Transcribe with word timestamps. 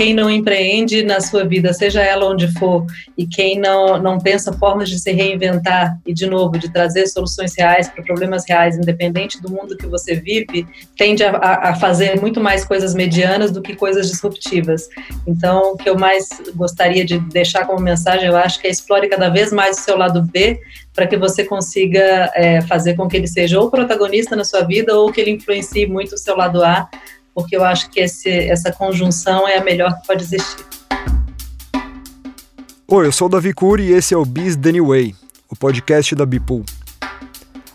quem 0.00 0.14
não 0.14 0.30
empreende 0.30 1.02
na 1.02 1.20
sua 1.20 1.44
vida, 1.44 1.74
seja 1.74 2.00
ela 2.00 2.24
onde 2.24 2.48
for, 2.54 2.86
e 3.18 3.26
quem 3.26 3.60
não, 3.60 4.00
não 4.00 4.18
pensa 4.18 4.50
formas 4.50 4.88
de 4.88 4.98
se 4.98 5.12
reinventar 5.12 6.00
e, 6.06 6.14
de 6.14 6.26
novo, 6.26 6.58
de 6.58 6.72
trazer 6.72 7.06
soluções 7.06 7.52
reais 7.54 7.86
para 7.86 8.02
problemas 8.02 8.48
reais, 8.48 8.78
independente 8.78 9.42
do 9.42 9.50
mundo 9.50 9.76
que 9.76 9.86
você 9.86 10.14
vive, 10.14 10.66
tende 10.96 11.22
a, 11.22 11.36
a 11.36 11.74
fazer 11.74 12.18
muito 12.18 12.40
mais 12.40 12.64
coisas 12.64 12.94
medianas 12.94 13.50
do 13.50 13.60
que 13.60 13.76
coisas 13.76 14.10
disruptivas. 14.10 14.88
Então, 15.26 15.72
o 15.72 15.76
que 15.76 15.90
eu 15.90 15.98
mais 15.98 16.30
gostaria 16.54 17.04
de 17.04 17.18
deixar 17.18 17.66
como 17.66 17.78
mensagem, 17.78 18.26
eu 18.26 18.38
acho 18.38 18.58
que 18.58 18.68
é 18.68 18.70
explore 18.70 19.06
cada 19.06 19.28
vez 19.28 19.52
mais 19.52 19.80
o 19.80 19.82
seu 19.82 19.98
lado 19.98 20.22
B 20.22 20.58
para 20.94 21.06
que 21.06 21.18
você 21.18 21.44
consiga 21.44 22.30
é, 22.34 22.62
fazer 22.62 22.94
com 22.94 23.06
que 23.06 23.18
ele 23.18 23.28
seja 23.28 23.60
ou 23.60 23.70
protagonista 23.70 24.34
na 24.34 24.44
sua 24.44 24.62
vida 24.62 24.96
ou 24.96 25.12
que 25.12 25.20
ele 25.20 25.32
influencie 25.32 25.86
muito 25.86 26.14
o 26.14 26.18
seu 26.18 26.34
lado 26.34 26.64
A, 26.64 26.88
porque 27.34 27.56
eu 27.56 27.64
acho 27.64 27.90
que 27.90 28.00
esse, 28.00 28.28
essa 28.28 28.72
conjunção 28.72 29.46
é 29.48 29.58
a 29.58 29.64
melhor 29.64 30.00
que 30.00 30.06
pode 30.06 30.22
existir. 30.22 30.64
Oi, 32.88 33.06
eu 33.06 33.12
sou 33.12 33.28
o 33.28 33.30
Davi 33.30 33.52
Cury 33.52 33.84
e 33.84 33.92
esse 33.92 34.14
é 34.14 34.16
o 34.16 34.24
Biz 34.24 34.56
Anyway, 34.66 35.14
o 35.48 35.54
podcast 35.54 36.14
da 36.14 36.26
Bipool. 36.26 36.64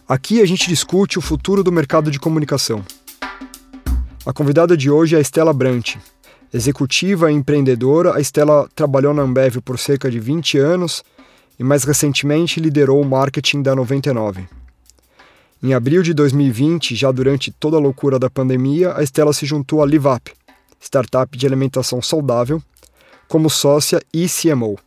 Aqui 0.08 0.41
a 0.41 0.46
gente 0.46 0.68
discute 0.68 1.18
o 1.18 1.22
futuro 1.22 1.63
do 1.63 1.72
mercado 1.72 2.12
de 2.12 2.20
comunicação. 2.20 2.84
A 4.26 4.34
convidada 4.34 4.76
de 4.76 4.91
hoje 4.91 5.16
é 5.16 5.20
a 5.20 5.22
Estela 5.22 5.54
Brant. 5.54 5.96
Executiva 6.54 7.32
e 7.32 7.35
empreendedora, 7.35 8.16
a 8.16 8.20
Estela 8.20 8.68
trabalhou 8.76 9.13
na 9.13 9.24
Ambev 9.24 9.62
por 9.62 9.80
cerca 9.80 10.12
de 10.12 10.20
20 10.20 10.58
anos 10.58 11.04
e 11.58 11.63
mais 11.63 11.84
recentemente 11.84 12.60
liderou 12.60 13.02
o 13.02 13.05
marketing 13.05 13.62
da 13.62 13.76
99. 13.76 14.48
Em 15.64 15.73
abril 15.73 16.04
de 16.04 16.14
2020, 16.14 16.95
já 16.95 17.12
durante 17.12 17.52
toda 17.52 17.77
a 17.77 17.80
loucura 17.80 18.20
da 18.20 18.30
pandemia, 18.30 18.96
a 18.96 19.02
Estela 19.02 19.34
se 19.34 19.46
juntou 19.46 19.82
à 19.82 19.86
LiveUp, 19.86 20.32
startup 20.80 21.38
de 21.38 21.48
alimentação 21.48 22.02
saudável, 22.02 22.62
como 23.27 23.50
sócia 23.50 24.02
e 24.13 24.27
CMO. 24.27 24.77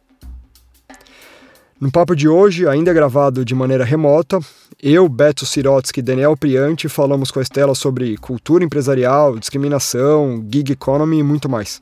No 1.81 1.91
papo 1.91 2.15
de 2.15 2.29
hoje, 2.29 2.67
ainda 2.67 2.93
gravado 2.93 3.45
de 3.45 3.55
maneira 3.55 3.85
remota, 3.85 4.41
eu, 4.81 5.09
Beto 5.09 5.47
Sirotsky 5.47 6.01
e 6.01 6.03
Daniel 6.03 6.37
Priante 6.37 6.89
falamos 6.89 7.31
com 7.31 7.39
a 7.39 7.43
Estela 7.43 7.75
sobre 7.75 8.17
cultura 8.17 8.65
empresarial, 8.65 9.39
discriminação, 9.39 10.45
gig 10.51 10.73
economy 10.73 11.19
e 11.19 11.23
muito 11.23 11.49
mais. 11.49 11.81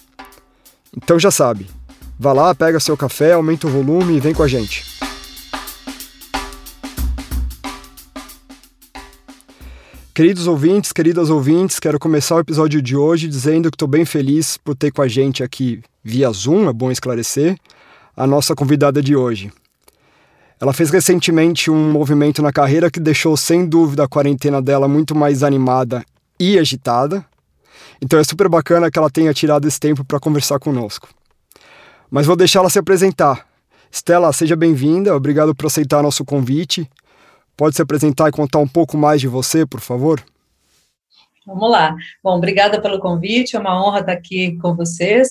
Então 0.96 1.18
já 1.18 1.30
sabe, 1.30 1.66
vá 2.18 2.32
lá, 2.32 2.54
pega 2.54 2.80
seu 2.80 2.96
café, 2.96 3.32
aumenta 3.32 3.66
o 3.66 3.70
volume 3.70 4.16
e 4.16 4.20
vem 4.20 4.32
com 4.32 4.42
a 4.42 4.48
gente. 4.48 5.05
Queridos 10.16 10.46
ouvintes, 10.46 10.94
queridas 10.94 11.28
ouvintes, 11.28 11.78
quero 11.78 11.98
começar 11.98 12.36
o 12.36 12.40
episódio 12.40 12.80
de 12.80 12.96
hoje 12.96 13.28
dizendo 13.28 13.70
que 13.70 13.74
estou 13.74 13.86
bem 13.86 14.06
feliz 14.06 14.56
por 14.56 14.74
ter 14.74 14.90
com 14.90 15.02
a 15.02 15.06
gente 15.06 15.44
aqui 15.44 15.82
via 16.02 16.30
Zoom, 16.30 16.70
é 16.70 16.72
bom 16.72 16.90
esclarecer, 16.90 17.54
a 18.16 18.26
nossa 18.26 18.54
convidada 18.54 19.02
de 19.02 19.14
hoje. 19.14 19.52
Ela 20.58 20.72
fez 20.72 20.88
recentemente 20.88 21.70
um 21.70 21.92
movimento 21.92 22.40
na 22.40 22.50
carreira 22.50 22.90
que 22.90 22.98
deixou 22.98 23.36
sem 23.36 23.66
dúvida 23.66 24.04
a 24.04 24.08
quarentena 24.08 24.62
dela 24.62 24.88
muito 24.88 25.14
mais 25.14 25.42
animada 25.42 26.02
e 26.40 26.58
agitada. 26.58 27.22
Então 28.00 28.18
é 28.18 28.24
super 28.24 28.48
bacana 28.48 28.90
que 28.90 28.98
ela 28.98 29.10
tenha 29.10 29.34
tirado 29.34 29.68
esse 29.68 29.78
tempo 29.78 30.02
para 30.02 30.18
conversar 30.18 30.58
conosco. 30.58 31.10
Mas 32.10 32.24
vou 32.24 32.36
deixá-la 32.36 32.70
se 32.70 32.78
apresentar. 32.78 33.46
Stella, 33.92 34.32
seja 34.32 34.56
bem-vinda, 34.56 35.14
obrigado 35.14 35.54
por 35.54 35.66
aceitar 35.66 36.02
nosso 36.02 36.24
convite. 36.24 36.88
Pode 37.56 37.74
se 37.74 37.82
apresentar 37.82 38.28
e 38.28 38.32
contar 38.32 38.58
um 38.58 38.68
pouco 38.68 38.96
mais 38.96 39.20
de 39.20 39.28
você, 39.28 39.64
por 39.64 39.80
favor? 39.80 40.22
Vamos 41.46 41.70
lá. 41.70 41.94
Bom, 42.24 42.36
obrigada 42.36 42.82
pelo 42.82 42.98
convite, 42.98 43.54
é 43.54 43.58
uma 43.60 43.80
honra 43.80 44.00
estar 44.00 44.12
aqui 44.12 44.58
com 44.58 44.74
vocês. 44.74 45.28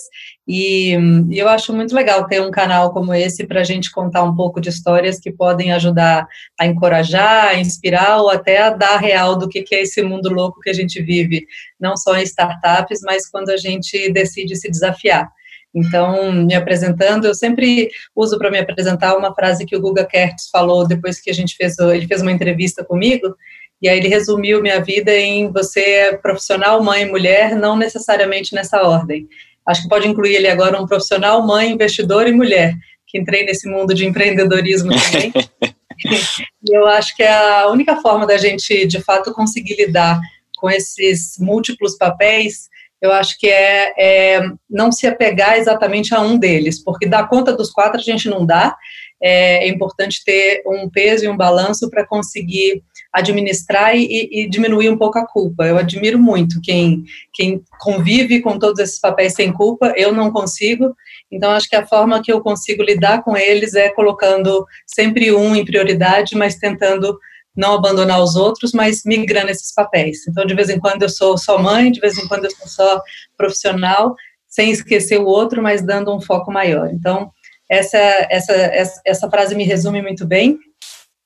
E, 0.47 0.93
e 1.29 1.37
eu 1.37 1.49
acho 1.49 1.73
muito 1.73 1.93
legal 1.93 2.25
ter 2.25 2.41
um 2.41 2.49
canal 2.49 2.93
como 2.93 3.13
esse 3.13 3.45
para 3.45 3.59
a 3.59 3.63
gente 3.65 3.91
contar 3.91 4.23
um 4.23 4.33
pouco 4.33 4.61
de 4.61 4.69
histórias 4.69 5.19
que 5.19 5.29
podem 5.29 5.73
ajudar 5.73 6.25
a 6.57 6.65
encorajar, 6.65 7.49
a 7.49 7.59
inspirar 7.59 8.21
ou 8.21 8.29
até 8.29 8.61
a 8.61 8.69
dar 8.69 8.95
real 8.95 9.37
do 9.37 9.49
que, 9.49 9.61
que 9.61 9.75
é 9.75 9.81
esse 9.81 10.01
mundo 10.01 10.33
louco 10.33 10.61
que 10.61 10.69
a 10.69 10.73
gente 10.73 11.01
vive, 11.03 11.45
não 11.77 11.97
só 11.97 12.15
em 12.15 12.23
startups, 12.23 13.01
mas 13.03 13.29
quando 13.29 13.49
a 13.49 13.57
gente 13.57 14.09
decide 14.13 14.55
se 14.55 14.71
desafiar. 14.71 15.29
Então, 15.75 16.31
me 16.31 16.55
apresentando, 16.55 17.25
eu 17.25 17.35
sempre 17.35 17.89
uso 18.15 18.37
para 18.39 18.49
me 18.49 18.57
apresentar 18.57 19.17
uma 19.17 19.35
frase 19.35 19.65
que 19.65 19.75
o 19.75 19.81
Guga 19.81 20.05
Kertz 20.05 20.49
falou 20.49 20.87
depois 20.87 21.19
que 21.19 21.29
a 21.29 21.33
gente 21.33 21.53
fez, 21.57 21.77
ele 21.77 22.07
fez 22.07 22.21
uma 22.21 22.31
entrevista 22.31 22.83
comigo, 22.83 23.35
e 23.81 23.89
aí 23.89 23.97
ele 23.97 24.07
resumiu 24.07 24.61
minha 24.61 24.81
vida 24.81 25.13
em 25.13 25.51
você 25.51 25.81
é 25.81 26.17
profissional, 26.17 26.81
mãe, 26.81 27.05
mulher, 27.05 27.55
não 27.55 27.75
necessariamente 27.75 28.55
nessa 28.55 28.81
ordem. 28.83 29.27
Acho 29.67 29.83
que 29.83 29.89
pode 29.89 30.07
incluir 30.07 30.35
ele 30.35 30.47
agora 30.47 30.81
um 30.81 30.85
profissional, 30.85 31.45
mãe, 31.45 31.71
investidor 31.71 32.25
e 32.25 32.31
mulher, 32.31 32.73
que 33.05 33.19
entrei 33.19 33.43
nesse 33.43 33.67
mundo 33.67 33.93
de 33.93 34.05
empreendedorismo 34.05 34.91
também. 34.91 35.33
e 36.69 36.73
eu 36.73 36.87
acho 36.87 37.13
que 37.17 37.23
é 37.23 37.33
a 37.33 37.67
única 37.67 37.97
forma 37.97 38.25
da 38.25 38.37
gente, 38.37 38.85
de 38.85 39.01
fato, 39.01 39.33
conseguir 39.33 39.75
lidar 39.75 40.21
com 40.57 40.69
esses 40.69 41.37
múltiplos 41.37 41.97
papéis 41.97 42.69
eu 43.05 43.11
acho 43.11 43.37
que 43.39 43.47
é, 43.47 43.93
é, 43.97 44.41
não 44.69 44.91
se 44.91 45.07
apegar 45.07 45.57
exatamente 45.57 46.13
a 46.13 46.21
um 46.21 46.37
deles, 46.37 46.83
porque 46.83 47.07
dar 47.07 47.27
conta 47.29 47.55
dos 47.55 47.71
quatro 47.71 47.99
a 47.99 48.03
gente 48.03 48.29
não 48.29 48.45
dá. 48.45 48.75
É, 49.21 49.65
é 49.65 49.67
importante 49.69 50.23
ter 50.25 50.61
um 50.67 50.89
peso 50.89 51.23
e 51.25 51.29
um 51.29 51.37
balanço 51.37 51.89
para 51.89 52.05
conseguir 52.05 52.83
administrar 53.13 53.95
e, 53.95 54.29
e, 54.29 54.49
diminuir 54.49 54.89
um 54.89 54.97
pouco 54.97 55.17
a 55.17 55.25
culpa. 55.25 55.65
Eu 55.65 55.77
admiro 55.77 56.19
muito 56.19 56.59
quem, 56.61 57.05
quem 57.33 57.63
convive 57.79 58.41
com 58.41 58.59
todos 58.59 58.79
esses 58.79 58.99
papéis 58.99 59.33
sem 59.33 59.53
culpa, 59.53 59.93
eu 59.95 60.11
não 60.11 60.31
consigo. 60.31 60.93
Então, 61.31 61.51
acho 61.51 61.69
que 61.69 61.77
a 61.77 61.87
forma 61.87 62.21
que 62.21 62.31
eu 62.31 62.41
consigo 62.41 62.83
lidar 62.83 63.23
com 63.23 63.37
eles 63.37 63.73
é 63.73 63.89
colocando 63.89 64.65
sempre 64.85 65.31
um 65.31 65.55
em 65.55 65.63
prioridade, 65.63 66.35
mas 66.35 66.55
tentando 66.55 67.17
não 67.55 67.73
abandonar 67.73 68.21
os 68.21 68.35
outros, 68.35 68.71
mas 68.73 69.03
migrando 69.05 69.51
esses 69.51 69.73
papéis. 69.73 70.27
Então, 70.27 70.45
de 70.45 70.53
vez 70.53 70.69
em 70.69 70.79
quando 70.79 71.03
eu 71.03 71.09
sou 71.09 71.37
só 71.37 71.57
mãe, 71.57 71.91
de 71.91 71.99
vez 71.99 72.17
em 72.17 72.27
quando 72.27 72.45
eu 72.45 72.51
sou 72.51 72.67
só 72.67 73.01
profissional, 73.37 74.15
sem 74.47 74.71
esquecer 74.71 75.19
o 75.19 75.25
outro, 75.25 75.61
mas 75.61 75.81
dando 75.81 76.15
um 76.15 76.21
foco 76.21 76.51
maior. 76.51 76.89
Então, 76.91 77.31
essa, 77.69 77.97
essa, 78.29 78.53
essa, 78.53 79.01
essa 79.05 79.29
frase 79.29 79.55
me 79.55 79.63
resume 79.63 80.01
muito 80.01 80.25
bem. 80.25 80.57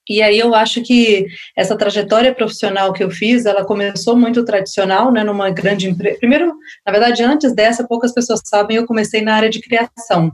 E 0.09 0.23
aí 0.23 0.39
eu 0.39 0.55
acho 0.55 0.81
que 0.81 1.27
essa 1.55 1.77
trajetória 1.77 2.33
profissional 2.33 2.91
que 2.91 3.03
eu 3.03 3.11
fiz, 3.11 3.45
ela 3.45 3.63
começou 3.63 4.15
muito 4.15 4.43
tradicional, 4.43 5.11
né, 5.11 5.23
numa 5.23 5.51
grande 5.51 5.87
empresa. 5.87 6.17
Primeiro, 6.17 6.51
na 6.83 6.91
verdade, 6.91 7.21
antes 7.21 7.53
dessa, 7.53 7.87
poucas 7.87 8.11
pessoas 8.11 8.41
sabem, 8.43 8.77
eu 8.77 8.87
comecei 8.87 9.21
na 9.21 9.35
área 9.35 9.49
de 9.49 9.61
criação. 9.61 10.31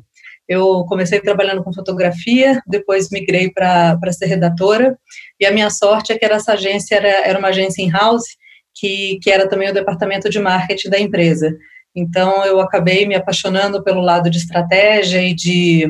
Eu 0.47 0.85
comecei 0.85 1.19
trabalhando 1.19 1.63
com 1.63 1.73
fotografia, 1.73 2.61
depois 2.67 3.09
migrei 3.09 3.51
para 3.51 3.97
ser 4.11 4.27
redatora, 4.27 4.97
e 5.39 5.45
a 5.45 5.51
minha 5.51 5.69
sorte 5.69 6.13
é 6.13 6.17
que 6.17 6.25
essa 6.25 6.53
agência 6.53 6.95
era, 6.95 7.27
era 7.27 7.39
uma 7.39 7.47
agência 7.47 7.81
in-house, 7.81 8.25
que, 8.73 9.17
que 9.21 9.31
era 9.31 9.47
também 9.47 9.69
o 9.69 9.73
departamento 9.73 10.29
de 10.29 10.39
marketing 10.39 10.89
da 10.89 10.99
empresa. 10.99 11.55
Então, 11.95 12.43
eu 12.43 12.59
acabei 12.59 13.07
me 13.07 13.15
apaixonando 13.15 13.81
pelo 13.81 14.01
lado 14.01 14.29
de 14.29 14.37
estratégia 14.37 15.23
e 15.23 15.33
de, 15.33 15.87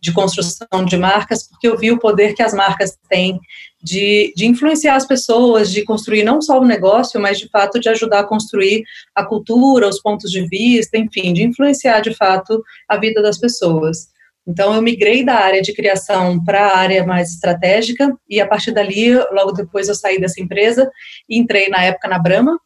de 0.00 0.12
construção 0.12 0.84
de 0.84 0.96
marcas, 0.96 1.48
porque 1.48 1.66
eu 1.66 1.76
vi 1.76 1.90
o 1.90 1.98
poder 1.98 2.34
que 2.34 2.42
as 2.42 2.54
marcas 2.54 2.96
têm 3.08 3.40
de, 3.82 4.32
de 4.36 4.46
influenciar 4.46 4.94
as 4.94 5.06
pessoas, 5.06 5.72
de 5.72 5.84
construir 5.84 6.22
não 6.22 6.40
só 6.40 6.60
o 6.60 6.64
negócio, 6.64 7.20
mas 7.20 7.40
de 7.40 7.48
fato 7.48 7.80
de 7.80 7.88
ajudar 7.88 8.20
a 8.20 8.26
construir 8.26 8.84
a 9.14 9.24
cultura, 9.24 9.88
os 9.88 10.00
pontos 10.00 10.30
de 10.30 10.46
vista, 10.46 10.96
enfim, 10.96 11.32
de 11.32 11.42
influenciar 11.42 12.00
de 12.00 12.14
fato 12.14 12.62
a 12.88 12.96
vida 12.96 13.20
das 13.20 13.38
pessoas. 13.38 14.08
Então, 14.46 14.74
eu 14.74 14.80
migrei 14.80 15.24
da 15.24 15.34
área 15.34 15.60
de 15.60 15.74
criação 15.74 16.42
para 16.42 16.68
a 16.68 16.76
área 16.78 17.04
mais 17.04 17.32
estratégica, 17.32 18.16
e 18.30 18.40
a 18.40 18.46
partir 18.46 18.70
dali, 18.70 19.12
logo 19.32 19.52
depois 19.52 19.88
eu 19.88 19.94
saí 19.94 20.20
dessa 20.20 20.40
empresa 20.40 20.90
e 21.28 21.36
entrei 21.36 21.68
na 21.68 21.82
época 21.82 22.08
na 22.08 22.18
Brahma, 22.18 22.58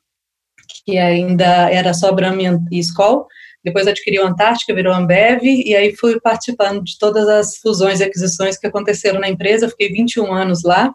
que 0.85 0.99
ainda 0.99 1.71
era 1.71 1.95
só 1.95 2.13
Brahma 2.13 2.61
e 2.71 2.79
Skoll, 2.81 3.27
depois 3.65 3.87
adquiri 3.87 4.19
o 4.19 4.27
Antártica, 4.27 4.75
virou 4.75 4.93
Ambev, 4.93 5.45
e 5.45 5.75
aí 5.77 5.95
fui 5.95 6.21
participando 6.21 6.83
de 6.83 6.99
todas 6.99 7.29
as 7.29 7.57
fusões 7.59 8.01
e 8.01 8.05
aquisições 8.05 8.59
que 8.59 8.67
aconteceram 8.67 9.21
na 9.21 9.29
empresa, 9.29 9.69
fiquei 9.69 9.89
21 9.89 10.33
anos 10.33 10.63
lá, 10.65 10.93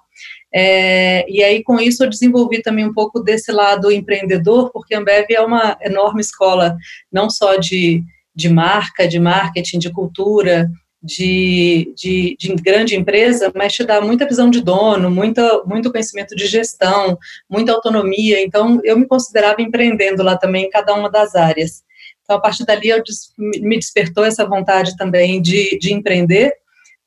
é, 0.54 1.26
e 1.30 1.44
aí 1.44 1.64
com 1.64 1.80
isso 1.80 2.04
eu 2.04 2.10
desenvolvi 2.10 2.62
também 2.62 2.86
um 2.86 2.94
pouco 2.94 3.22
desse 3.22 3.52
lado 3.52 3.92
empreendedor, 3.92 4.72
porque 4.72 4.94
a 4.94 5.00
Ambev 5.00 5.28
é 5.30 5.42
uma 5.42 5.78
enorme 5.82 6.22
escola, 6.22 6.76
não 7.12 7.30
só 7.30 7.56
de, 7.56 8.04
de 8.36 8.50
marca, 8.50 9.08
de 9.08 9.20
marketing, 9.20 9.80
de 9.80 9.92
cultura, 9.92 10.70
de, 11.08 11.94
de, 11.96 12.36
de, 12.38 12.54
grande 12.56 12.96
empresa, 12.96 13.52
mas 13.56 13.74
te 13.74 13.84
dá 13.86 14.02
muita 14.02 14.28
visão 14.28 14.50
de 14.50 14.62
dono, 14.62 15.10
muita, 15.10 15.64
muito 15.64 15.90
conhecimento 15.90 16.36
de 16.36 16.46
gestão, 16.46 17.18
muita 17.50 17.72
autonomia. 17.72 18.42
Então, 18.44 18.82
eu 18.84 19.00
me 19.00 19.08
considerava 19.08 19.62
empreendendo 19.62 20.22
lá 20.22 20.38
também 20.38 20.66
em 20.66 20.70
cada 20.70 20.94
uma 20.94 21.10
das 21.10 21.34
áreas. 21.34 21.82
Então, 22.24 22.36
a 22.36 22.42
partir 22.42 22.66
dali, 22.66 22.90
eu 22.90 23.02
me 23.38 23.78
despertou 23.78 24.26
essa 24.26 24.46
vontade 24.46 24.98
também 24.98 25.42
de, 25.42 25.80
de 25.80 25.94
empreender. 25.94 26.52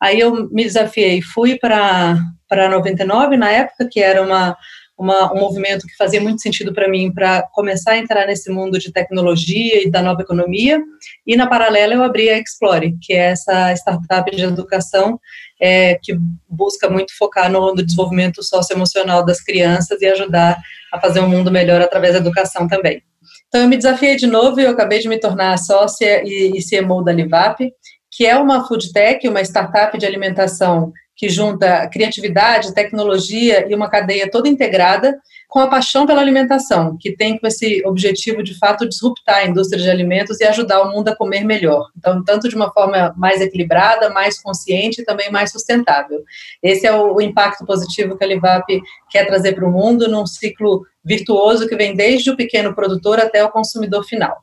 Aí 0.00 0.18
eu 0.18 0.48
me 0.50 0.64
desafiei, 0.64 1.20
fui 1.20 1.58
para 1.58 2.16
99 2.50 3.36
na 3.36 3.50
época, 3.50 3.86
que 3.90 4.00
era 4.00 4.22
uma, 4.22 4.56
uma, 5.00 5.32
um 5.32 5.40
movimento 5.40 5.86
que 5.86 5.96
fazia 5.96 6.20
muito 6.20 6.42
sentido 6.42 6.74
para 6.74 6.86
mim 6.86 7.10
para 7.10 7.42
começar 7.54 7.92
a 7.92 7.98
entrar 7.98 8.26
nesse 8.26 8.50
mundo 8.50 8.78
de 8.78 8.92
tecnologia 8.92 9.82
e 9.82 9.90
da 9.90 10.02
nova 10.02 10.20
economia. 10.20 10.78
E, 11.26 11.36
na 11.36 11.46
paralela, 11.46 11.94
eu 11.94 12.02
abri 12.02 12.28
a 12.28 12.38
Explore, 12.38 12.94
que 13.00 13.14
é 13.14 13.30
essa 13.30 13.72
startup 13.72 14.30
de 14.30 14.42
educação 14.42 15.18
é, 15.58 15.94
que 16.02 16.14
busca 16.46 16.90
muito 16.90 17.16
focar 17.16 17.50
no, 17.50 17.74
no 17.74 17.82
desenvolvimento 17.82 18.42
socioemocional 18.42 19.24
das 19.24 19.40
crianças 19.40 20.02
e 20.02 20.06
ajudar 20.06 20.60
a 20.92 21.00
fazer 21.00 21.20
um 21.20 21.28
mundo 21.28 21.50
melhor 21.50 21.80
através 21.80 22.12
da 22.12 22.18
educação 22.18 22.68
também. 22.68 23.02
Então, 23.48 23.62
eu 23.62 23.68
me 23.68 23.78
desafiei 23.78 24.16
de 24.16 24.26
novo 24.26 24.60
e 24.60 24.64
eu 24.64 24.70
acabei 24.70 24.98
de 24.98 25.08
me 25.08 25.18
tornar 25.18 25.56
sócia 25.56 26.22
e, 26.26 26.52
e 26.58 26.60
CMO 26.62 27.02
da 27.02 27.10
Livap, 27.10 27.72
que 28.10 28.26
é 28.26 28.36
uma 28.36 28.68
food 28.68 28.92
tech, 28.92 29.26
uma 29.26 29.40
startup 29.40 29.96
de 29.96 30.04
alimentação 30.04 30.92
que 31.20 31.28
junta 31.28 31.86
criatividade, 31.88 32.72
tecnologia 32.72 33.70
e 33.70 33.74
uma 33.74 33.90
cadeia 33.90 34.30
toda 34.30 34.48
integrada 34.48 35.20
com 35.50 35.58
a 35.58 35.66
paixão 35.66 36.06
pela 36.06 36.22
alimentação, 36.22 36.96
que 36.98 37.14
tem 37.14 37.36
com 37.36 37.46
esse 37.46 37.82
objetivo 37.84 38.42
de 38.42 38.58
fato 38.58 38.88
disruptar 38.88 39.36
a 39.36 39.44
indústria 39.44 39.82
de 39.82 39.90
alimentos 39.90 40.40
e 40.40 40.44
ajudar 40.44 40.80
o 40.80 40.90
mundo 40.90 41.08
a 41.08 41.14
comer 41.14 41.44
melhor. 41.44 41.90
Então, 41.98 42.24
tanto 42.24 42.48
de 42.48 42.56
uma 42.56 42.72
forma 42.72 43.12
mais 43.18 43.42
equilibrada, 43.42 44.08
mais 44.08 44.40
consciente 44.40 45.02
e 45.02 45.04
também 45.04 45.30
mais 45.30 45.52
sustentável. 45.52 46.22
Esse 46.62 46.86
é 46.86 46.96
o, 46.96 47.20
impacto 47.20 47.66
positivo 47.66 48.16
que 48.16 48.24
a 48.24 48.26
Livap 48.26 48.64
quer 49.10 49.26
trazer 49.26 49.52
para 49.52 49.68
o 49.68 49.70
mundo 49.70 50.08
num 50.08 50.24
ciclo 50.24 50.86
virtuoso 51.04 51.68
que 51.68 51.76
vem 51.76 51.94
desde 51.94 52.30
o 52.30 52.36
pequeno 52.36 52.74
produtor 52.74 53.20
até 53.20 53.44
o 53.44 53.50
consumidor 53.50 54.04
final. 54.04 54.42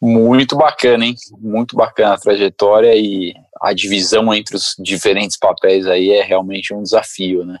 Muito 0.00 0.56
bacana, 0.56 1.04
hein? 1.04 1.14
Muito 1.38 1.76
bacana 1.76 2.14
a 2.14 2.18
trajetória 2.18 2.94
e 2.94 3.34
a 3.64 3.72
divisão 3.72 4.32
entre 4.34 4.56
os 4.56 4.74
diferentes 4.78 5.36
papéis 5.38 5.86
aí 5.86 6.10
é 6.10 6.22
realmente 6.22 6.74
um 6.74 6.82
desafio, 6.82 7.44
né? 7.44 7.58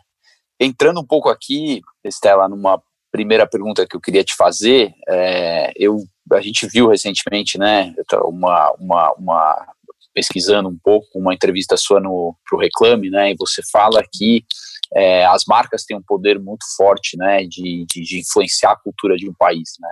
Entrando 0.60 1.00
um 1.00 1.06
pouco 1.06 1.28
aqui, 1.28 1.80
Estela, 2.04 2.48
numa 2.48 2.80
primeira 3.10 3.46
pergunta 3.46 3.86
que 3.86 3.96
eu 3.96 4.00
queria 4.00 4.24
te 4.24 4.34
fazer, 4.34 4.92
é, 5.08 5.72
eu, 5.76 5.98
a 6.32 6.40
gente 6.40 6.66
viu 6.66 6.88
recentemente, 6.88 7.58
né, 7.58 7.94
uma, 8.24 8.72
uma, 8.72 9.12
uma 9.12 9.74
pesquisando 10.12 10.68
um 10.68 10.78
pouco 10.82 11.06
uma 11.18 11.32
entrevista 11.32 11.76
sua 11.76 12.00
no 12.00 12.36
pro 12.48 12.58
Reclame, 12.58 13.10
né, 13.10 13.32
e 13.32 13.36
você 13.36 13.62
fala 13.72 14.02
que 14.12 14.44
é, 14.92 15.24
as 15.26 15.44
marcas 15.46 15.84
têm 15.84 15.96
um 15.96 16.02
poder 16.02 16.38
muito 16.38 16.64
forte, 16.76 17.16
né, 17.16 17.44
de, 17.44 17.86
de, 17.88 18.02
de 18.02 18.20
influenciar 18.20 18.72
a 18.72 18.76
cultura 18.76 19.16
de 19.16 19.28
um 19.28 19.34
país, 19.34 19.74
né. 19.80 19.90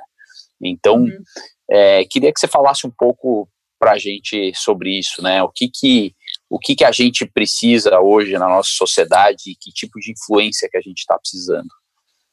Então, 0.61 1.03
uhum. 1.03 1.23
é, 1.71 2.05
queria 2.05 2.33
que 2.33 2.39
você 2.39 2.47
falasse 2.47 2.87
um 2.87 2.93
pouco 2.97 3.49
para 3.83 3.95
a 3.95 3.99
gente 3.99 4.53
sobre 4.55 4.97
isso, 4.97 5.21
né? 5.21 5.43
O 5.43 5.49
que 5.49 5.69
que 5.69 6.15
o 6.49 6.57
que 6.57 6.77
que 6.77 6.85
a 6.85 6.93
gente 6.93 7.27
precisa 7.27 7.99
hoje 7.99 8.35
na 8.35 8.47
nossa 8.47 8.69
sociedade 8.71 9.51
e 9.51 9.57
que 9.57 9.73
tipo 9.73 9.99
de 9.99 10.13
influência 10.13 10.69
que 10.71 10.77
a 10.77 10.81
gente 10.81 10.99
está 10.99 11.19
precisando? 11.19 11.67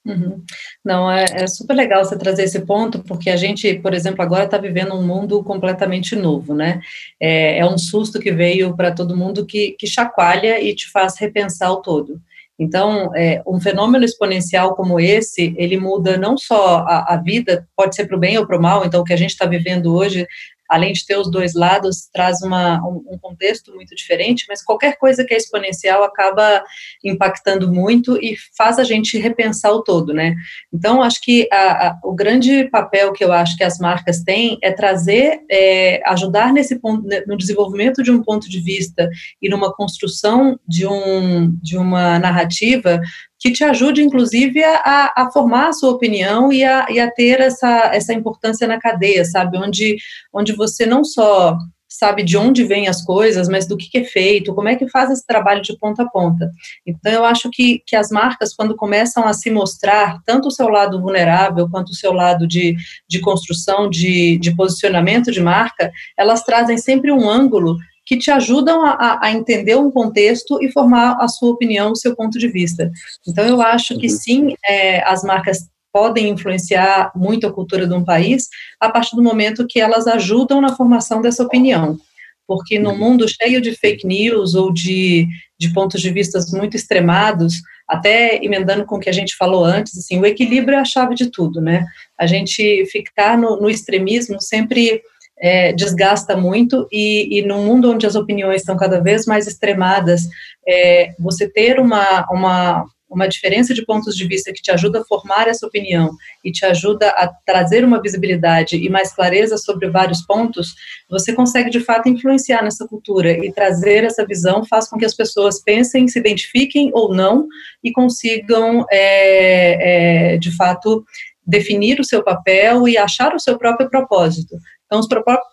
Uhum. 0.06 0.44
Não, 0.86 1.10
é, 1.10 1.26
é, 1.32 1.48
super 1.48 1.74
legal 1.74 2.06
você 2.06 2.18
trazer 2.18 2.44
esse 2.44 2.60
ponto, 2.60 3.00
porque 3.00 3.32
a 3.32 3.36
gente, 3.36 3.74
por 3.76 3.94
exemplo, 3.94 4.22
agora 4.22 4.44
está 4.44 4.58
vivendo 4.58 4.94
um 4.94 5.06
mundo 5.06 5.44
completamente 5.44 6.16
novo, 6.16 6.54
né? 6.54 6.82
É, 7.20 7.58
é 7.60 7.66
um 7.66 7.78
susto 7.78 8.20
que 8.20 8.32
veio 8.32 8.76
para 8.76 8.92
todo 8.92 9.18
mundo 9.18 9.46
que, 9.46 9.76
que 9.80 9.88
chacoalha 9.88 10.62
e 10.62 10.76
te 10.76 10.88
faz 10.92 11.18
repensar 11.18 11.72
o 11.72 11.82
todo. 11.82 12.22
Então, 12.60 13.16
é, 13.16 13.42
um 13.48 13.60
fenômeno 13.60 14.04
exponencial 14.04 14.76
como 14.76 15.00
esse, 15.00 15.56
ele 15.58 15.78
muda 15.78 16.18
não 16.18 16.38
só 16.38 16.80
a, 16.80 17.14
a 17.14 17.18
vida, 17.18 17.66
pode 17.76 17.96
ser 17.96 18.06
para 18.06 18.18
o 18.18 18.20
bem 18.20 18.38
ou 18.38 18.46
para 18.46 18.58
o 18.58 18.62
mal, 18.62 18.86
então 18.86 19.02
o 19.02 19.04
que 19.06 19.14
a 19.14 19.18
gente 19.18 19.32
está 19.32 19.46
vivendo 19.46 19.96
hoje 19.96 20.28
além 20.70 20.94
de 20.94 21.06
ter 21.06 21.18
os 21.18 21.32
dois 21.32 21.54
lados, 21.54 22.10
traz 22.14 22.42
uma, 22.42 22.78
um, 22.88 23.04
um, 23.14 23.18
contexto 23.18 23.74
muito 23.74 23.96
diferente, 23.96 24.46
mas 24.48 24.64
qualquer 24.64 24.98
coisa 24.98 25.26
que 25.26 25.34
é 25.34 25.38
exponencial 25.38 26.04
acaba 26.04 26.64
impactando 27.04 27.72
muito 27.72 28.18
e 28.18 28.36
faz 28.56 28.78
a 28.78 28.84
gente 28.84 29.18
repensar 29.18 29.72
o 29.72 29.84
todo, 29.84 30.14
né? 30.14 30.36
Então, 30.72 31.02
acho 31.02 31.20
que 31.22 31.48
a, 31.52 31.88
a, 31.88 32.00
o 32.04 32.14
grande 32.14 32.70
papel 32.70 33.12
que 33.12 33.24
eu 33.24 33.32
acho 33.32 33.58
que 33.58 33.64
as 33.64 33.80
marcas 33.80 34.22
têm 34.24 34.58
é 34.62 34.72
trazer, 34.72 35.42
é, 35.50 36.02
ajudar 36.06 36.54
nesse 36.54 36.80
ponto, 36.80 37.06
né, 37.08 37.24
no 37.26 37.38
desenvolvimento 37.38 38.04
de 38.04 38.12
um 38.12 38.22
ponto 38.22 38.50
de 38.50 38.60
vista 38.60 39.10
e 39.42 39.50
numa 39.50 39.74
construção 39.74 40.60
de, 40.68 40.86
um, 40.86 41.52
de 41.62 41.78
uma 41.78 42.20
narrativa 42.20 43.02
que 43.40 43.52
te 43.52 43.64
ajude, 43.64 44.04
inclusive, 44.04 44.62
a, 44.64 45.14
a 45.16 45.32
formar 45.32 45.70
a 45.70 45.74
sua 45.74 45.92
opinião 45.92 46.52
e 46.52 46.64
a, 46.64 46.88
e 46.90 47.00
a 47.00 47.10
ter 47.10 47.40
essa, 47.40 47.90
essa 47.94 48.14
importância 48.14 48.68
na 48.68 48.80
cadeia, 48.80 49.24
sabe? 49.24 49.58
Onde, 49.58 49.98
onde 50.34 50.54
você 50.54 50.86
não 50.86 51.04
só 51.04 51.58
sabe 51.90 52.24
de 52.24 52.38
onde 52.38 52.64
vêm 52.64 52.88
as 52.88 53.02
coisas, 53.04 53.50
mas 53.50 53.68
do 53.68 53.76
que, 53.76 53.98
é 53.98 54.04
feito, 54.04 54.54
como 54.54 54.70
é 54.70 54.76
que 54.76 54.88
faz 54.88 55.10
esse 55.10 55.26
trabalho 55.26 55.62
de 55.62 55.76
ponta 55.78 56.04
a 56.04 56.10
ponta. 56.10 56.52
Então, 56.86 57.12
eu 57.12 57.26
acho 57.26 57.50
que, 57.52 57.82
que 57.86 57.96
as 57.96 58.12
marcas, 58.12 58.54
quando 58.54 58.76
começam 58.76 59.26
a 59.26 59.34
se 59.34 59.50
mostrar, 59.50 60.20
tanto 60.24 60.50
o 60.50 60.52
seu 60.52 60.70
lado 60.70 61.02
vulnerável, 61.02 61.68
quanto 61.68 61.90
o 61.90 61.96
seu 61.96 62.14
lado 62.14 62.48
de, 62.48 62.76
de 63.08 63.20
construção, 63.20 63.90
de, 63.90 64.38
de 64.38 64.56
posicionamento 64.56 65.32
de 65.32 65.42
marca, 65.42 65.92
elas 66.16 66.44
trazem 66.44 66.78
sempre 66.78 67.12
um 67.12 67.28
ângulo 67.28 67.76
que 68.10 68.18
te 68.18 68.32
ajudam 68.32 68.84
a, 68.84 69.20
a, 69.22 69.32
entender 69.32 69.76
um 69.76 69.92
contexto 69.92 70.58
e 70.64 70.72
formar 70.72 71.18
a 71.20 71.28
sua 71.28 71.52
opinião, 71.52 71.92
o 71.92 71.96
seu 71.96 72.16
ponto 72.16 72.40
de 72.40 72.48
vista. 72.48 72.90
Então, 73.28 73.46
eu 73.46 73.62
acho 73.62 73.96
que 74.00 74.08
uhum. 74.08 74.18
sim, 74.18 74.56
é, 74.68 75.08
as 75.08 75.22
marcas 75.22 75.60
podem 75.94 76.30
influenciar 76.30 77.12
muito 77.16 77.46
a 77.46 77.54
cultura 77.54 77.86
de 77.86 77.94
um 77.94 78.04
país 78.04 78.48
a 78.80 78.90
partir 78.90 79.16
do 79.16 79.22
momento 79.22 79.68
que 79.70 79.80
elas 79.80 80.08
ajudam 80.08 80.60
na 80.60 80.76
formação 80.76 81.22
dessa 81.22 81.44
opinião. 81.44 82.00
Porque 82.48 82.80
no 82.80 82.90
uhum. 82.90 82.98
mundo 82.98 83.28
cheio 83.30 83.62
de 83.62 83.76
fake 83.76 84.08
news 84.08 84.56
ou 84.56 84.74
de, 84.74 85.28
de 85.60 85.72
pontos 85.72 86.02
de 86.02 86.10
vista 86.10 86.40
muito 86.54 86.76
extremados, 86.76 87.58
até 87.88 88.44
emendando 88.44 88.86
com 88.86 88.96
o 88.96 89.00
que 89.00 89.10
a 89.10 89.14
gente 89.14 89.36
falou 89.36 89.64
antes, 89.64 89.96
assim, 89.96 90.20
o 90.20 90.26
equilíbrio 90.26 90.78
é 90.78 90.82
a 90.82 90.86
chave 90.86 91.14
de 91.14 91.30
tudo, 91.30 91.62
né? 91.62 91.86
A 92.20 92.26
gente 92.26 92.88
ficar 92.88 93.38
no, 93.38 93.62
no 93.62 93.70
extremismo 93.70 94.42
sempre 94.42 95.00
é, 95.42 95.72
desgasta 95.74 96.36
muito 96.36 96.88
e, 96.92 97.40
e 97.40 97.42
num 97.42 97.66
mundo 97.66 97.92
onde 97.92 98.06
as 98.06 98.16
opiniões 98.16 98.62
estão 98.62 98.76
cada 98.76 99.00
vez 99.02 99.26
mais 99.26 99.48
extremadas, 99.48 100.22
é, 100.68 101.14
você 101.18 101.50
ter 101.50 101.80
uma, 101.80 102.26
uma, 102.30 102.86
uma 103.10 103.28
diferença 103.28 103.74
de 103.74 103.86
pontos 103.86 104.16
de 104.16 104.28
vista 104.28 104.52
que 104.54 104.62
te 104.62 104.70
ajuda 104.70 105.00
a 105.00 105.06
formar 105.06 105.48
essa 105.48 105.66
opinião 105.66 106.12
e 106.44 106.52
te 106.52 106.66
ajuda 106.66 107.10
a 107.10 107.28
trazer 107.46 107.84
uma 107.84 108.02
visibilidade 108.02 108.76
e 108.76 108.90
mais 108.90 109.14
clareza 109.14 109.58
sobre 109.58 109.90
vários 109.90 110.22
pontos, 110.26 110.76
você 111.10 111.34
consegue 111.34 111.70
de 111.70 111.80
fato 111.80 112.10
influenciar 112.10 112.62
nessa 112.62 112.88
cultura 112.88 113.32
e 113.32 113.52
trazer 113.52 114.04
essa 114.04 114.26
visão 114.26 114.66
faz 114.66 114.88
com 114.88 114.98
que 114.98 115.06
as 115.06 115.16
pessoas 115.16 115.62
pensem, 115.62 116.08
se 116.08 116.20
identifiquem 116.20 116.92
ou 116.94 117.14
não 117.14 117.48
e 117.84 117.92
consigam 117.92 118.86
é, 118.92 120.34
é, 120.34 120.38
de 120.38 120.56
fato 120.56 121.04
definir 121.48 122.00
o 122.00 122.04
seu 122.04 122.24
papel 122.24 122.88
e 122.88 122.96
achar 122.96 123.34
o 123.34 123.40
seu 123.40 123.58
próprio 123.58 123.90
propósito. 123.90 124.56
Então, 124.90 125.00
os 125.00 125.08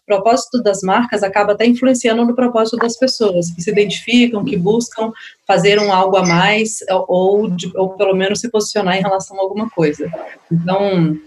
propósitos 0.07 0.63
das 0.63 0.81
marcas 0.81 1.23
acaba 1.23 1.53
até 1.53 1.67
influenciando 1.67 2.25
no 2.25 2.35
propósito 2.35 2.79
das 2.79 2.97
pessoas, 2.97 3.51
que 3.51 3.61
se 3.61 3.71
identificam, 3.71 4.43
que 4.43 4.57
buscam 4.57 5.13
fazer 5.47 5.79
um 5.79 5.93
algo 5.93 6.17
a 6.17 6.25
mais, 6.25 6.79
ou, 7.07 7.51
de, 7.51 7.71
ou 7.77 7.91
pelo 7.91 8.17
menos 8.17 8.41
se 8.41 8.51
posicionar 8.51 8.97
em 8.97 9.03
relação 9.03 9.37
a 9.37 9.43
alguma 9.43 9.69
coisa. 9.69 10.11
Então, 10.51 11.19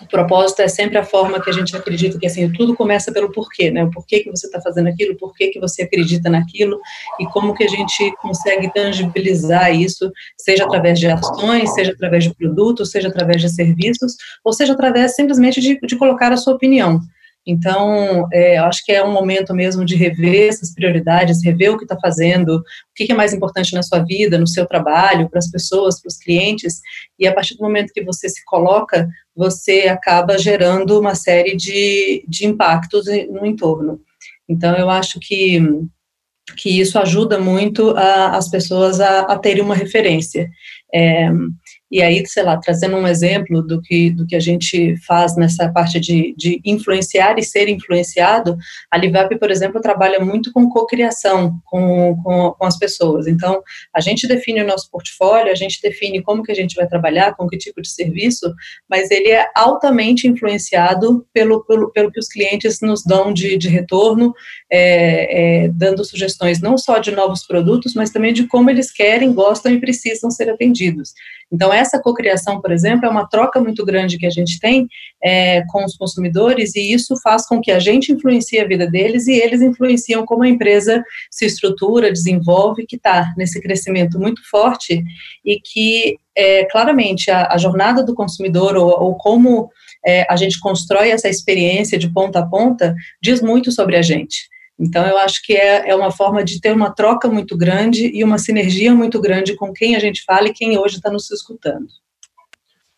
o 0.00 0.06
propósito 0.06 0.60
é 0.60 0.68
sempre 0.68 0.96
a 0.96 1.04
forma 1.04 1.42
que 1.42 1.50
a 1.50 1.52
gente 1.52 1.74
acredita 1.74 2.18
que 2.20 2.26
assim 2.26 2.52
tudo 2.52 2.76
começa 2.76 3.10
pelo 3.10 3.32
porquê, 3.32 3.68
né? 3.68 3.82
O 3.82 3.90
porquê 3.90 4.20
que 4.20 4.30
você 4.30 4.46
está 4.46 4.60
fazendo 4.60 4.88
aquilo, 4.88 5.16
por 5.16 5.34
que 5.34 5.58
você 5.58 5.82
acredita 5.82 6.30
naquilo 6.30 6.78
e 7.18 7.26
como 7.26 7.52
que 7.52 7.64
a 7.64 7.68
gente 7.68 8.14
consegue 8.22 8.72
tangibilizar 8.72 9.74
isso, 9.74 10.12
seja 10.36 10.64
através 10.64 11.00
de 11.00 11.08
ações, 11.08 11.74
seja 11.74 11.90
através 11.90 12.22
de 12.22 12.34
produtos, 12.34 12.92
seja 12.92 13.08
através 13.08 13.40
de 13.40 13.48
serviços, 13.48 14.14
ou 14.44 14.52
seja 14.52 14.74
através 14.74 15.16
simplesmente 15.16 15.60
de, 15.60 15.80
de 15.80 15.96
colocar 15.96 16.32
a 16.32 16.36
sua 16.36 16.54
opinião. 16.54 17.00
Então, 17.46 18.26
é, 18.32 18.58
acho 18.58 18.84
que 18.84 18.90
é 18.90 19.04
um 19.04 19.12
momento 19.12 19.54
mesmo 19.54 19.84
de 19.84 19.94
rever 19.94 20.48
essas 20.48 20.74
prioridades, 20.74 21.44
rever 21.44 21.72
o 21.72 21.78
que 21.78 21.84
está 21.84 21.96
fazendo, 21.98 22.56
o 22.56 22.62
que 22.94 23.12
é 23.12 23.14
mais 23.14 23.32
importante 23.32 23.72
na 23.72 23.84
sua 23.84 24.00
vida, 24.00 24.36
no 24.36 24.48
seu 24.48 24.66
trabalho, 24.66 25.28
para 25.30 25.38
as 25.38 25.48
pessoas, 25.48 26.00
para 26.00 26.08
os 26.08 26.16
clientes, 26.16 26.80
e 27.16 27.26
a 27.26 27.32
partir 27.32 27.56
do 27.56 27.62
momento 27.62 27.92
que 27.92 28.02
você 28.02 28.28
se 28.28 28.44
coloca, 28.44 29.08
você 29.34 29.82
acaba 29.82 30.36
gerando 30.36 30.98
uma 30.98 31.14
série 31.14 31.56
de, 31.56 32.24
de 32.26 32.46
impactos 32.46 33.06
no 33.30 33.46
entorno. 33.46 34.00
Então, 34.48 34.76
eu 34.76 34.90
acho 34.90 35.20
que, 35.20 35.60
que 36.56 36.80
isso 36.80 36.98
ajuda 36.98 37.38
muito 37.38 37.90
a, 37.90 38.36
as 38.36 38.48
pessoas 38.48 39.00
a, 39.00 39.20
a 39.20 39.38
terem 39.38 39.62
uma 39.62 39.74
referência. 39.76 40.50
É, 40.92 41.30
e 41.90 42.02
aí, 42.02 42.26
sei 42.26 42.42
lá, 42.42 42.56
trazendo 42.56 42.96
um 42.96 43.06
exemplo 43.06 43.62
do 43.62 43.80
que, 43.80 44.10
do 44.10 44.26
que 44.26 44.34
a 44.34 44.40
gente 44.40 44.96
faz 45.06 45.36
nessa 45.36 45.72
parte 45.72 46.00
de, 46.00 46.34
de 46.36 46.60
influenciar 46.64 47.38
e 47.38 47.42
ser 47.42 47.68
influenciado, 47.68 48.56
a 48.90 48.98
Livap, 48.98 49.38
por 49.38 49.50
exemplo, 49.50 49.80
trabalha 49.80 50.18
muito 50.18 50.52
com 50.52 50.68
cocriação 50.68 51.60
com, 51.64 52.16
com, 52.22 52.54
com 52.58 52.66
as 52.66 52.76
pessoas. 52.76 53.26
Então, 53.26 53.62
a 53.94 54.00
gente 54.00 54.26
define 54.26 54.62
o 54.62 54.66
nosso 54.66 54.90
portfólio, 54.90 55.52
a 55.52 55.54
gente 55.54 55.80
define 55.80 56.22
como 56.22 56.42
que 56.42 56.52
a 56.52 56.54
gente 56.54 56.74
vai 56.74 56.88
trabalhar, 56.88 57.34
com 57.36 57.46
que 57.46 57.56
tipo 57.56 57.80
de 57.80 57.88
serviço, 57.88 58.52
mas 58.88 59.10
ele 59.10 59.28
é 59.28 59.46
altamente 59.54 60.26
influenciado 60.26 61.26
pelo, 61.32 61.64
pelo, 61.64 61.92
pelo 61.92 62.10
que 62.10 62.20
os 62.20 62.28
clientes 62.28 62.80
nos 62.80 63.04
dão 63.04 63.32
de, 63.32 63.56
de 63.56 63.68
retorno, 63.68 64.32
é, 64.70 65.64
é, 65.64 65.68
dando 65.68 66.04
sugestões 66.04 66.60
não 66.60 66.76
só 66.76 66.98
de 66.98 67.12
novos 67.12 67.46
produtos, 67.46 67.94
mas 67.94 68.10
também 68.10 68.32
de 68.32 68.46
como 68.46 68.68
eles 68.68 68.90
querem, 68.90 69.32
gostam 69.32 69.72
e 69.72 69.80
precisam 69.80 70.30
ser 70.30 70.50
atendidos. 70.50 71.12
Então, 71.52 71.72
essa 71.72 72.00
cocriação, 72.00 72.60
por 72.60 72.72
exemplo, 72.72 73.06
é 73.06 73.08
uma 73.08 73.28
troca 73.28 73.60
muito 73.60 73.84
grande 73.84 74.18
que 74.18 74.26
a 74.26 74.30
gente 74.30 74.58
tem 74.58 74.88
é, 75.22 75.62
com 75.68 75.84
os 75.84 75.96
consumidores 75.96 76.74
e 76.74 76.92
isso 76.92 77.14
faz 77.22 77.46
com 77.46 77.60
que 77.60 77.70
a 77.70 77.78
gente 77.78 78.12
influencie 78.12 78.58
a 78.58 78.66
vida 78.66 78.86
deles 78.88 79.28
e 79.28 79.34
eles 79.34 79.62
influenciam 79.62 80.26
como 80.26 80.42
a 80.42 80.48
empresa 80.48 81.04
se 81.30 81.46
estrutura, 81.46 82.12
desenvolve, 82.12 82.86
que 82.86 82.96
está 82.96 83.32
nesse 83.36 83.60
crescimento 83.60 84.18
muito 84.18 84.40
forte 84.50 85.04
e 85.44 85.60
que, 85.60 86.18
é, 86.36 86.64
claramente, 86.64 87.30
a, 87.30 87.52
a, 87.52 87.58
jornada 87.58 88.02
do 88.02 88.14
consumidor 88.14 88.76
ou, 88.76 88.88
ou 89.00 89.14
como 89.14 89.70
é, 90.04 90.26
a 90.28 90.34
gente 90.34 90.58
constrói 90.58 91.10
essa 91.10 91.28
experiência 91.28 91.96
de 91.96 92.12
ponta 92.12 92.40
a 92.40 92.46
ponta 92.46 92.94
diz 93.22 93.40
muito 93.40 93.70
sobre 93.70 93.96
a 93.96 94.02
gente. 94.02 94.48
Então, 94.78 95.06
eu 95.06 95.16
acho 95.18 95.42
que 95.42 95.54
é, 95.54 95.88
é 95.88 95.96
uma 95.96 96.10
forma 96.10 96.44
de 96.44 96.60
ter 96.60 96.72
uma 96.72 96.90
troca 96.90 97.28
muito 97.28 97.56
grande 97.56 98.10
e 98.14 98.22
uma 98.22 98.38
sinergia 98.38 98.94
muito 98.94 99.20
grande 99.20 99.54
com 99.54 99.72
quem 99.72 99.96
a 99.96 99.98
gente 99.98 100.22
fala 100.24 100.48
e 100.48 100.52
quem 100.52 100.78
hoje 100.78 100.96
está 100.96 101.10
nos 101.10 101.30
escutando. 101.30 101.86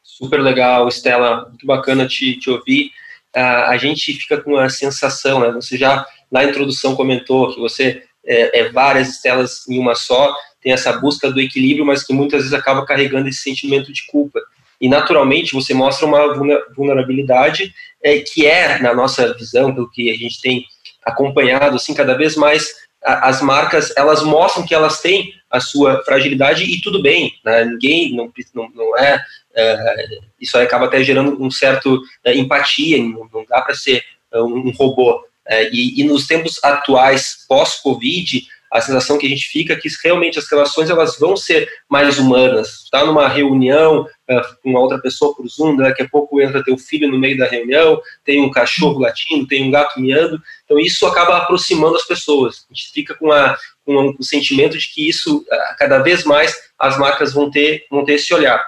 Super 0.02 0.40
legal, 0.40 0.88
Estela, 0.88 1.46
muito 1.48 1.64
bacana 1.64 2.06
te, 2.06 2.36
te 2.36 2.50
ouvir. 2.50 2.90
Uh, 3.36 3.68
a 3.68 3.76
gente 3.76 4.12
fica 4.14 4.40
com 4.40 4.56
a 4.56 4.68
sensação, 4.68 5.38
né? 5.38 5.52
Você 5.52 5.76
já 5.76 6.04
na 6.30 6.42
introdução 6.44 6.96
comentou 6.96 7.54
que 7.54 7.60
você 7.60 8.02
é, 8.26 8.60
é 8.60 8.68
várias 8.70 9.08
estelas 9.08 9.66
em 9.68 9.78
uma 9.78 9.94
só, 9.94 10.34
tem 10.60 10.72
essa 10.72 10.92
busca 10.92 11.30
do 11.30 11.40
equilíbrio, 11.40 11.86
mas 11.86 12.02
que 12.02 12.12
muitas 12.12 12.40
vezes 12.40 12.54
acaba 12.54 12.84
carregando 12.84 13.28
esse 13.28 13.42
sentimento 13.42 13.92
de 13.92 14.04
culpa. 14.06 14.40
E 14.80 14.88
naturalmente 14.88 15.54
você 15.54 15.72
mostra 15.74 16.06
uma 16.06 16.34
vulnerabilidade 16.74 17.72
é, 18.02 18.20
que 18.20 18.46
é, 18.46 18.78
na 18.80 18.94
nossa 18.94 19.34
visão, 19.34 19.74
pelo 19.74 19.90
que 19.90 20.10
a 20.10 20.14
gente 20.14 20.40
tem 20.40 20.64
acompanhado, 21.08 21.76
assim, 21.76 21.94
cada 21.94 22.14
vez 22.14 22.36
mais 22.36 22.68
a, 23.04 23.28
as 23.28 23.40
marcas, 23.40 23.92
elas 23.96 24.22
mostram 24.22 24.66
que 24.66 24.74
elas 24.74 25.00
têm 25.00 25.34
a 25.50 25.60
sua 25.60 26.02
fragilidade 26.04 26.64
e 26.64 26.80
tudo 26.80 27.00
bem, 27.00 27.32
né? 27.44 27.64
ninguém, 27.64 28.14
não, 28.14 28.30
não, 28.54 28.68
não 28.74 28.98
é, 28.98 29.20
é, 29.54 30.04
isso 30.40 30.58
acaba 30.58 30.86
até 30.86 31.02
gerando 31.02 31.42
um 31.42 31.50
certo 31.50 32.00
é, 32.24 32.36
empatia, 32.36 32.98
não, 32.98 33.28
não 33.32 33.44
dá 33.48 33.60
para 33.62 33.74
ser 33.74 34.02
é, 34.32 34.40
um 34.40 34.70
robô. 34.70 35.24
É, 35.46 35.70
e, 35.72 36.00
e 36.00 36.04
nos 36.04 36.26
tempos 36.26 36.62
atuais, 36.62 37.46
pós-Covid, 37.48 38.46
a 38.72 38.80
sensação 38.80 39.18
que 39.18 39.26
a 39.26 39.28
gente 39.28 39.46
fica 39.46 39.72
é 39.72 39.76
que 39.76 39.88
realmente 40.02 40.38
as 40.38 40.50
relações 40.50 40.90
elas 40.90 41.18
vão 41.18 41.36
ser 41.36 41.68
mais 41.88 42.18
humanas. 42.18 42.84
Está 42.84 43.04
numa 43.04 43.28
reunião 43.28 44.02
uh, 44.02 44.62
com 44.62 44.70
uma 44.70 44.80
outra 44.80 44.98
pessoa 44.98 45.34
por 45.34 45.46
Zoom, 45.48 45.76
daqui 45.76 46.02
a 46.02 46.08
pouco 46.08 46.40
entra 46.40 46.62
teu 46.62 46.76
filho 46.76 47.10
no 47.10 47.18
meio 47.18 47.36
da 47.36 47.46
reunião, 47.46 48.00
tem 48.24 48.40
um 48.40 48.50
cachorro 48.50 48.98
latindo, 48.98 49.46
tem 49.46 49.66
um 49.66 49.70
gato 49.70 50.00
miando. 50.00 50.40
Então 50.64 50.78
isso 50.78 51.06
acaba 51.06 51.38
aproximando 51.38 51.96
as 51.96 52.06
pessoas. 52.06 52.66
A 52.70 52.74
gente 52.74 52.92
fica 52.92 53.14
com, 53.14 53.32
a, 53.32 53.56
com 53.84 54.14
o 54.18 54.22
sentimento 54.22 54.76
de 54.76 54.92
que 54.92 55.08
isso, 55.08 55.38
uh, 55.38 55.76
cada 55.78 55.98
vez 56.00 56.24
mais, 56.24 56.54
as 56.78 56.98
marcas 56.98 57.32
vão 57.32 57.50
ter, 57.50 57.86
vão 57.90 58.04
ter 58.04 58.14
esse 58.14 58.32
olhar. 58.34 58.62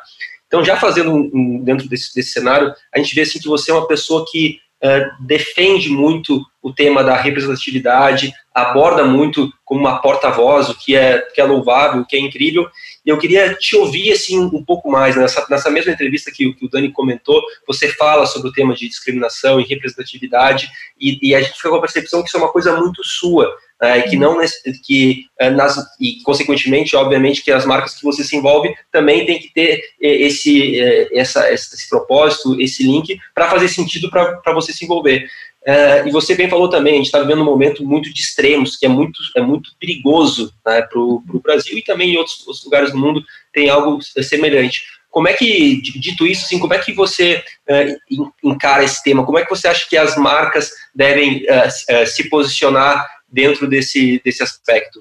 Então, 0.51 0.65
já 0.65 0.77
fazendo 0.77 1.13
um, 1.13 1.31
um, 1.33 1.63
dentro 1.63 1.89
desse, 1.89 2.13
desse 2.13 2.33
cenário, 2.33 2.75
a 2.93 2.99
gente 2.99 3.15
vê 3.15 3.21
assim 3.21 3.39
que 3.39 3.47
você 3.47 3.71
é 3.71 3.75
uma 3.75 3.87
pessoa 3.87 4.27
que 4.29 4.59
uh, 4.83 5.25
defende 5.27 5.89
muito 5.89 6.45
o 6.63 6.73
tema 6.73 7.03
da 7.03 7.17
representatividade, 7.17 8.33
aborda 8.55 9.05
muito 9.05 9.51
como 9.65 9.81
uma 9.81 10.01
porta-voz, 10.01 10.69
o 10.69 10.79
que 10.79 10.95
é, 10.95 11.21
que 11.35 11.41
é 11.41 11.45
louvável, 11.45 12.03
o 12.03 12.07
que 12.07 12.17
é 12.17 12.21
incrível. 12.21 12.69
E 13.05 13.09
eu 13.09 13.17
queria 13.17 13.55
te 13.55 13.77
ouvir 13.77 14.13
assim 14.13 14.39
um 14.39 14.63
pouco 14.65 14.91
mais 14.91 15.17
nessa, 15.17 15.47
nessa 15.49 15.71
mesma 15.71 15.93
entrevista 15.93 16.31
que, 16.31 16.53
que 16.53 16.67
o 16.67 16.69
Dani 16.69 16.93
comentou. 16.93 17.43
Você 17.67 17.89
fala 17.89 18.27
sobre 18.27 18.49
o 18.49 18.53
tema 18.53 18.75
de 18.75 18.89
discriminação 18.89 19.59
e 19.59 19.65
representatividade 19.65 20.69
e, 21.01 21.19
e 21.23 21.35
a 21.35 21.41
gente 21.41 21.57
fica 21.57 21.71
com 21.71 21.77
a 21.77 21.81
percepção 21.81 22.23
que 22.23 22.29
isso 22.29 22.37
é 22.37 22.41
uma 22.41 22.53
coisa 22.53 22.77
muito 22.77 23.03
sua. 23.03 23.51
É, 23.83 24.03
que 24.03 24.15
não 24.15 24.39
que 24.85 25.25
é, 25.39 25.49
nas, 25.49 25.75
e 25.99 26.23
consequentemente 26.23 26.95
obviamente 26.95 27.43
que 27.43 27.51
as 27.51 27.65
marcas 27.65 27.95
que 27.95 28.05
você 28.05 28.23
se 28.23 28.37
envolve 28.37 28.71
também 28.93 29.25
tem 29.25 29.39
que 29.39 29.51
ter 29.55 29.83
esse 29.99 30.79
essa, 31.15 31.51
esse 31.51 31.89
propósito 31.89 32.61
esse 32.61 32.83
link 32.83 33.19
para 33.35 33.49
fazer 33.49 33.69
sentido 33.69 34.11
para 34.11 34.53
você 34.53 34.71
se 34.71 34.85
envolver 34.85 35.27
é, 35.65 36.09
e 36.09 36.11
você 36.11 36.35
bem 36.35 36.49
falou 36.49 36.71
também, 36.71 36.95
a 36.95 36.97
gente 36.97 37.07
está 37.07 37.21
vivendo 37.21 37.43
um 37.43 37.45
momento 37.45 37.85
muito 37.85 38.13
de 38.13 38.21
extremos, 38.21 38.77
que 38.77 38.87
é 38.87 38.89
muito, 38.89 39.21
é 39.37 39.43
muito 39.43 39.71
perigoso 39.79 40.55
né, 40.65 40.81
para 40.83 40.99
o 40.99 41.23
Brasil 41.43 41.77
e 41.77 41.83
também 41.83 42.15
em 42.15 42.17
outros, 42.17 42.47
outros, 42.47 42.65
lugares 42.65 42.93
do 42.93 42.99
mundo 42.99 43.23
tem 43.53 43.69
algo 43.69 44.01
semelhante. 44.03 44.83
Como 45.11 45.29
é 45.29 45.33
que, 45.35 45.83
dito 45.83 46.27
isso, 46.27 46.45
assim, 46.45 46.59
como 46.59 46.73
é 46.73 46.79
que 46.79 46.93
você 46.93 47.43
é, 47.69 47.97
encara 48.43 48.85
esse 48.85 49.03
tema? 49.03 49.27
Como 49.27 49.39
é 49.39 49.45
que 49.45 49.51
você 49.51 49.69
acha 49.69 49.87
que 49.89 49.97
as 49.97 50.17
marcas 50.17 50.71
devem 50.95 51.45
é, 51.47 51.69
é, 51.89 52.07
se 52.07 52.31
posicionar 52.31 53.07
dentro 53.31 53.69
desse, 53.69 54.21
desse 54.25 54.43
aspecto? 54.43 55.01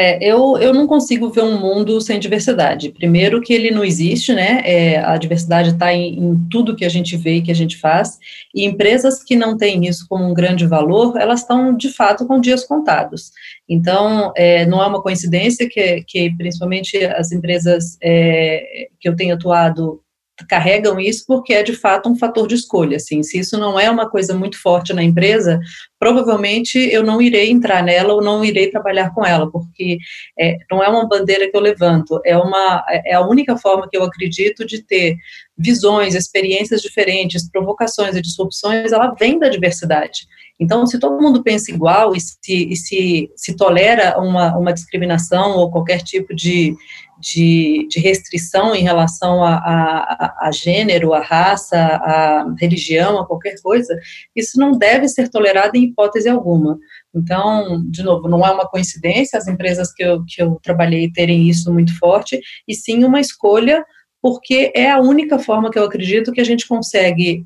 É, 0.00 0.24
eu, 0.24 0.56
eu 0.58 0.72
não 0.72 0.86
consigo 0.86 1.28
ver 1.28 1.42
um 1.42 1.58
mundo 1.58 2.00
sem 2.00 2.20
diversidade. 2.20 2.92
Primeiro 2.92 3.40
que 3.40 3.52
ele 3.52 3.72
não 3.72 3.84
existe, 3.84 4.32
né? 4.32 4.62
É, 4.64 4.98
a 4.98 5.16
diversidade 5.16 5.70
está 5.70 5.92
em, 5.92 6.16
em, 6.16 6.48
tudo 6.48 6.76
que 6.76 6.84
a 6.84 6.88
gente 6.88 7.16
vê 7.16 7.34
e 7.34 7.42
que 7.42 7.50
a 7.50 7.54
gente 7.54 7.76
faz. 7.76 8.16
E 8.54 8.64
empresas 8.64 9.24
que 9.24 9.34
não 9.34 9.56
têm 9.56 9.88
isso 9.88 10.06
como 10.08 10.24
um 10.24 10.32
grande 10.32 10.64
valor, 10.68 11.16
elas 11.18 11.40
estão 11.40 11.76
de 11.76 11.88
fato 11.88 12.28
com 12.28 12.40
dias 12.40 12.64
contados. 12.64 13.32
Então, 13.68 14.32
é, 14.36 14.64
não 14.66 14.80
é 14.80 14.86
uma 14.86 15.02
coincidência 15.02 15.68
que, 15.68 16.04
que 16.06 16.30
principalmente 16.36 16.96
as 17.04 17.32
empresas 17.32 17.98
é, 18.00 18.86
que 19.00 19.08
eu 19.08 19.16
tenho 19.16 19.34
atuado 19.34 20.00
carregam 20.46 21.00
isso 21.00 21.24
porque 21.26 21.52
é 21.52 21.62
de 21.62 21.74
fato 21.74 22.08
um 22.08 22.16
fator 22.16 22.46
de 22.46 22.54
escolha. 22.54 22.96
Assim, 22.96 23.22
se 23.22 23.38
isso 23.38 23.58
não 23.58 23.78
é 23.78 23.90
uma 23.90 24.08
coisa 24.08 24.34
muito 24.34 24.60
forte 24.60 24.92
na 24.92 25.02
empresa, 25.02 25.60
provavelmente 25.98 26.78
eu 26.78 27.02
não 27.02 27.20
irei 27.20 27.50
entrar 27.50 27.82
nela 27.82 28.14
ou 28.14 28.22
não 28.22 28.44
irei 28.44 28.70
trabalhar 28.70 29.12
com 29.14 29.24
ela, 29.24 29.50
porque 29.50 29.98
é, 30.38 30.56
não 30.70 30.82
é 30.82 30.88
uma 30.88 31.08
bandeira 31.08 31.50
que 31.50 31.56
eu 31.56 31.60
levanto, 31.60 32.20
é 32.24 32.36
uma 32.36 32.84
é 32.88 33.14
a 33.14 33.26
única 33.26 33.56
forma 33.56 33.88
que 33.90 33.96
eu 33.96 34.04
acredito 34.04 34.66
de 34.66 34.82
ter 34.82 35.16
visões, 35.58 36.14
experiências 36.14 36.80
diferentes, 36.80 37.50
provocações 37.50 38.14
e 38.14 38.22
disrupções, 38.22 38.92
ela 38.92 39.14
vem 39.18 39.38
da 39.38 39.48
diversidade. 39.48 40.26
Então, 40.60 40.86
se 40.86 40.98
todo 40.98 41.20
mundo 41.20 41.42
pensa 41.42 41.70
igual 41.70 42.14
e 42.14 42.20
se, 42.20 42.36
e 42.48 42.76
se, 42.76 43.30
se 43.36 43.56
tolera 43.56 44.18
uma, 44.18 44.56
uma 44.56 44.72
discriminação 44.72 45.56
ou 45.56 45.70
qualquer 45.70 46.02
tipo 46.02 46.34
de, 46.34 46.76
de, 47.20 47.86
de 47.88 48.00
restrição 48.00 48.74
em 48.74 48.82
relação 48.82 49.42
a, 49.42 49.54
a, 49.54 50.48
a, 50.48 50.50
gênero, 50.52 51.14
a 51.14 51.20
raça, 51.20 51.76
a 51.76 52.54
religião, 52.58 53.18
a 53.18 53.26
qualquer 53.26 53.54
coisa, 53.62 53.96
isso 54.34 54.58
não 54.58 54.72
deve 54.72 55.08
ser 55.08 55.28
tolerado 55.28 55.76
em 55.76 55.84
hipótese 55.84 56.28
alguma. 56.28 56.76
Então, 57.14 57.82
de 57.88 58.02
novo, 58.02 58.28
não 58.28 58.44
é 58.44 58.50
uma 58.50 58.68
coincidência 58.68 59.38
as 59.38 59.48
empresas 59.48 59.92
que 59.92 60.02
eu, 60.02 60.24
que 60.26 60.42
eu 60.42 60.58
trabalhei 60.62 61.10
terem 61.10 61.48
isso 61.48 61.72
muito 61.72 61.96
forte, 61.98 62.40
e 62.66 62.74
sim 62.74 63.04
uma 63.04 63.20
escolha, 63.20 63.84
porque 64.20 64.72
é 64.74 64.90
a 64.90 65.00
única 65.00 65.38
forma 65.38 65.70
que 65.70 65.78
eu 65.78 65.84
acredito 65.84 66.32
que 66.32 66.40
a 66.40 66.44
gente 66.44 66.66
consegue 66.66 67.44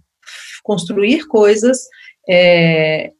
construir 0.62 1.26
coisas 1.26 1.78
é, 2.28 3.10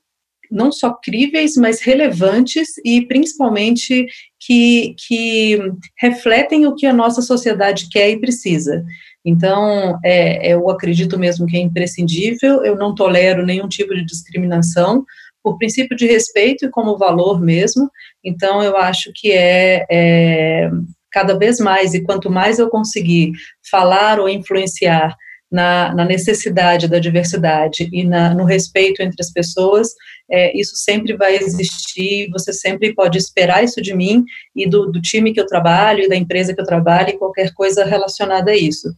não 0.53 0.71
só 0.71 0.93
críveis, 0.93 1.57
mas 1.57 1.81
relevantes 1.81 2.69
e 2.85 3.07
principalmente 3.07 4.07
que, 4.39 4.95
que 5.07 5.59
refletem 5.99 6.67
o 6.67 6.75
que 6.75 6.87
a 6.87 6.93
nossa 6.93 7.23
sociedade 7.23 7.89
quer 7.91 8.11
e 8.11 8.21
precisa. 8.21 8.85
Então, 9.25 9.99
é, 10.05 10.53
eu 10.53 10.69
acredito 10.69 11.19
mesmo 11.19 11.47
que 11.47 11.57
é 11.57 11.61
imprescindível, 11.61 12.63
eu 12.65 12.77
não 12.77 12.95
tolero 12.95 13.47
nenhum 13.47 13.69
tipo 13.69 13.95
de 13.95 14.05
discriminação, 14.05 15.05
por 15.43 15.59
princípio 15.59 15.97
de 15.97 16.07
respeito 16.07 16.67
e 16.67 16.71
como 16.71 16.99
valor 16.99 17.41
mesmo. 17.41 17.91
Então, 18.23 18.63
eu 18.63 18.77
acho 18.77 19.11
que 19.15 19.33
é, 19.33 19.87
é 19.91 20.71
cada 21.13 21.37
vez 21.37 21.59
mais, 21.59 21.95
e 21.95 22.03
quanto 22.03 22.31
mais 22.31 22.59
eu 22.59 22.69
conseguir 22.69 23.33
falar 23.71 24.19
ou 24.19 24.29
influenciar 24.29 25.15
na, 25.53 25.95
na 25.95 26.05
necessidade 26.07 26.89
da 26.89 26.99
diversidade 26.99 27.87
e 27.93 28.05
na, 28.05 28.33
no 28.33 28.45
respeito 28.45 29.03
entre 29.03 29.21
as 29.21 29.31
pessoas, 29.31 29.89
é, 30.31 30.59
isso 30.59 30.75
sempre 30.77 31.15
vai 31.15 31.37
existir, 31.37 32.31
você 32.31 32.55
sempre 32.55 32.95
pode 32.95 33.19
esperar 33.19 33.63
isso 33.63 33.83
de 33.83 33.95
mim 33.95 34.25
e 34.57 34.67
do, 34.67 34.91
do 34.91 35.03
time 35.03 35.31
que 35.31 35.39
eu 35.39 35.47
trabalho 35.47 36.05
e 36.05 36.09
da 36.09 36.17
empresa 36.17 36.55
que 36.55 36.61
eu 36.61 36.65
trabalho 36.65 37.11
e 37.11 37.19
qualquer 37.19 37.53
coisa 37.53 37.85
relacionada 37.85 38.53
a 38.53 38.57
isso 38.57 38.89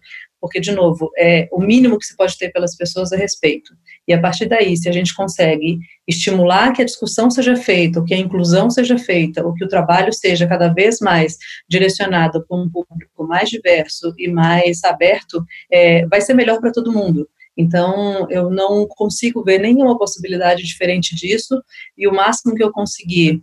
porque, 0.44 0.60
de 0.60 0.72
novo, 0.72 1.10
é, 1.16 1.48
o 1.50 1.58
mínimo 1.58 1.98
que 1.98 2.04
se 2.04 2.14
pode 2.14 2.36
ter 2.36 2.52
pelas 2.52 2.76
pessoas 2.76 3.12
é 3.12 3.16
respeito. 3.16 3.72
E 4.06 4.12
a 4.12 4.20
partir 4.20 4.46
daí, 4.46 4.76
se 4.76 4.86
a 4.90 4.92
gente 4.92 5.14
consegue 5.14 5.78
estimular 6.06 6.70
que 6.74 6.82
a 6.82 6.84
discussão 6.84 7.30
seja 7.30 7.56
feita, 7.56 8.04
que 8.04 8.12
a 8.12 8.18
inclusão 8.18 8.68
seja 8.68 8.98
feita, 8.98 9.42
ou 9.42 9.54
que 9.54 9.64
o 9.64 9.68
trabalho 9.68 10.12
seja 10.12 10.46
cada 10.46 10.68
vez 10.68 11.00
mais 11.00 11.38
direcionado 11.66 12.44
para 12.46 12.58
um 12.58 12.68
público 12.68 13.26
mais 13.26 13.48
diverso 13.48 14.12
e 14.18 14.28
mais 14.28 14.84
aberto, 14.84 15.42
é, 15.72 16.04
vai 16.08 16.20
ser 16.20 16.34
melhor 16.34 16.60
para 16.60 16.70
todo 16.70 16.92
mundo. 16.92 17.26
Então, 17.56 18.26
eu 18.30 18.50
não 18.50 18.86
consigo 18.86 19.42
ver 19.42 19.58
nenhuma 19.60 19.96
possibilidade 19.96 20.62
diferente 20.62 21.16
disso, 21.16 21.58
e 21.96 22.06
o 22.06 22.12
máximo 22.12 22.54
que 22.54 22.62
eu 22.62 22.70
conseguir 22.70 23.42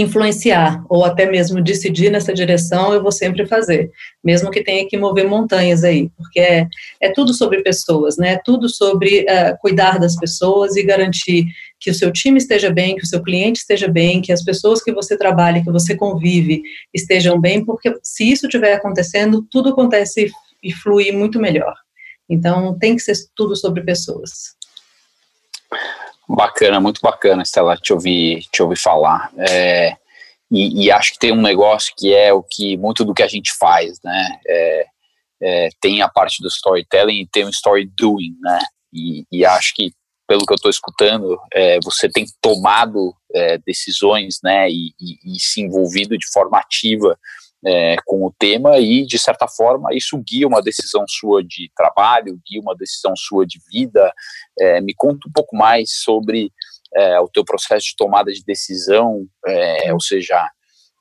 influenciar 0.00 0.84
ou 0.88 1.04
até 1.04 1.24
mesmo 1.24 1.62
decidir 1.62 2.10
nessa 2.10 2.34
direção, 2.34 2.92
eu 2.92 3.02
vou 3.02 3.12
sempre 3.12 3.46
fazer, 3.46 3.90
mesmo 4.22 4.50
que 4.50 4.62
tenha 4.62 4.86
que 4.88 4.98
mover 4.98 5.26
montanhas 5.26 5.84
aí, 5.84 6.10
porque 6.16 6.40
é, 6.40 6.66
é 7.00 7.12
tudo 7.12 7.32
sobre 7.32 7.62
pessoas, 7.62 8.16
né? 8.16 8.32
É 8.32 8.40
tudo 8.44 8.68
sobre 8.68 9.20
uh, 9.22 9.56
cuidar 9.60 9.98
das 9.98 10.16
pessoas 10.16 10.76
e 10.76 10.82
garantir 10.82 11.46
que 11.78 11.90
o 11.90 11.94
seu 11.94 12.10
time 12.10 12.38
esteja 12.38 12.70
bem, 12.70 12.96
que 12.96 13.04
o 13.04 13.06
seu 13.06 13.22
cliente 13.22 13.60
esteja 13.60 13.86
bem, 13.86 14.20
que 14.20 14.32
as 14.32 14.42
pessoas 14.42 14.82
que 14.82 14.92
você 14.92 15.16
trabalha, 15.16 15.62
que 15.62 15.70
você 15.70 15.94
convive, 15.94 16.62
estejam 16.92 17.40
bem, 17.40 17.64
porque 17.64 17.94
se 18.02 18.30
isso 18.30 18.46
estiver 18.46 18.74
acontecendo, 18.74 19.46
tudo 19.50 19.68
acontece 19.68 20.30
e 20.62 20.72
flui 20.72 21.12
muito 21.12 21.38
melhor. 21.38 21.74
Então, 22.28 22.76
tem 22.78 22.96
que 22.96 23.02
ser 23.02 23.14
tudo 23.36 23.54
sobre 23.54 23.82
pessoas. 23.82 24.54
Bacana, 26.28 26.80
muito 26.80 27.00
bacana, 27.02 27.42
Estela, 27.42 27.76
te 27.76 27.92
ouvir, 27.92 28.44
te 28.50 28.62
ouvir 28.62 28.76
falar. 28.76 29.30
É, 29.36 29.96
e, 30.50 30.84
e, 30.84 30.90
acho 30.90 31.12
que 31.12 31.18
tem 31.18 31.32
um 31.32 31.42
negócio 31.42 31.92
que 31.96 32.14
é 32.14 32.32
o 32.32 32.42
que 32.42 32.76
muito 32.76 33.04
do 33.04 33.12
que 33.12 33.22
a 33.22 33.28
gente 33.28 33.52
faz, 33.58 33.98
né? 34.02 34.38
É, 34.46 34.86
é, 35.42 35.68
tem 35.80 36.00
a 36.00 36.08
parte 36.08 36.42
do 36.42 36.48
storytelling 36.48 37.20
e 37.20 37.28
tem 37.28 37.44
o 37.44 37.50
story 37.50 37.90
doing, 37.96 38.34
né? 38.40 38.58
E, 38.92 39.24
e 39.30 39.44
acho 39.44 39.74
que 39.74 39.92
pelo 40.26 40.46
que 40.46 40.52
eu 40.52 40.56
estou 40.56 40.70
escutando, 40.70 41.38
é, 41.52 41.78
você 41.82 42.08
tem 42.08 42.24
tomado 42.40 43.14
é, 43.34 43.58
decisões, 43.58 44.38
né? 44.42 44.68
E, 44.70 44.94
e, 44.98 45.34
e, 45.34 45.40
se 45.40 45.60
envolvido 45.60 46.16
de 46.16 46.26
forma 46.32 46.58
ativa 46.58 47.18
é, 47.66 47.96
com 48.04 48.24
o 48.24 48.34
tema 48.38 48.78
e 48.78 49.06
de 49.06 49.18
certa 49.18 49.48
forma 49.48 49.88
isso 49.92 50.22
guia 50.26 50.46
uma 50.46 50.62
decisão 50.62 51.04
sua 51.08 51.42
de 51.42 51.70
trabalho, 51.74 52.40
guia 52.46 52.60
uma 52.60 52.74
decisão 52.74 53.14
sua 53.16 53.46
de 53.46 53.58
vida. 53.70 54.12
É, 54.58 54.80
me 54.80 54.94
conta 54.94 55.28
um 55.28 55.32
pouco 55.32 55.56
mais 55.56 55.90
sobre 56.02 56.52
é, 56.94 57.18
o 57.20 57.28
teu 57.28 57.44
processo 57.44 57.86
de 57.86 57.96
tomada 57.96 58.32
de 58.32 58.44
decisão, 58.44 59.26
é, 59.46 59.92
ou 59.92 60.00
seja, 60.00 60.48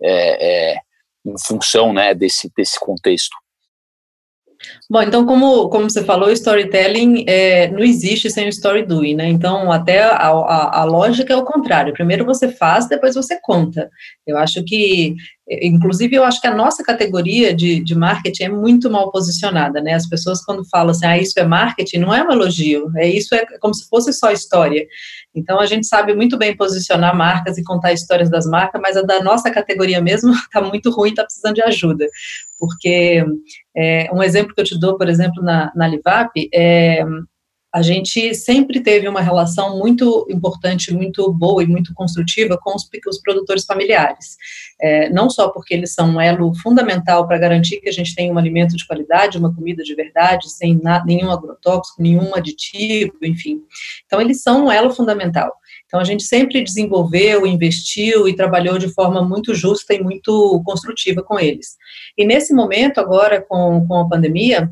é, 0.01 0.72
é, 0.72 0.77
em 1.25 1.36
função 1.46 1.93
né, 1.93 2.13
desse, 2.13 2.51
desse 2.55 2.79
contexto. 2.79 3.36
Bom, 4.89 5.01
então, 5.01 5.25
como, 5.25 5.70
como 5.70 5.89
você 5.89 6.03
falou, 6.03 6.29
storytelling 6.32 7.25
é, 7.27 7.67
não 7.70 7.79
existe 7.79 8.29
sem 8.29 8.46
o 8.46 8.50
story 8.50 8.86
doing, 8.86 9.15
né? 9.15 9.27
Então, 9.27 9.72
até 9.72 10.01
a, 10.01 10.29
a, 10.29 10.82
a, 10.82 10.84
lógica 10.86 11.34
é 11.34 11.36
o 11.36 11.43
contrário. 11.43 11.93
Primeiro 11.93 12.25
você 12.25 12.48
faz, 12.48 12.88
depois 12.88 13.15
você 13.15 13.39
conta. 13.41 13.89
Eu 14.25 14.38
acho 14.38 14.63
que, 14.63 15.15
inclusive, 15.50 16.16
eu 16.16 16.24
acho 16.24 16.40
que 16.40 16.48
a 16.48 16.56
nossa 16.56 16.84
categoria 16.84 17.54
de, 17.54 17.84
de 17.84 17.96
marketing 17.96 18.44
é 18.44 18.50
muito 18.50 18.90
mal 18.90 19.12
posicionada, 19.12 19.82
né? 19.82 19.94
As 19.94 20.08
pessoas, 20.08 20.44
quando 20.44 20.68
falam 20.70 20.92
assim, 20.92 21.06
ah, 21.06 21.18
isso 21.18 21.38
é 21.38 21.44
marketing, 21.44 21.98
não 21.98 22.14
é 22.14 22.24
um 22.24 22.32
elogio, 22.32 22.90
é 22.96 23.08
isso 23.08 23.36
é 23.36 23.46
como 23.60 23.74
se 23.74 23.88
fosse 23.90 24.14
só 24.14 24.32
história. 24.32 24.86
Então, 25.36 25.60
a 25.60 25.66
gente 25.66 25.86
sabe 25.86 26.16
muito 26.16 26.38
bem 26.38 26.56
posicionar 26.56 27.16
marcas 27.16 27.58
e 27.58 27.64
contar 27.64 27.92
histórias 27.92 28.30
das 28.30 28.46
marcas, 28.46 28.82
mas 28.82 28.96
a 28.96 29.02
da 29.02 29.22
nossa 29.22 29.52
categoria 29.52 30.02
mesmo 30.02 30.32
está 30.32 30.62
muito 30.64 30.90
ruim, 30.92 31.10
está 31.10 31.24
precisando 31.24 31.56
de 31.56 31.64
ajuda. 31.64 32.08
Porque 32.58 33.26
é, 33.76 34.10
um 34.14 34.24
exemplo 34.24 34.56
que 34.56 34.62
eu 34.62 34.66
te 34.66 34.80
dou, 34.80 34.98
por 34.98 35.10
exemplo, 35.10 35.44
na, 35.44 35.74
na 35.76 35.88
Livap, 35.88 36.32
é, 36.54 37.04
a 37.74 37.82
gente 37.82 38.36
sempre 38.36 38.80
teve 38.82 39.08
uma 39.08 39.20
relação 39.20 39.80
muito 39.80 40.27
importante, 40.30 40.94
muito 40.94 41.34
boa 41.34 41.63
e 41.63 41.65
muito 41.65 41.92
construtiva 41.96 42.56
com 42.56 42.75
os, 42.75 42.88
os 43.08 43.20
produtores 43.20 43.65
familiares. 43.65 44.38
É, 44.80 45.10
não 45.10 45.27
só 45.27 45.50
porque 45.50 45.74
eles 45.74 45.92
são 45.92 46.12
um 46.12 46.22
elo 46.22 46.53
fundamental 46.62 47.27
para 47.27 47.39
garantir 47.39 47.82
que 47.82 47.89
a 47.89 47.92
gente 47.92 48.13
tenha 48.13 48.32
um 48.32 48.38
alimento 48.38 48.77
de 48.77 48.86
qualidade, 48.86 49.39
uma 49.39 49.53
comida 49.53 49.82
de 49.82 49.96
verdade, 49.96 50.51
sem 50.51 50.80
na, 50.84 51.03
nenhum 51.03 51.32
agrotóxico, 51.32 52.00
nenhum 52.00 52.36
aditivo, 52.36 53.13
enfim. 53.24 53.62
Então, 54.06 54.22
eles 54.22 54.44
são 54.44 54.65
um 54.65 54.72
elo 54.72 54.92
fundamental. 54.92 55.51
Então, 55.88 56.00
a 56.00 56.03
gente 56.03 56.24
sempre 56.24 56.63
desenvolveu, 56.63 57.48
investiu 57.48 58.27
e 58.27 58.36
trabalhou 58.36 58.77
de 58.77 58.88
forma 58.89 59.24
muito 59.24 59.56
justa 59.56 59.96
e 59.96 60.03
muito 60.03 60.62
construtiva 60.63 61.24
com 61.24 61.39
eles. 61.39 61.75
E 62.15 62.24
nesse 62.24 62.53
momento, 62.53 63.00
agora, 63.00 63.42
com, 63.42 63.84
com 63.88 63.96
a 63.96 64.08
pandemia, 64.08 64.72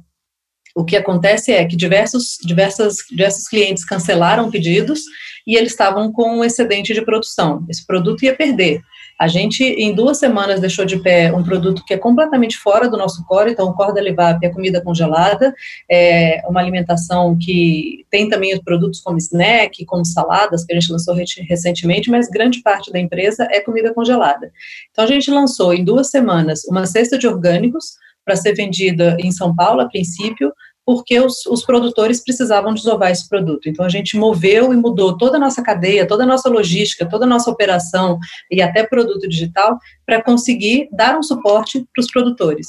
o 0.76 0.86
que 0.86 0.96
acontece 0.96 1.52
é 1.52 1.66
que 1.66 1.76
diversos, 1.76 2.38
diversas, 2.44 2.98
diversos 3.10 3.48
clientes 3.48 3.86
cancelaram 3.86 4.50
pedidos 4.50 5.02
e 5.46 5.56
eles 5.56 5.72
estavam 5.72 6.12
com 6.12 6.38
um 6.38 6.44
excedente 6.44 6.94
de 6.94 7.04
produção. 7.04 7.66
Esse 7.70 7.86
produto 7.86 8.24
ia 8.24 8.36
perder. 8.36 8.82
A 9.22 9.28
gente, 9.28 9.64
em 9.64 9.94
duas 9.94 10.18
semanas, 10.18 10.60
deixou 10.60 10.84
de 10.84 10.98
pé 10.98 11.32
um 11.32 11.44
produto 11.44 11.84
que 11.86 11.94
é 11.94 11.98
completamente 11.98 12.58
fora 12.58 12.90
do 12.90 12.98
nosso 12.98 13.24
core, 13.28 13.52
então 13.52 13.68
o 13.68 13.74
core 13.76 13.94
da 13.94 14.02
Levap 14.02 14.44
é 14.44 14.50
comida 14.50 14.82
congelada, 14.82 15.54
é 15.88 16.42
uma 16.50 16.60
alimentação 16.60 17.38
que 17.40 18.04
tem 18.10 18.28
também 18.28 18.52
os 18.56 18.62
produtos 18.62 19.00
como 19.00 19.20
snack, 19.20 19.86
como 19.86 20.04
saladas, 20.04 20.66
que 20.66 20.74
a 20.74 20.80
gente 20.80 20.92
lançou 20.92 21.16
recentemente, 21.48 22.10
mas 22.10 22.30
grande 22.30 22.64
parte 22.64 22.92
da 22.92 22.98
empresa 22.98 23.48
é 23.52 23.60
comida 23.60 23.94
congelada. 23.94 24.52
Então 24.90 25.06
a 25.06 25.08
gente 25.08 25.30
lançou 25.30 25.72
em 25.72 25.84
duas 25.84 26.10
semanas 26.10 26.66
uma 26.66 26.88
cesta 26.88 27.16
de 27.16 27.28
orgânicos, 27.28 27.98
para 28.26 28.36
ser 28.36 28.54
vendida 28.54 29.18
em 29.20 29.32
São 29.32 29.56
Paulo, 29.56 29.82
a 29.82 29.90
princípio, 29.90 30.52
porque 30.86 31.20
os, 31.20 31.46
os, 31.46 31.64
produtores 31.64 32.24
precisavam 32.24 32.74
desovar 32.74 33.12
esse 33.12 33.28
produto. 33.30 33.70
Então, 33.70 33.86
a 33.86 33.90
gente 33.90 34.18
moveu 34.18 34.74
e 34.74 34.78
mudou 34.78 35.16
toda 35.18 35.38
a 35.38 35.40
nossa 35.40 35.62
cadeia, 35.62 36.08
toda 36.08 36.24
a 36.24 36.28
nossa 36.28 36.50
logística, 36.50 37.08
toda 37.08 37.26
a 37.26 37.28
nossa 37.28 37.50
operação 37.50 38.18
e 38.50 38.62
até 38.62 38.86
produto 38.86 39.28
digital 39.28 39.78
para 40.06 40.22
conseguir 40.22 40.90
dar 40.92 41.18
um 41.18 41.24
suporte 41.24 41.86
para 41.94 42.02
os 42.02 42.12
produtores. 42.12 42.68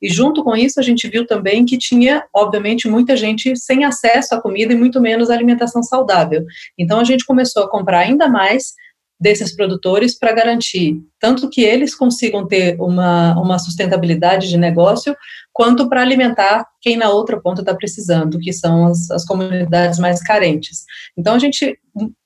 E 0.00 0.08
junto 0.10 0.44
com 0.44 0.54
isso, 0.54 0.78
a 0.78 0.82
gente 0.82 1.08
viu 1.08 1.26
também 1.26 1.64
que 1.64 1.78
tinha, 1.78 2.24
obviamente, 2.34 2.86
muita 2.86 3.16
gente 3.16 3.56
sem 3.56 3.84
acesso 3.84 4.34
à 4.34 4.40
comida 4.40 4.72
e 4.72 4.76
muito 4.76 5.00
menos 5.00 5.30
à 5.30 5.34
alimentação 5.34 5.82
saudável. 5.82 6.44
Então, 6.78 7.00
a 7.00 7.04
gente 7.04 7.24
começou 7.24 7.62
a 7.62 7.70
comprar 7.70 8.00
ainda 8.00 8.28
mais 8.28 8.74
desses 9.24 9.56
produtores 9.56 10.18
para 10.18 10.34
garantir 10.34 11.00
tanto 11.18 11.48
que 11.48 11.62
eles 11.62 11.94
consigam 11.94 12.46
ter 12.46 12.78
uma, 12.78 13.32
uma 13.40 13.58
sustentabilidade 13.58 14.50
de 14.50 14.58
negócio, 14.58 15.16
quanto 15.50 15.88
para 15.88 16.02
alimentar 16.02 16.66
quem 16.78 16.98
na 16.98 17.08
outra 17.08 17.40
ponta 17.40 17.62
está 17.62 17.74
precisando, 17.74 18.38
que 18.38 18.52
são 18.52 18.88
as, 18.88 19.10
as 19.10 19.24
comunidades 19.24 19.98
mais 19.98 20.22
carentes. 20.22 20.84
Então, 21.16 21.34
a 21.34 21.38
gente 21.38 21.78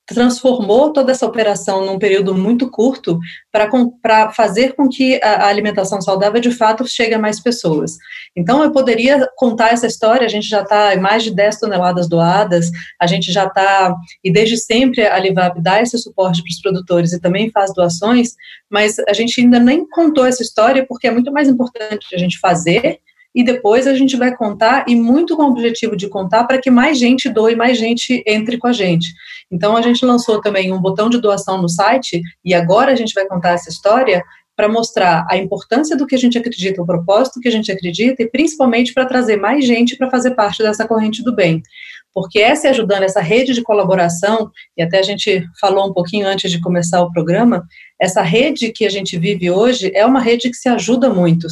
transformou 0.09 0.91
toda 0.91 1.13
essa 1.13 1.27
operação 1.27 1.85
num 1.85 1.99
período 1.99 2.35
muito 2.35 2.71
curto 2.71 3.19
para 3.53 4.31
fazer 4.33 4.75
com 4.75 4.89
que 4.89 5.21
a, 5.23 5.45
a, 5.45 5.49
alimentação 5.49 6.01
saudável 6.01 6.41
de 6.41 6.51
fato 6.51 6.87
chegue 6.87 7.15
a 7.15 7.19
mais 7.19 7.39
pessoas. 7.41 7.99
Então, 8.35 8.65
eu 8.65 8.73
poderia 8.73 9.29
contar 9.37 9.73
essa 9.73 9.87
história, 9.87 10.25
a 10.25 10.31
gente 10.31 10.49
já 10.49 10.63
está 10.63 10.95
em 10.95 10.99
mais 10.99 11.23
de 11.23 11.35
10 11.35 11.61
toneladas 11.61 12.09
doadas, 12.09 12.71
a 12.99 13.07
gente 13.07 13.31
já 13.31 13.45
está, 13.45 13.95
e 14.25 14.33
desde 14.33 14.57
sempre 14.57 15.07
a 15.07 15.19
Livap 15.19 15.61
dá 15.61 15.83
esse 15.83 15.99
suporte 15.99 16.43
para 16.43 16.51
os 16.51 16.61
produtores 16.61 17.13
e 17.13 17.21
também 17.21 17.51
faz 17.51 17.75
doações, 17.75 18.35
mas 18.71 18.97
a 19.07 19.13
gente 19.13 19.41
ainda 19.41 19.59
nem 19.59 19.87
contou 19.87 20.25
essa 20.25 20.43
história 20.43 20.87
porque 20.89 21.07
é 21.07 21.11
muito 21.11 21.31
mais 21.31 21.49
importante 21.49 22.15
a 22.15 22.19
gente 22.19 22.39
fazer 22.39 22.99
e 23.35 23.45
depois 23.45 23.87
a 23.87 23.95
gente 23.95 24.17
vai 24.17 24.35
contar, 24.35 24.85
e 24.89 24.97
muito 24.97 25.37
com 25.37 25.45
o 25.45 25.51
objetivo 25.51 25.97
de 25.97 26.09
contar 26.09 26.45
para 26.45 26.59
que 26.59 26.71
mais 26.71 26.99
gente 26.99 27.29
doe, 27.29 27.55
mais 27.55 27.79
gente 27.79 28.23
entre 28.27 28.59
com 28.59 28.67
a 28.67 28.73
gente. 28.73 29.07
Então 29.51 29.77
a 29.77 29.83
gente 29.83 30.05
lançou 30.05 30.41
também 30.41 30.73
um 30.73 30.81
botão 30.81 31.09
de 31.09 31.21
doação 31.21 31.61
no 31.61 31.69
site, 31.69 32.21
e 32.45 32.55
agora 32.55 32.93
a 32.93 32.97
gente 32.97 33.15
vai 33.15 33.27
contar 33.27 33.51
essa 33.51 33.71
história 33.71 34.23
para 34.57 34.69
mostrar 34.69 35.25
a 35.31 35.37
importância 35.37 35.97
do 35.97 36.05
que 36.05 36.17
a 36.17 36.19
gente 36.19 36.37
acredita, 36.37 36.83
o 36.83 36.87
propósito 36.87 37.39
que 37.41 37.47
a 37.47 37.53
gente 37.53 37.71
acredita, 37.71 38.23
e 38.23 38.29
principalmente 38.29 38.93
para 38.93 39.07
trazer 39.07 39.37
mais 39.37 39.65
gente 39.65 39.97
para 39.97 40.11
fazer 40.11 40.33
parte 40.33 40.65
dessa 40.65 40.87
corrente 40.87 41.23
do 41.23 41.33
bem. 41.33 41.63
Porque 42.13 42.41
essa 42.41 42.69
ajudando, 42.69 43.05
essa 43.05 43.21
rede 43.21 43.55
de 43.55 43.63
colaboração, 43.63 44.51
e 44.77 44.83
até 44.83 44.99
a 44.99 45.03
gente 45.03 45.45
falou 45.61 45.89
um 45.89 45.93
pouquinho 45.93 46.27
antes 46.27 46.51
de 46.51 46.61
começar 46.61 47.01
o 47.01 47.13
programa, 47.13 47.65
essa 48.01 48.21
rede 48.21 48.73
que 48.73 48.85
a 48.85 48.91
gente 48.91 49.17
vive 49.17 49.49
hoje 49.49 49.93
é 49.95 50.05
uma 50.05 50.21
rede 50.21 50.51
que 50.51 50.57
se 50.57 50.69
ajuda 50.69 51.09
muito, 51.09 51.47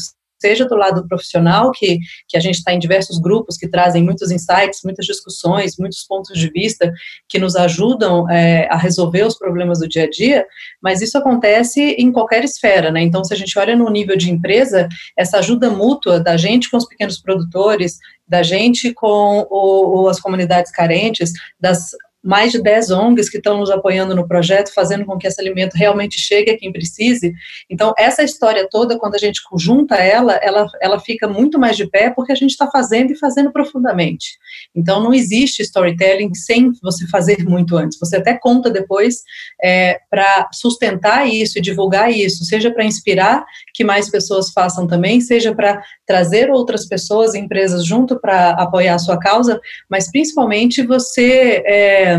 seja 0.46 0.64
do 0.64 0.76
lado 0.76 1.06
profissional, 1.08 1.72
que, 1.72 1.98
que 2.28 2.36
a 2.36 2.40
gente 2.40 2.56
está 2.56 2.72
em 2.72 2.78
diversos 2.78 3.18
grupos 3.18 3.56
que 3.56 3.68
trazem 3.68 4.04
muitos 4.04 4.30
insights, 4.30 4.80
muitas 4.84 5.04
discussões, 5.04 5.76
muitos 5.76 6.04
pontos 6.04 6.38
de 6.38 6.48
vista 6.50 6.92
que 7.28 7.38
nos 7.38 7.56
ajudam 7.56 8.30
é, 8.30 8.68
a 8.70 8.76
resolver 8.76 9.24
os 9.24 9.36
problemas 9.36 9.80
do 9.80 9.88
dia 9.88 10.04
a 10.04 10.10
dia, 10.10 10.46
mas 10.80 11.02
isso 11.02 11.18
acontece 11.18 11.80
em 11.98 12.12
qualquer 12.12 12.44
esfera, 12.44 12.92
né? 12.92 13.00
Então, 13.00 13.24
se 13.24 13.34
a 13.34 13.36
gente 13.36 13.58
olha 13.58 13.74
no 13.74 13.90
nível 13.90 14.16
de 14.16 14.30
empresa, 14.30 14.88
essa 15.18 15.38
ajuda 15.38 15.68
mútua 15.68 16.20
da 16.20 16.36
gente 16.36 16.70
com 16.70 16.76
os 16.76 16.86
pequenos 16.86 17.18
produtores, 17.18 17.98
da 18.28 18.42
gente 18.42 18.92
com 18.92 19.46
o, 19.50 20.08
as 20.08 20.20
comunidades 20.20 20.70
carentes, 20.70 21.32
das 21.60 21.90
mais 22.26 22.50
de 22.50 22.60
10 22.60 22.90
ONGs 22.90 23.30
que 23.30 23.36
estão 23.36 23.58
nos 23.58 23.70
apoiando 23.70 24.14
no 24.14 24.26
projeto, 24.26 24.74
fazendo 24.74 25.04
com 25.06 25.16
que 25.16 25.26
esse 25.26 25.40
alimento 25.40 25.74
realmente 25.74 26.18
chegue 26.18 26.50
a 26.50 26.58
quem 26.58 26.72
precise. 26.72 27.32
Então, 27.70 27.94
essa 27.96 28.22
história 28.22 28.66
toda, 28.68 28.98
quando 28.98 29.14
a 29.14 29.18
gente 29.18 29.40
junta 29.56 29.94
ela, 29.94 30.34
ela, 30.42 30.66
ela 30.82 30.98
fica 30.98 31.28
muito 31.28 31.58
mais 31.58 31.76
de 31.76 31.88
pé 31.88 32.10
porque 32.10 32.32
a 32.32 32.36
gente 32.36 32.50
está 32.50 32.68
fazendo 32.68 33.12
e 33.12 33.18
fazendo 33.18 33.52
profundamente. 33.52 34.38
Então, 34.74 35.00
não 35.00 35.14
existe 35.14 35.62
storytelling 35.62 36.34
sem 36.34 36.72
você 36.82 37.06
fazer 37.06 37.44
muito 37.44 37.76
antes. 37.76 37.98
Você 37.98 38.16
até 38.16 38.36
conta 38.36 38.68
depois 38.68 39.22
é, 39.62 40.00
para 40.10 40.48
sustentar 40.52 41.28
isso 41.28 41.58
e 41.58 41.62
divulgar 41.62 42.10
isso, 42.10 42.44
seja 42.44 42.72
para 42.72 42.84
inspirar 42.84 43.44
que 43.72 43.84
mais 43.84 44.10
pessoas 44.10 44.50
façam 44.50 44.86
também, 44.86 45.20
seja 45.20 45.54
para 45.54 45.80
trazer 46.06 46.50
outras 46.50 46.86
pessoas 46.86 47.34
empresas 47.34 47.84
junto 47.84 48.18
para 48.18 48.50
apoiar 48.50 48.94
a 48.94 48.98
sua 48.98 49.18
causa, 49.18 49.60
mas 49.90 50.10
principalmente 50.10 50.86
você. 50.86 51.62
É, 51.66 52.18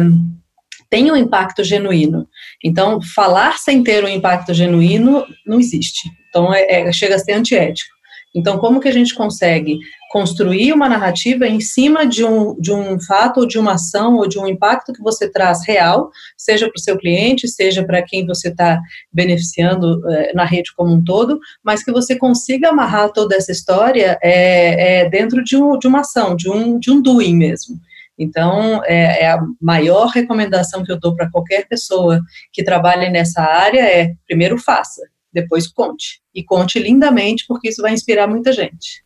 tem 0.90 1.12
um 1.12 1.18
impacto 1.18 1.66
genuíno. 1.66 2.28
Então, 2.64 3.02
falar 3.02 3.58
sem 3.58 3.84
ter 3.84 4.06
um 4.06 4.08
impacto 4.08 4.54
genuíno 4.54 5.26
não 5.46 5.60
existe. 5.60 6.10
Então, 6.30 6.54
é, 6.54 6.82
é, 6.82 6.94
chega 6.94 7.16
a 7.16 7.20
ser 7.20 7.34
antiético. 7.34 7.94
Então, 8.34 8.58
como 8.58 8.80
que 8.80 8.88
a 8.88 8.94
gente 8.94 9.14
consegue 9.16 9.80
construir 10.10 10.74
uma 10.74 10.88
narrativa 10.88 11.48
em 11.48 11.60
cima 11.60 12.06
de 12.06 12.24
um, 12.24 12.60
de 12.60 12.72
um 12.72 13.00
fato, 13.00 13.42
ou 13.42 13.48
de 13.48 13.60
uma 13.60 13.74
ação, 13.74 14.16
ou 14.16 14.28
de 14.28 14.40
um 14.40 14.48
impacto 14.48 14.94
que 14.94 15.02
você 15.02 15.30
traz 15.30 15.66
real, 15.66 16.10
seja 16.38 16.68
para 16.68 16.78
o 16.78 16.82
seu 16.82 16.98
cliente, 16.98 17.48
seja 17.48 17.84
para 17.86 18.02
quem 18.02 18.26
você 18.26 18.50
está 18.50 18.80
beneficiando 19.12 20.02
é, 20.10 20.34
na 20.34 20.46
rede 20.46 20.74
como 20.76 20.94
um 20.94 21.04
todo, 21.04 21.40
mas 21.64 21.84
que 21.84 21.92
você 21.92 22.16
consiga 22.16 22.70
amarrar 22.70 23.12
toda 23.12 23.36
essa 23.36 23.52
história 23.52 24.18
é, 24.22 25.02
é 25.02 25.10
dentro 25.10 25.44
de, 25.44 25.58
um, 25.58 25.78
de 25.78 25.88
uma 25.88 26.00
ação, 26.00 26.36
de 26.36 26.50
um, 26.50 26.80
de 26.80 26.92
um 26.92 27.02
doing 27.02 27.36
mesmo. 27.36 27.78
Então, 28.18 28.84
é, 28.86 29.24
é, 29.24 29.32
a 29.32 29.40
maior 29.62 30.08
recomendação 30.08 30.84
que 30.84 30.92
eu 30.92 31.00
dou 31.00 31.16
para 31.16 31.30
qualquer 31.30 31.68
pessoa 31.68 32.20
que 32.52 32.64
trabalhe 32.64 33.10
nessa 33.10 33.42
área 33.42 33.82
é, 33.82 34.14
primeiro 34.26 34.58
faça, 34.58 35.02
depois 35.32 35.68
conte. 35.68 36.20
E 36.34 36.44
conte 36.44 36.80
lindamente, 36.80 37.46
porque 37.48 37.70
isso 37.70 37.82
vai 37.82 37.94
inspirar 37.94 38.28
muita 38.28 38.52
gente. 38.52 39.06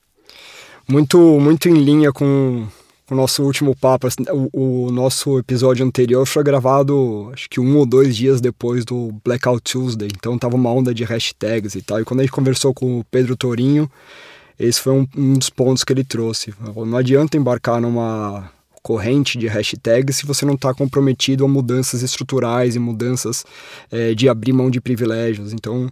Muito, 0.92 1.18
muito 1.40 1.70
em 1.70 1.74
linha 1.74 2.12
com 2.12 2.68
o 3.10 3.16
nosso 3.16 3.44
último 3.44 3.74
papo. 3.74 4.08
Assim, 4.08 4.24
o, 4.30 4.88
o, 4.88 4.92
nosso 4.92 5.40
episódio 5.40 5.86
anterior 5.86 6.26
foi 6.26 6.44
gravado, 6.44 7.30
acho 7.32 7.50
que 7.50 7.62
um 7.62 7.78
ou 7.78 7.86
dois 7.86 8.14
dias 8.14 8.42
depois 8.42 8.84
do 8.84 9.10
Blackout 9.24 9.62
Tuesday. 9.72 10.10
Então 10.14 10.38
tava 10.38 10.58
uma 10.58 10.70
onda 10.70 10.94
de 10.94 11.06
hashtags 11.06 11.76
e 11.76 11.82
tal. 11.82 12.02
E 12.02 12.04
quando 12.04 12.20
a 12.20 12.24
gente 12.24 12.34
conversou 12.34 12.74
com 12.74 13.00
o 13.00 13.06
Pedro 13.06 13.38
Torinho, 13.38 13.90
esse 14.60 14.82
foi 14.82 14.92
um, 14.92 15.08
um 15.16 15.34
dos 15.36 15.50
pontos 15.50 15.86
que 15.86 15.94
ele 15.94 16.04
trouxe. 16.04 16.54
Não 16.76 16.98
adianta 16.98 17.38
embarcar 17.38 17.80
numa 17.80 18.52
corrente 18.84 19.38
de 19.38 19.48
hashtags 19.48 20.18
se 20.18 20.26
você 20.26 20.46
não 20.46 20.56
está 20.56 20.74
comprometido 20.74 21.46
a 21.46 21.48
mudanças 21.48 22.02
estruturais 22.02 22.76
e 22.76 22.80
mudanças 22.80 23.46
é, 23.90 24.14
de 24.14 24.28
abrir 24.28 24.52
mão 24.52 24.70
de 24.70 24.82
privilégios. 24.82 25.54
Então, 25.54 25.90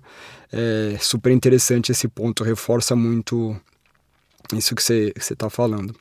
é 0.52 0.98
super 1.00 1.32
interessante 1.32 1.90
esse 1.90 2.10
ponto, 2.10 2.44
reforça 2.44 2.98
muito 2.98 3.56
isso 4.58 4.76
que 4.76 4.82
você 4.82 5.14
está 5.18 5.50
falando. 5.50 5.94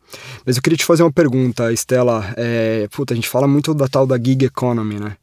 Mas 0.44 0.56
eu 0.56 0.62
queria 0.62 0.76
te 0.76 0.84
fazer 0.84 1.02
uma 1.02 1.12
pergunta, 1.12 1.72
Estela. 1.72 2.32
É, 2.36 2.88
puta, 2.90 3.12
a 3.12 3.16
gente 3.16 3.28
fala 3.28 3.46
muito 3.46 3.74
da 3.74 3.88
tal 3.88 4.06
da 4.06 4.16
gig 4.16 4.44
economy, 4.44 4.98
né? 4.98 5.16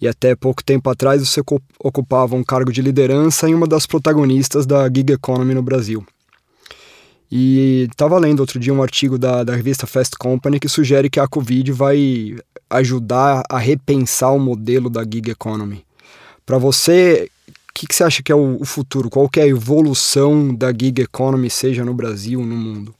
E 0.00 0.08
até 0.08 0.34
pouco 0.34 0.64
tempo 0.64 0.88
atrás 0.88 1.20
você 1.26 1.42
ocupava 1.78 2.34
um 2.34 2.42
cargo 2.42 2.72
de 2.72 2.80
liderança 2.80 3.48
em 3.48 3.54
uma 3.54 3.66
das 3.66 3.86
protagonistas 3.86 4.64
da 4.64 4.88
gig 4.88 5.12
economy 5.12 5.54
no 5.54 5.62
Brasil. 5.62 6.04
E 7.30 7.86
estava 7.90 8.18
lendo 8.18 8.40
outro 8.40 8.58
dia 8.58 8.74
um 8.74 8.82
artigo 8.82 9.16
da, 9.16 9.44
da 9.44 9.54
revista 9.54 9.86
Fast 9.86 10.16
Company 10.18 10.58
que 10.58 10.68
sugere 10.68 11.08
que 11.08 11.20
a 11.20 11.28
Covid 11.28 11.70
vai 11.70 12.36
ajudar 12.68 13.44
a 13.48 13.58
repensar 13.58 14.32
o 14.32 14.38
modelo 14.38 14.90
da 14.90 15.02
gig 15.02 15.30
economy. 15.30 15.84
Para 16.44 16.58
você, 16.58 17.30
que, 17.80 17.86
que, 17.86 17.94
você 17.94 18.04
acha 18.04 18.22
que 18.22 18.30
é 18.30 18.34
o, 18.34 18.60
o 18.60 18.64
futuro? 18.66 19.08
Qual 19.08 19.28
é 19.38 19.40
a 19.40 19.46
evolução 19.46 20.54
da 20.54 20.70
gig 20.70 21.00
economy, 21.00 21.48
seja 21.48 21.82
no 21.82 21.94
Brasil, 21.94 22.40
no 22.40 22.54
mundo? 22.54 22.94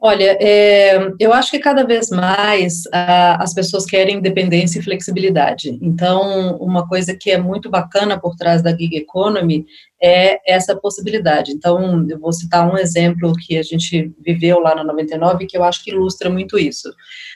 Olha, 0.00 0.36
é, 0.38 1.12
eu 1.18 1.32
acho 1.32 1.50
que 1.50 1.58
cada 1.58 1.82
vez 1.82 2.10
mais 2.10 2.82
ah, 2.92 3.42
as 3.42 3.54
pessoas 3.54 3.86
querem 3.86 4.16
independência 4.16 4.78
e 4.78 4.82
flexibilidade. 4.82 5.78
Então, 5.80 6.58
uma 6.58 6.86
coisa 6.86 7.16
que 7.18 7.30
é 7.30 7.38
muito 7.38 7.70
bacana 7.70 8.20
por 8.20 8.36
trás 8.36 8.60
da 8.60 8.76
gig 8.76 8.96
economy 8.96 9.64
é 10.02 10.40
essa 10.52 10.76
possibilidade. 10.76 11.52
Então, 11.52 12.06
eu 12.10 12.18
vou 12.18 12.32
citar 12.34 12.70
um 12.70 12.76
exemplo 12.76 13.32
que 13.46 13.56
a 13.56 13.62
gente 13.62 14.12
viveu 14.20 14.58
lá 14.58 14.74
na 14.74 14.84
99 14.84 15.46
que 15.46 15.56
eu 15.56 15.64
acho 15.64 15.82
que 15.82 15.92
ilustra 15.92 16.28
muito 16.28 16.58
isso. 16.58 16.92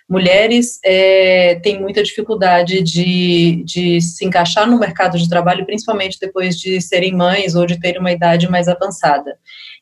Mulheres 0.09 0.79
é, 0.83 1.57
têm 1.57 1.79
muita 1.79 2.03
dificuldade 2.03 2.83
de, 2.83 3.62
de 3.62 4.01
se 4.01 4.25
encaixar 4.25 4.66
no 4.66 4.79
mercado 4.79 5.18
de 5.18 5.29
trabalho, 5.29 5.66
principalmente 5.66 6.18
depois 6.18 6.59
de 6.59 6.81
serem 6.81 7.14
mães 7.14 7.55
ou 7.55 7.66
de 7.66 7.79
terem 7.79 8.01
uma 8.01 8.11
idade 8.11 8.49
mais 8.49 8.68
avançada. 8.68 9.37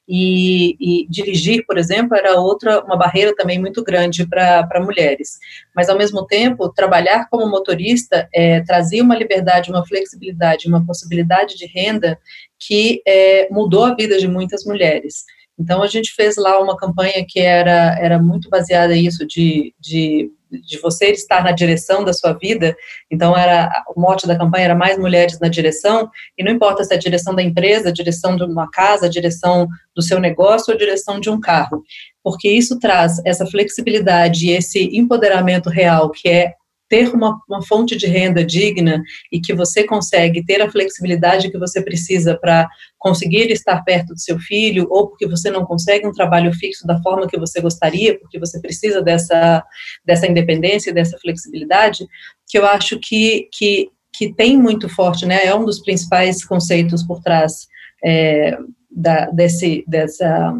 E, 0.08 0.76
e, 0.80 1.08
dirigir, 1.08 1.64
por 1.64 1.78
exemplo, 1.78 2.16
era 2.16 2.40
outra, 2.40 2.84
uma 2.84 2.96
barreira 2.96 3.34
também 3.36 3.58
muito 3.58 3.84
grande 3.84 4.26
para 4.26 4.80
mulheres. 4.80 5.38
Mas, 5.74 5.88
ao 5.88 5.98
mesmo 5.98 6.26
tempo, 6.26 6.72
trabalhar 6.72 7.28
como 7.28 7.48
motorista 7.48 8.28
é, 8.34 8.60
trazia 8.62 9.04
uma 9.04 9.16
liberdade, 9.16 9.70
uma 9.70 9.86
flexibilidade, 9.86 10.68
uma 10.68 10.84
possibilidade 10.84 11.56
de 11.56 11.66
renda 11.66 12.18
que 12.58 13.00
é, 13.06 13.48
mudou 13.50 13.84
a 13.84 13.94
vida 13.94 14.18
de 14.18 14.26
muitas 14.26 14.64
mulheres. 14.64 15.24
Então, 15.58 15.82
a 15.82 15.86
gente 15.86 16.12
fez 16.14 16.36
lá 16.36 16.60
uma 16.60 16.76
campanha 16.76 17.24
que 17.26 17.40
era, 17.40 17.98
era 17.98 18.18
muito 18.18 18.48
baseada 18.48 18.94
nisso, 18.94 19.26
de, 19.26 19.74
de 19.80 20.30
de 20.50 20.78
você 20.78 21.06
estar 21.06 21.42
na 21.42 21.52
direção 21.52 22.04
da 22.04 22.12
sua 22.12 22.32
vida. 22.32 22.76
Então 23.10 23.36
era 23.36 23.70
o 23.94 24.00
mote 24.00 24.26
da 24.26 24.36
campanha 24.36 24.66
era 24.66 24.74
mais 24.74 24.98
mulheres 24.98 25.38
na 25.40 25.48
direção 25.48 26.08
e 26.36 26.44
não 26.44 26.52
importa 26.52 26.84
se 26.84 26.92
é 26.92 26.96
a 26.96 27.00
direção 27.00 27.34
da 27.34 27.42
empresa, 27.42 27.88
a 27.88 27.92
direção 27.92 28.36
de 28.36 28.44
uma 28.44 28.70
casa, 28.70 29.06
a 29.06 29.10
direção 29.10 29.66
do 29.94 30.02
seu 30.02 30.20
negócio 30.20 30.72
ou 30.72 30.74
a 30.74 30.78
direção 30.78 31.20
de 31.20 31.30
um 31.30 31.40
carro, 31.40 31.82
porque 32.22 32.48
isso 32.48 32.78
traz 32.78 33.20
essa 33.24 33.46
flexibilidade 33.46 34.46
e 34.46 34.50
esse 34.50 34.96
empoderamento 34.96 35.68
real 35.68 36.10
que 36.10 36.28
é 36.28 36.54
ter 36.88 37.12
uma, 37.12 37.40
uma, 37.48 37.62
fonte 37.64 37.96
de 37.96 38.06
renda 38.06 38.44
digna 38.44 39.02
e 39.32 39.40
que 39.40 39.52
você 39.52 39.84
consegue 39.84 40.44
ter 40.44 40.60
a 40.62 40.70
flexibilidade 40.70 41.50
que 41.50 41.58
você 41.58 41.82
precisa 41.82 42.36
para 42.36 42.68
conseguir 42.98 43.50
estar 43.50 43.82
perto 43.82 44.14
do 44.14 44.20
seu 44.20 44.38
filho, 44.38 44.86
ou 44.90 45.08
porque 45.08 45.26
você 45.26 45.50
não 45.50 45.64
consegue 45.64 46.06
um 46.06 46.12
trabalho 46.12 46.52
fixo 46.52 46.86
da 46.86 47.00
forma 47.02 47.26
que 47.26 47.38
você 47.38 47.60
gostaria, 47.60 48.18
porque 48.18 48.38
você 48.38 48.60
precisa 48.60 49.02
dessa, 49.02 49.64
dessa 50.04 50.26
independência, 50.26 50.92
dessa 50.92 51.18
flexibilidade, 51.18 52.06
que 52.48 52.58
eu 52.58 52.64
acho 52.64 52.98
que, 53.00 53.48
que, 53.52 53.88
que 54.14 54.32
tem 54.32 54.56
muito 54.56 54.88
forte, 54.88 55.26
né? 55.26 55.44
É 55.44 55.54
um 55.54 55.64
dos 55.64 55.80
principais 55.80 56.44
conceitos 56.44 57.02
por 57.02 57.20
trás 57.20 57.66
é, 58.04 58.56
da, 58.90 59.26
desse, 59.30 59.84
dessa, 59.88 60.54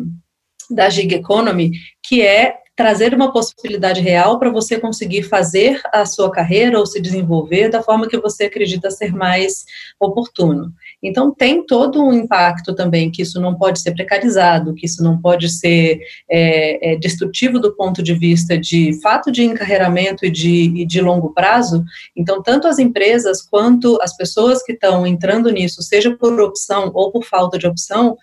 da 0.71 0.91
gig 0.91 1.15
economy, 1.15 1.71
que 2.03 2.23
é 2.23 2.57
trazer 2.77 3.15
uma 3.15 3.33
possibilidade 3.33 4.03
real 4.03 4.39
para 4.39 4.51
você 4.51 4.79
conseguir 4.79 5.23
fazer 5.23 5.81
a 5.91 6.05
sua 6.05 6.31
carreira 6.31 6.79
ou 6.79 6.85
se 6.85 7.01
desenvolver 7.01 7.71
da 7.71 7.83
forma 7.83 8.07
que 8.07 8.19
você 8.19 8.45
acredita 8.45 8.91
ser 8.91 9.15
mais 9.15 9.65
oportuno. 9.99 10.73
Então, 11.03 11.33
tem 11.33 11.65
todo 11.65 12.03
um 12.03 12.13
impacto 12.13 12.75
também, 12.75 13.11
que 13.11 13.23
isso 13.23 13.41
não 13.41 13.55
pode 13.55 13.81
ser 13.81 13.93
precarizado, 13.93 14.75
que 14.75 14.85
isso 14.85 15.03
não 15.03 15.19
pode 15.19 15.49
ser 15.49 16.01
é, 16.31 16.93
é, 16.93 16.97
destrutivo 16.97 17.59
do 17.59 17.75
ponto 17.75 18.03
de 18.03 18.13
vista 18.13 18.59
de 18.59 19.01
fato 19.01 19.33
de 19.33 19.43
encarreiramento 19.43 20.27
e 20.27 20.31
de, 20.31 20.81
e 20.81 20.85
de 20.85 21.01
longo 21.01 21.33
prazo. 21.33 21.83
Então, 22.15 22.43
tanto 22.43 22.67
as 22.69 22.79
empresas 22.79 23.41
quanto 23.41 23.99
as 24.03 24.15
pessoas 24.17 24.63
que 24.63 24.73
estão 24.73 25.07
entrando 25.07 25.51
nisso, 25.51 25.83
seja 25.83 26.15
por 26.15 26.39
opção 26.41 26.91
ou 26.93 27.11
por 27.11 27.25
falta 27.25 27.59
de 27.59 27.67
opção, 27.67 28.17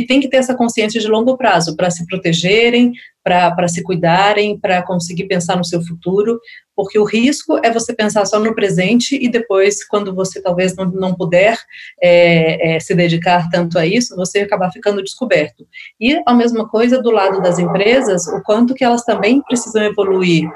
que 0.00 0.06
tem 0.06 0.20
que 0.20 0.28
ter 0.28 0.38
essa 0.38 0.54
consciência 0.54 1.00
de 1.00 1.08
longo 1.08 1.36
prazo 1.36 1.76
para 1.76 1.90
se 1.90 2.06
protegerem, 2.06 2.92
para 3.22 3.68
se 3.68 3.82
cuidarem, 3.82 4.58
para 4.58 4.82
conseguir 4.82 5.24
pensar 5.24 5.56
no 5.56 5.64
seu 5.64 5.82
futuro, 5.82 6.40
porque 6.74 6.98
o 6.98 7.04
risco 7.04 7.58
é 7.62 7.70
você 7.70 7.94
pensar 7.94 8.24
só 8.24 8.38
no 8.38 8.54
presente 8.54 9.18
e 9.20 9.28
depois, 9.28 9.84
quando 9.86 10.14
você 10.14 10.40
talvez 10.40 10.74
não, 10.74 10.86
não 10.86 11.14
puder 11.14 11.58
é, 12.02 12.76
é, 12.76 12.80
se 12.80 12.94
dedicar 12.94 13.48
tanto 13.50 13.78
a 13.78 13.84
isso, 13.84 14.16
você 14.16 14.40
acabar 14.40 14.70
ficando 14.72 15.02
descoberto. 15.02 15.66
E 16.00 16.22
a 16.26 16.32
mesma 16.32 16.68
coisa 16.68 17.02
do 17.02 17.10
lado 17.10 17.42
das 17.42 17.58
empresas, 17.58 18.26
o 18.28 18.42
quanto 18.42 18.74
que 18.74 18.84
elas 18.84 19.04
também 19.04 19.42
precisam 19.42 19.82
evoluir 19.82 20.48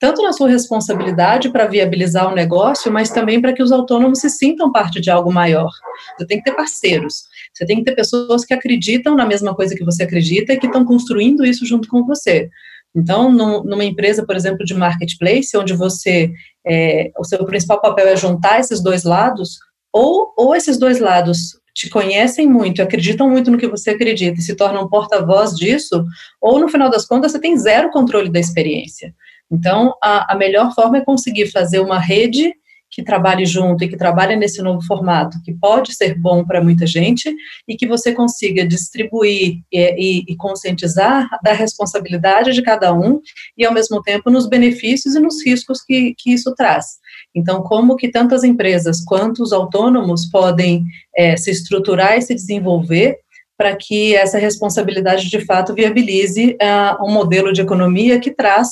tanto 0.00 0.22
na 0.22 0.32
sua 0.32 0.48
responsabilidade 0.48 1.50
para 1.50 1.66
viabilizar 1.66 2.30
o 2.30 2.34
negócio, 2.34 2.92
mas 2.92 3.10
também 3.10 3.40
para 3.40 3.52
que 3.52 3.62
os 3.62 3.72
autônomos 3.72 4.20
se 4.20 4.30
sintam 4.30 4.70
parte 4.70 5.00
de 5.00 5.10
algo 5.10 5.32
maior. 5.32 5.70
Você 6.16 6.26
tem 6.26 6.38
que 6.38 6.44
ter 6.44 6.56
parceiros, 6.56 7.24
você 7.58 7.66
tem 7.66 7.78
que 7.78 7.84
ter 7.84 7.96
pessoas 7.96 8.44
que 8.44 8.54
acreditam 8.54 9.16
na 9.16 9.26
mesma 9.26 9.54
coisa 9.54 9.74
que 9.74 9.84
você 9.84 10.04
acredita 10.04 10.52
e 10.52 10.58
que 10.58 10.66
estão 10.66 10.84
construindo 10.84 11.44
isso 11.44 11.66
junto 11.66 11.88
com 11.88 12.04
você. 12.04 12.48
Então, 12.94 13.30
numa 13.32 13.84
empresa, 13.84 14.24
por 14.24 14.36
exemplo, 14.36 14.64
de 14.64 14.74
marketplace, 14.74 15.56
onde 15.56 15.74
você, 15.74 16.30
é, 16.66 17.10
o 17.18 17.24
seu 17.24 17.44
principal 17.44 17.80
papel 17.80 18.08
é 18.08 18.16
juntar 18.16 18.60
esses 18.60 18.82
dois 18.82 19.02
lados, 19.02 19.58
ou, 19.92 20.32
ou 20.36 20.54
esses 20.54 20.78
dois 20.78 21.00
lados 21.00 21.58
te 21.74 21.90
conhecem 21.90 22.48
muito, 22.48 22.82
acreditam 22.82 23.28
muito 23.28 23.50
no 23.50 23.58
que 23.58 23.68
você 23.68 23.90
acredita 23.90 24.38
e 24.38 24.42
se 24.42 24.54
tornam 24.54 24.88
porta-voz 24.88 25.54
disso, 25.54 26.04
ou 26.40 26.58
no 26.58 26.68
final 26.68 26.90
das 26.90 27.06
contas 27.06 27.32
você 27.32 27.40
tem 27.40 27.56
zero 27.56 27.90
controle 27.90 28.30
da 28.30 28.40
experiência. 28.40 29.14
Então, 29.50 29.94
a, 30.02 30.32
a 30.32 30.36
melhor 30.36 30.74
forma 30.74 30.98
é 30.98 31.04
conseguir 31.04 31.50
fazer 31.50 31.80
uma 31.80 31.98
rede 31.98 32.52
que 32.98 33.04
trabalhe 33.04 33.46
junto 33.46 33.84
e 33.84 33.88
que 33.88 33.96
trabalhe 33.96 34.34
nesse 34.34 34.60
novo 34.60 34.84
formato, 34.84 35.40
que 35.44 35.54
pode 35.54 35.94
ser 35.94 36.18
bom 36.18 36.44
para 36.44 36.60
muita 36.60 36.84
gente 36.84 37.32
e 37.68 37.76
que 37.76 37.86
você 37.86 38.12
consiga 38.12 38.66
distribuir 38.66 39.60
e, 39.72 39.78
e, 39.78 40.24
e, 40.26 40.36
conscientizar 40.36 41.28
da 41.40 41.52
responsabilidade 41.52 42.52
de 42.52 42.60
cada 42.60 42.92
um 42.92 43.20
e, 43.56 43.64
ao 43.64 43.72
mesmo 43.72 44.02
tempo, 44.02 44.30
nos 44.30 44.48
benefícios 44.48 45.14
e 45.14 45.20
nos 45.20 45.46
riscos 45.46 45.80
que, 45.80 46.12
que 46.18 46.32
isso 46.32 46.52
traz. 46.56 46.86
Então, 47.32 47.62
como 47.62 47.94
que 47.94 48.08
tantas 48.10 48.42
empresas 48.42 49.04
quanto 49.04 49.44
os 49.44 49.52
autônomos 49.52 50.26
podem 50.28 50.82
é, 51.16 51.36
se 51.36 51.52
estruturar 51.52 52.18
e 52.18 52.22
se 52.22 52.34
desenvolver 52.34 53.16
para 53.56 53.76
que 53.76 54.16
essa 54.16 54.38
responsabilidade, 54.38 55.30
de 55.30 55.44
fato, 55.44 55.72
viabilize 55.72 56.56
uh, 56.60 57.06
um 57.06 57.12
modelo 57.12 57.52
de 57.52 57.60
economia 57.60 58.18
que 58.18 58.32
traz 58.32 58.70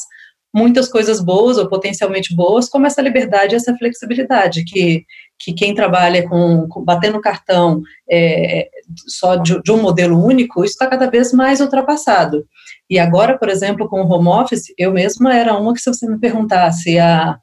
muitas 0.56 0.88
coisas 0.88 1.20
boas 1.20 1.58
ou 1.58 1.68
potencialmente 1.68 2.34
boas, 2.34 2.66
como 2.66 2.86
essa 2.86 3.02
liberdade 3.02 3.54
e 3.54 3.56
essa 3.56 3.76
flexibilidade, 3.76 4.64
que, 4.64 5.04
que 5.38 5.52
quem 5.52 5.74
trabalha 5.74 6.26
com, 6.26 6.66
com 6.66 6.82
batendo 6.82 7.20
cartão, 7.20 7.82
é, 8.10 8.66
só 9.06 9.36
de, 9.36 9.60
de 9.62 9.70
um 9.70 9.82
modelo 9.82 10.18
único, 10.18 10.64
isso 10.64 10.72
está 10.72 10.86
cada 10.86 11.10
vez 11.10 11.30
mais 11.30 11.60
ultrapassado. 11.60 12.46
E 12.88 12.98
agora, 12.98 13.36
por 13.36 13.50
exemplo, 13.50 13.86
com 13.86 14.00
o 14.00 14.10
home 14.10 14.28
office, 14.28 14.72
eu 14.78 14.92
mesma 14.92 15.36
era 15.36 15.54
uma 15.54 15.74
que 15.74 15.80
se 15.80 15.92
você 15.92 16.08
me 16.08 16.18
perguntasse 16.18 16.98
há, 16.98 17.36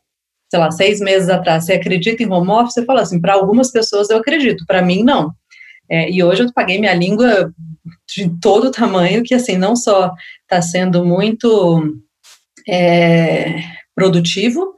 sei 0.49 0.59
lá, 0.59 0.71
seis 0.71 0.99
meses 0.99 1.29
atrás, 1.29 1.65
você 1.65 1.73
acredita 1.73 2.23
em 2.23 2.31
home 2.31 2.49
office? 2.49 2.77
Eu 2.77 2.85
falo 2.85 2.99
assim, 2.99 3.21
para 3.21 3.33
algumas 3.33 3.71
pessoas 3.71 4.09
eu 4.09 4.17
acredito, 4.17 4.65
para 4.65 4.81
mim 4.81 5.03
não. 5.03 5.31
É, 5.87 6.09
e 6.09 6.23
hoje 6.23 6.41
eu 6.41 6.51
paguei 6.51 6.79
minha 6.79 6.95
língua 6.95 7.53
de 8.07 8.27
todo 8.41 8.71
tamanho, 8.71 9.21
que 9.21 9.35
assim, 9.35 9.55
não 9.55 9.75
só 9.75 10.11
está 10.47 10.63
sendo 10.63 11.05
muito 11.05 11.93
é, 12.67 13.61
produtivo, 13.95 14.73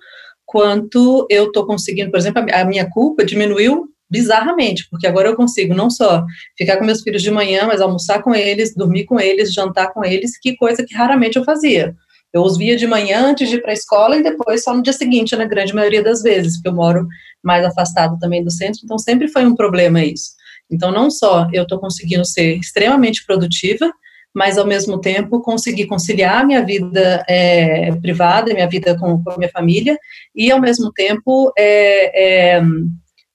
quanto 0.45 1.25
eu 1.29 1.47
estou 1.47 1.65
conseguindo, 1.65 2.11
por 2.11 2.17
exemplo, 2.17 2.45
a 2.51 2.65
minha 2.65 2.89
culpa 2.89 3.25
diminuiu 3.25 3.89
bizarramente, 4.09 4.87
porque 4.89 5.07
agora 5.07 5.29
eu 5.29 5.35
consigo 5.35 5.73
não 5.73 5.89
só 5.89 6.23
ficar 6.57 6.77
com 6.77 6.85
meus 6.85 7.01
filhos 7.01 7.21
de 7.21 7.31
manhã, 7.31 7.65
mas 7.65 7.81
almoçar 7.81 8.21
com 8.21 8.33
eles, 8.33 8.75
dormir 8.75 9.05
com 9.05 9.19
eles, 9.19 9.53
jantar 9.53 9.91
com 9.93 10.05
eles, 10.05 10.37
que 10.39 10.55
coisa 10.55 10.85
que 10.85 10.95
raramente 10.95 11.37
eu 11.37 11.43
fazia. 11.43 11.95
Eu 12.31 12.41
os 12.43 12.57
via 12.57 12.75
de 12.75 12.85
manhã 12.85 13.27
antes 13.27 13.49
de 13.49 13.55
ir 13.55 13.61
para 13.61 13.71
a 13.71 13.73
escola 13.73 14.17
e 14.17 14.23
depois 14.23 14.63
só 14.63 14.73
no 14.75 14.83
dia 14.83 14.93
seguinte, 14.93 15.35
na 15.35 15.45
grande 15.45 15.73
maioria 15.73 16.03
das 16.03 16.21
vezes, 16.21 16.55
porque 16.55 16.69
eu 16.69 16.75
moro 16.75 17.07
mais 17.43 17.65
afastado 17.65 18.17
também 18.19 18.43
do 18.43 18.51
centro, 18.51 18.81
então 18.83 18.97
sempre 18.97 19.27
foi 19.27 19.45
um 19.45 19.55
problema 19.55 20.03
isso. 20.03 20.31
Então, 20.69 20.91
não 20.91 21.09
só 21.11 21.47
eu 21.53 21.63
estou 21.63 21.79
conseguindo 21.79 22.25
ser 22.25 22.57
extremamente 22.57 23.25
produtiva, 23.25 23.91
mas 24.35 24.57
ao 24.57 24.67
mesmo 24.67 24.99
tempo 24.99 25.41
conseguir 25.41 25.87
conciliar 25.87 26.45
minha 26.45 26.61
vida 26.61 27.23
é, 27.25 27.89
privada, 28.01 28.53
minha 28.53 28.67
vida 28.67 28.99
com, 28.99 29.23
com, 29.23 29.31
a 29.31 29.37
minha 29.37 29.49
família, 29.49 29.97
e 30.35 30.51
ao 30.51 30.59
mesmo 30.59 30.91
tempo 30.91 31.53
é, 31.57 32.55
é, 32.57 32.61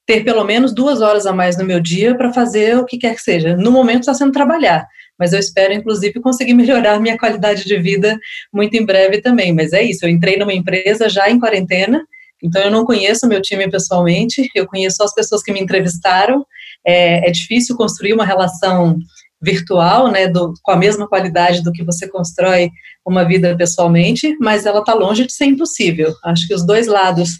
ter 0.06 0.22
pelo 0.22 0.44
menos 0.44 0.74
duas 0.74 1.00
horas 1.00 1.24
a 1.24 1.32
mais 1.32 1.56
no 1.56 1.64
meu 1.64 1.80
dia 1.80 2.14
para 2.14 2.34
fazer 2.34 2.76
o 2.76 2.84
que 2.84 2.98
quer 2.98 3.14
que 3.14 3.22
seja. 3.22 3.56
No 3.56 3.72
momento 3.72 4.00
está 4.00 4.12
sendo 4.12 4.30
trabalhar, 4.30 4.86
mas 5.18 5.32
eu 5.32 5.38
espero, 5.38 5.72
inclusive, 5.72 6.20
conseguir 6.20 6.52
melhorar 6.54 7.00
minha 7.00 7.16
qualidade 7.16 7.64
de 7.64 7.78
vida 7.78 8.18
muito 8.52 8.74
em 8.74 8.84
breve 8.84 9.22
também. 9.22 9.54
Mas 9.54 9.72
é 9.72 9.82
isso, 9.82 10.04
eu 10.04 10.10
entrei 10.10 10.36
numa 10.36 10.52
empresa 10.52 11.08
já 11.08 11.30
em 11.30 11.40
quarentena, 11.40 12.04
então 12.42 12.60
eu 12.60 12.70
não 12.70 12.84
conheço 12.84 13.26
meu 13.26 13.40
time 13.40 13.70
pessoalmente, 13.70 14.50
eu 14.54 14.66
conheço 14.66 14.96
só 14.96 15.04
as 15.04 15.14
pessoas 15.14 15.42
que 15.42 15.50
me 15.50 15.60
entrevistaram. 15.60 16.44
É, 16.86 17.26
é 17.26 17.30
difícil 17.30 17.74
construir 17.74 18.12
uma 18.12 18.24
relação 18.24 18.98
virtual, 19.40 20.10
né, 20.10 20.28
do, 20.28 20.52
com 20.62 20.72
a 20.72 20.76
mesma 20.76 21.08
qualidade 21.08 21.62
do 21.62 21.72
que 21.72 21.84
você 21.84 22.08
constrói 22.08 22.70
uma 23.06 23.24
vida 23.24 23.56
pessoalmente, 23.56 24.36
mas 24.38 24.66
ela 24.66 24.80
está 24.80 24.92
longe 24.92 25.26
de 25.26 25.32
ser 25.32 25.46
impossível. 25.46 26.14
Acho 26.24 26.46
que 26.46 26.54
os 26.54 26.64
dois 26.64 26.86
lados 26.86 27.30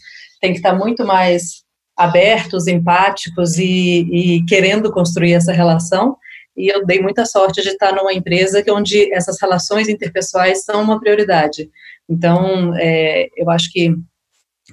têm 0.41 0.53
que 0.53 0.59
estar 0.59 0.73
tá 0.73 0.79
muito 0.79 1.05
mais 1.05 1.63
abertos, 1.97 2.67
empáticos 2.67 3.59
e, 3.59 4.07
e, 4.11 4.45
querendo 4.47 4.91
construir 4.91 5.35
essa 5.35 5.53
relação. 5.53 6.17
E 6.57 6.69
eu 6.69 6.85
dei 6.87 7.01
muita 7.01 7.27
sorte 7.27 7.63
de 7.63 7.69
estar 7.69 7.95
numa 7.95 8.13
empresa 8.13 8.63
que 8.63 8.71
onde 8.71 9.13
essas 9.13 9.37
relações 9.41 9.89
interpessoais 9.89 10.65
são 10.65 10.83
uma 10.83 10.99
prioridade. 10.99 11.71
Então, 12.09 12.75
é, 12.77 13.29
eu 13.37 13.51
acho 13.51 13.71
que 13.71 13.95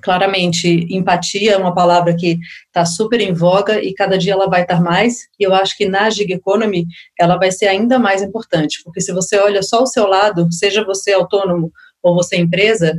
claramente, 0.01 0.87
empatia 0.89 1.53
é 1.53 1.57
uma 1.57 1.73
palavra 1.73 2.15
que 2.15 2.37
está 2.67 2.85
super 2.85 3.19
em 3.21 3.33
voga 3.33 3.83
e 3.83 3.93
cada 3.93 4.17
dia 4.17 4.33
ela 4.33 4.47
vai 4.47 4.61
estar 4.61 4.81
mais, 4.81 5.27
e 5.39 5.43
eu 5.43 5.53
acho 5.53 5.77
que 5.77 5.87
na 5.87 6.09
gig 6.09 6.31
economy 6.31 6.85
ela 7.19 7.37
vai 7.37 7.51
ser 7.51 7.67
ainda 7.67 7.99
mais 7.99 8.21
importante, 8.21 8.81
porque 8.83 9.01
se 9.01 9.13
você 9.13 9.37
olha 9.37 9.61
só 9.63 9.83
o 9.83 9.87
seu 9.87 10.07
lado, 10.07 10.51
seja 10.51 10.83
você 10.83 11.13
autônomo 11.13 11.71
ou 12.01 12.15
você 12.15 12.37
empresa, 12.37 12.93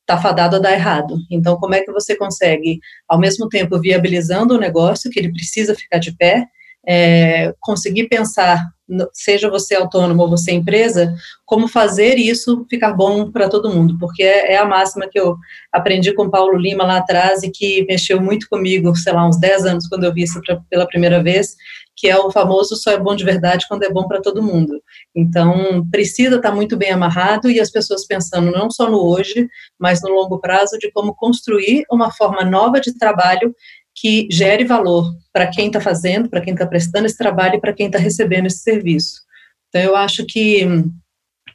está 0.00 0.20
fadado 0.20 0.56
a 0.56 0.58
dar 0.58 0.72
errado. 0.72 1.16
Então, 1.30 1.56
como 1.56 1.74
é 1.74 1.80
que 1.80 1.92
você 1.92 2.16
consegue, 2.16 2.80
ao 3.08 3.18
mesmo 3.18 3.48
tempo, 3.48 3.80
viabilizando 3.80 4.54
o 4.54 4.58
negócio, 4.58 5.10
que 5.10 5.18
ele 5.18 5.32
precisa 5.32 5.74
ficar 5.74 5.98
de 5.98 6.14
pé, 6.16 6.46
é, 6.86 7.54
conseguir 7.60 8.08
pensar, 8.08 8.66
seja 9.12 9.48
você 9.48 9.74
autônomo 9.74 10.22
ou 10.22 10.28
você 10.28 10.52
empresa, 10.52 11.14
como 11.46 11.68
fazer 11.68 12.16
isso 12.16 12.66
ficar 12.68 12.92
bom 12.92 13.30
para 13.30 13.48
todo 13.48 13.70
mundo, 13.70 13.96
porque 13.98 14.22
é, 14.22 14.52
é, 14.52 14.56
a 14.58 14.64
máxima 14.64 15.08
que 15.08 15.18
eu 15.18 15.36
aprendi 15.70 16.12
com 16.12 16.30
Paulo 16.30 16.56
Lima 16.56 16.84
lá 16.84 16.98
atrás 16.98 17.42
e 17.42 17.50
que 17.50 17.84
mexeu 17.88 18.20
muito 18.20 18.48
comigo, 18.48 18.94
sei 18.96 19.12
lá, 19.12 19.26
uns 19.26 19.38
10 19.38 19.64
anos, 19.66 19.88
quando 19.88 20.04
eu 20.04 20.12
vi 20.12 20.22
isso 20.22 20.40
pra, 20.44 20.60
pela 20.68 20.86
primeira 20.86 21.22
vez, 21.22 21.56
que 21.94 22.08
é 22.08 22.18
o 22.18 22.30
famoso 22.30 22.74
só 22.74 22.90
é 22.90 22.98
bom 22.98 23.14
de 23.14 23.24
verdade 23.24 23.66
quando 23.68 23.84
é 23.84 23.90
bom 23.90 24.08
para 24.08 24.20
todo 24.20 24.42
mundo. 24.42 24.80
Então, 25.14 25.86
precisa 25.90 26.36
estar 26.36 26.50
tá 26.50 26.54
muito 26.54 26.76
bem 26.76 26.90
amarrado 26.90 27.50
e 27.50 27.60
as 27.60 27.70
pessoas 27.70 28.06
pensando 28.06 28.50
não 28.50 28.70
só 28.70 28.90
no 28.90 29.06
hoje, 29.06 29.46
mas 29.78 30.02
no 30.02 30.10
longo 30.10 30.40
prazo 30.40 30.78
de 30.78 30.90
como 30.90 31.14
construir 31.14 31.84
uma 31.90 32.10
forma 32.10 32.44
nova 32.44 32.80
de 32.80 32.96
trabalho 32.98 33.54
que 34.02 34.26
gere 34.28 34.64
valor 34.64 35.14
para 35.32 35.46
quem 35.46 35.68
está 35.68 35.80
fazendo, 35.80 36.28
para 36.28 36.40
quem 36.40 36.54
está 36.54 36.66
prestando 36.66 37.06
esse 37.06 37.16
trabalho 37.16 37.54
e 37.54 37.60
para 37.60 37.72
quem 37.72 37.86
está 37.86 38.00
recebendo 38.00 38.46
esse 38.46 38.58
serviço. 38.58 39.22
Então, 39.68 39.80
eu 39.80 39.94
acho 39.94 40.26
que, 40.26 40.66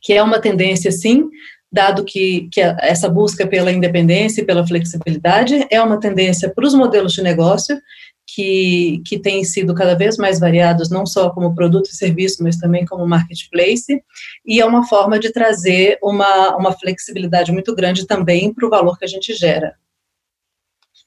que 0.02 0.14
é 0.14 0.24
uma 0.24 0.40
tendência, 0.40 0.90
sim, 0.90 1.26
dado 1.70 2.06
que, 2.06 2.48
que 2.50 2.62
essa 2.62 3.10
busca 3.10 3.46
pela 3.46 3.70
independência 3.70 4.40
e 4.40 4.46
pela 4.46 4.66
flexibilidade 4.66 5.68
é 5.70 5.82
uma 5.82 6.00
tendência 6.00 6.50
para 6.50 6.66
os 6.66 6.74
modelos 6.74 7.12
de 7.12 7.22
negócio 7.22 7.78
que, 8.26 9.02
que 9.06 9.20
têm 9.20 9.44
sido 9.44 9.76
cada 9.76 9.94
vez 9.94 10.16
mais 10.16 10.40
variados, 10.40 10.90
não 10.90 11.06
só 11.06 11.30
como 11.30 11.54
produto 11.54 11.90
e 11.90 11.96
serviço, 11.98 12.42
mas 12.42 12.56
também 12.56 12.86
como 12.86 13.06
marketplace, 13.06 14.02
e 14.46 14.62
é 14.62 14.66
uma 14.66 14.88
forma 14.88 15.20
de 15.20 15.34
trazer 15.34 15.98
uma, 16.02 16.56
uma 16.56 16.72
flexibilidade 16.72 17.52
muito 17.52 17.76
grande 17.76 18.08
também 18.08 18.54
para 18.54 18.66
o 18.66 18.70
valor 18.70 18.98
que 18.98 19.04
a 19.04 19.10
gente 19.10 19.34
gera. 19.34 19.76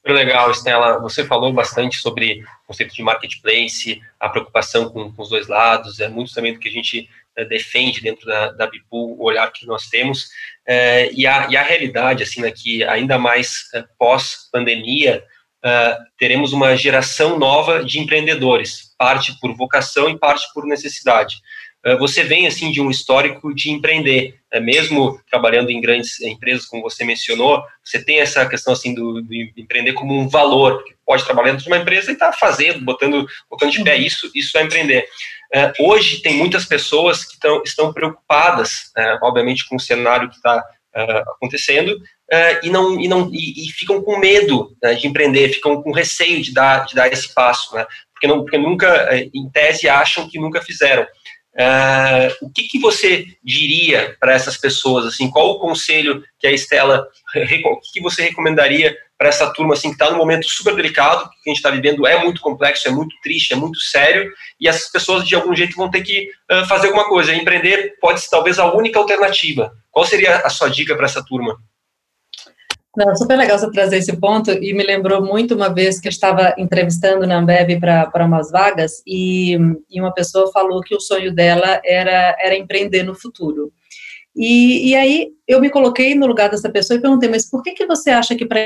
Super 0.01 0.13
legal, 0.13 0.49
Estela. 0.49 0.99
Você 0.99 1.23
falou 1.23 1.53
bastante 1.53 1.97
sobre 1.97 2.41
o 2.63 2.67
conceito 2.67 2.95
de 2.95 3.03
marketplace, 3.03 4.01
a 4.19 4.27
preocupação 4.27 4.89
com, 4.89 5.13
com 5.13 5.21
os 5.21 5.29
dois 5.29 5.47
lados, 5.47 5.99
é 5.99 6.09
muito 6.09 6.33
também 6.33 6.53
do 6.53 6.59
que 6.59 6.67
a 6.67 6.71
gente 6.71 7.07
é, 7.37 7.45
defende 7.45 8.01
dentro 8.01 8.25
da, 8.25 8.51
da 8.51 8.65
Bipu, 8.65 9.15
o 9.15 9.23
olhar 9.23 9.51
que 9.51 9.67
nós 9.67 9.89
temos. 9.89 10.29
É, 10.67 11.11
e, 11.13 11.27
a, 11.27 11.47
e 11.51 11.55
a 11.55 11.61
realidade, 11.61 12.23
assim, 12.23 12.41
né, 12.41 12.49
que 12.49 12.83
ainda 12.83 13.19
mais 13.19 13.69
é, 13.75 13.83
pós-pandemia, 13.97 15.23
teremos 16.17 16.53
uma 16.53 16.75
geração 16.75 17.37
nova 17.37 17.85
de 17.85 17.99
empreendedores, 17.99 18.95
parte 18.97 19.39
por 19.39 19.55
vocação 19.55 20.09
e 20.09 20.17
parte 20.17 20.51
por 20.55 20.65
necessidade. 20.65 21.35
Eh, 21.83 21.95
você 21.97 22.23
vem 22.23 22.45
assim 22.45 22.71
de 22.71 22.79
um 22.79 22.91
histórico 22.91 23.53
de 23.53 23.71
empreender, 23.71 24.35
né? 24.51 24.59
mesmo 24.59 25.19
trabalhando 25.29 25.71
em 25.71 25.81
grandes 25.81 26.21
empresas, 26.21 26.65
como 26.65 26.83
você 26.83 27.03
mencionou, 27.03 27.63
você 27.83 28.03
tem 28.03 28.19
essa 28.19 28.45
questão 28.45 28.73
assim 28.73 28.93
do, 28.93 29.21
do 29.21 29.33
empreender 29.57 29.93
como 29.93 30.13
um 30.13 30.29
valor, 30.29 30.83
que 30.83 30.93
pode 31.05 31.25
trabalhar 31.25 31.51
dentro 31.51 31.63
de 31.63 31.69
uma 31.69 31.79
empresa 31.79 32.11
e 32.11 32.13
estar 32.13 32.31
tá 32.31 32.37
fazendo, 32.37 32.85
botando, 32.85 33.25
botando 33.49 33.71
de 33.71 33.83
pé 33.83 33.95
uhum. 33.95 34.01
isso, 34.01 34.31
isso 34.35 34.57
é 34.57 34.63
empreender. 34.63 35.07
Uh, 35.53 35.89
hoje 35.89 36.21
tem 36.21 36.35
muitas 36.35 36.65
pessoas 36.65 37.25
que 37.25 37.37
tão, 37.39 37.61
estão 37.63 37.91
preocupadas, 37.91 38.91
uh, 38.97 39.17
obviamente, 39.23 39.67
com 39.67 39.75
o 39.75 39.79
cenário 39.79 40.29
que 40.29 40.35
está 40.35 40.57
uh, 40.95 41.31
acontecendo 41.31 41.97
e 42.63 42.69
não 42.69 42.97
e 42.97 43.09
não 43.09 43.29
e, 43.29 43.67
e 43.67 43.71
ficam 43.73 44.01
com 44.01 44.17
medo 44.17 44.73
né, 44.81 44.93
de 44.93 45.05
empreender, 45.05 45.49
ficam 45.49 45.83
com 45.83 45.91
receio 45.91 46.41
de 46.41 46.53
dar 46.53 46.85
de 46.85 46.95
dar 46.95 47.11
esse 47.11 47.33
passo, 47.33 47.75
né? 47.75 47.85
Porque 48.13 48.25
não 48.25 48.39
porque 48.39 48.57
nunca, 48.57 49.13
em 49.13 49.49
tese, 49.49 49.89
acham 49.89 50.29
que 50.29 50.39
nunca 50.39 50.61
fizeram. 50.61 51.05
Uh, 51.53 52.45
o 52.45 52.49
que, 52.49 52.63
que 52.63 52.79
você 52.79 53.25
diria 53.43 54.15
para 54.19 54.33
essas 54.33 54.57
pessoas? 54.57 55.05
Assim, 55.05 55.29
qual 55.29 55.51
o 55.51 55.59
conselho 55.59 56.23
que 56.39 56.47
a 56.47 56.51
Estela, 56.51 57.07
o 57.65 57.79
que, 57.79 57.91
que 57.93 58.01
você 58.01 58.23
recomendaria 58.23 58.95
para 59.17 59.29
essa 59.29 59.51
turma 59.53 59.73
assim, 59.73 59.89
que 59.89 59.95
está 59.95 60.09
num 60.09 60.17
momento 60.17 60.47
super 60.49 60.75
delicado, 60.75 61.29
que 61.43 61.49
a 61.49 61.53
gente 61.53 61.57
está 61.57 61.69
vivendo 61.69 62.07
é 62.07 62.23
muito 62.23 62.41
complexo, 62.41 62.87
é 62.87 62.91
muito 62.91 63.15
triste, 63.21 63.53
é 63.53 63.55
muito 63.55 63.79
sério, 63.79 64.31
e 64.59 64.67
essas 64.67 64.91
pessoas 64.91 65.27
de 65.27 65.35
algum 65.35 65.55
jeito 65.55 65.75
vão 65.75 65.91
ter 65.91 66.01
que 66.01 66.27
uh, 66.51 66.65
fazer 66.67 66.87
alguma 66.87 67.07
coisa. 67.07 67.33
Empreender 67.33 67.95
pode 68.01 68.21
ser 68.21 68.29
talvez 68.29 68.57
a 68.57 68.73
única 68.73 68.97
alternativa. 68.97 69.71
Qual 69.91 70.05
seria 70.05 70.37
a 70.37 70.49
sua 70.49 70.69
dica 70.69 70.95
para 70.95 71.05
essa 71.05 71.23
turma? 71.23 71.55
Não, 72.95 73.15
super 73.15 73.37
legal 73.37 73.57
você 73.57 73.71
trazer 73.71 73.97
esse 73.97 74.17
ponto 74.17 74.51
e 74.51 74.73
me 74.73 74.83
lembrou 74.83 75.25
muito 75.25 75.55
uma 75.55 75.73
vez 75.73 75.97
que 75.99 76.09
eu 76.09 76.11
estava 76.11 76.53
entrevistando 76.57 77.25
na 77.25 77.37
Ambev 77.37 77.79
para 77.79 78.25
umas 78.25 78.51
vagas 78.51 79.01
e, 79.07 79.57
e, 79.89 80.01
uma 80.01 80.13
pessoa 80.13 80.51
falou 80.51 80.81
que 80.81 80.93
o 80.93 80.99
sonho 80.99 81.33
dela 81.33 81.79
era, 81.85 82.35
era 82.37 82.57
empreender 82.57 83.03
no 83.03 83.15
futuro. 83.15 83.71
E, 84.35 84.89
e 84.89 84.95
aí 84.95 85.29
eu 85.47 85.61
me 85.61 85.69
coloquei 85.69 86.15
no 86.15 86.25
lugar 86.25 86.49
dessa 86.49 86.69
pessoa 86.69 86.97
e 86.97 87.01
perguntei, 87.01 87.29
mas 87.29 87.49
por 87.49 87.63
que, 87.63 87.71
que 87.71 87.85
você 87.85 88.09
acha 88.09 88.35
que 88.35 88.45
para 88.45 88.59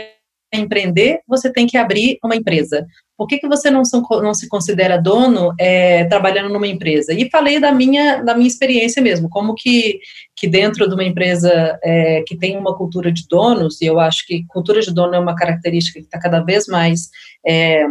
empreender 0.55 1.19
você 1.27 1.51
tem 1.51 1.67
que 1.67 1.77
abrir 1.77 2.17
uma 2.23 2.35
empresa? 2.35 2.85
por 3.17 3.27
que, 3.27 3.37
que 3.37 3.47
você 3.47 3.71
não, 3.71 3.85
são, 3.85 4.01
não 4.21 4.33
se 4.33 4.47
considera 4.47 5.01
dono 5.01 5.53
é, 5.59 6.03
trabalhando 6.05 6.51
numa 6.51 6.67
empresa? 6.67 7.13
E 7.13 7.29
falei 7.29 7.59
da 7.59 7.71
minha, 7.71 8.21
da 8.21 8.35
minha 8.35 8.47
experiência 8.47 9.01
mesmo, 9.01 9.29
como 9.29 9.55
que, 9.55 9.99
que 10.35 10.47
dentro 10.47 10.87
de 10.87 10.93
uma 10.93 11.03
empresa 11.03 11.79
é, 11.83 12.23
que 12.27 12.37
tem 12.37 12.57
uma 12.57 12.75
cultura 12.75 13.11
de 13.11 13.25
donos, 13.29 13.81
e 13.81 13.85
eu 13.85 13.99
acho 13.99 14.25
que 14.27 14.45
cultura 14.47 14.81
de 14.81 14.93
dono 14.93 15.15
é 15.15 15.19
uma 15.19 15.35
característica 15.35 15.99
que 15.99 16.05
está 16.05 16.19
cada 16.19 16.41
vez 16.41 16.67
mais 16.67 17.09
é, 17.45 17.85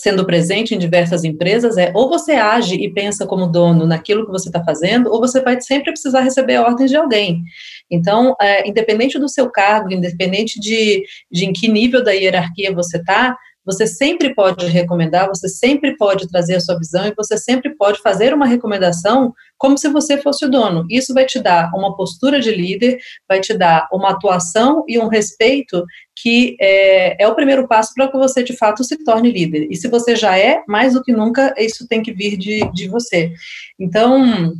sendo 0.00 0.24
presente 0.24 0.74
em 0.74 0.78
diversas 0.78 1.24
empresas, 1.24 1.76
é 1.76 1.92
ou 1.94 2.08
você 2.08 2.32
age 2.32 2.74
e 2.74 2.92
pensa 2.92 3.26
como 3.26 3.46
dono 3.46 3.86
naquilo 3.86 4.24
que 4.24 4.32
você 4.32 4.48
está 4.48 4.62
fazendo, 4.64 5.10
ou 5.10 5.20
você 5.20 5.40
vai 5.40 5.60
sempre 5.60 5.92
precisar 5.92 6.20
receber 6.20 6.58
ordens 6.58 6.90
de 6.90 6.96
alguém. 6.96 7.42
Então, 7.90 8.34
é, 8.40 8.68
independente 8.68 9.18
do 9.18 9.28
seu 9.28 9.50
cargo, 9.50 9.92
independente 9.92 10.60
de, 10.60 11.04
de 11.30 11.44
em 11.46 11.52
que 11.52 11.68
nível 11.68 12.02
da 12.02 12.12
hierarquia 12.12 12.74
você 12.74 12.98
está, 12.98 13.36
você 13.68 13.86
sempre 13.86 14.34
pode 14.34 14.64
recomendar, 14.64 15.28
você 15.28 15.46
sempre 15.46 15.94
pode 15.94 16.26
trazer 16.26 16.54
a 16.54 16.60
sua 16.60 16.78
visão 16.78 17.06
e 17.06 17.14
você 17.14 17.36
sempre 17.36 17.76
pode 17.76 18.00
fazer 18.00 18.32
uma 18.32 18.46
recomendação 18.46 19.34
como 19.58 19.76
se 19.76 19.90
você 19.90 20.16
fosse 20.16 20.46
o 20.46 20.50
dono. 20.50 20.86
Isso 20.88 21.12
vai 21.12 21.26
te 21.26 21.38
dar 21.38 21.70
uma 21.74 21.94
postura 21.94 22.40
de 22.40 22.50
líder, 22.50 22.96
vai 23.28 23.40
te 23.40 23.52
dar 23.52 23.86
uma 23.92 24.12
atuação 24.12 24.84
e 24.88 24.98
um 24.98 25.06
respeito 25.06 25.84
que 26.16 26.56
é, 26.58 27.22
é 27.22 27.28
o 27.28 27.34
primeiro 27.34 27.68
passo 27.68 27.92
para 27.94 28.08
que 28.08 28.16
você 28.16 28.42
de 28.42 28.56
fato 28.56 28.82
se 28.82 28.96
torne 29.04 29.30
líder. 29.30 29.68
E 29.70 29.76
se 29.76 29.86
você 29.86 30.16
já 30.16 30.38
é, 30.38 30.62
mais 30.66 30.94
do 30.94 31.02
que 31.02 31.12
nunca, 31.12 31.54
isso 31.58 31.86
tem 31.86 32.02
que 32.02 32.12
vir 32.12 32.38
de, 32.38 32.60
de 32.72 32.88
você. 32.88 33.30
Então, 33.78 34.54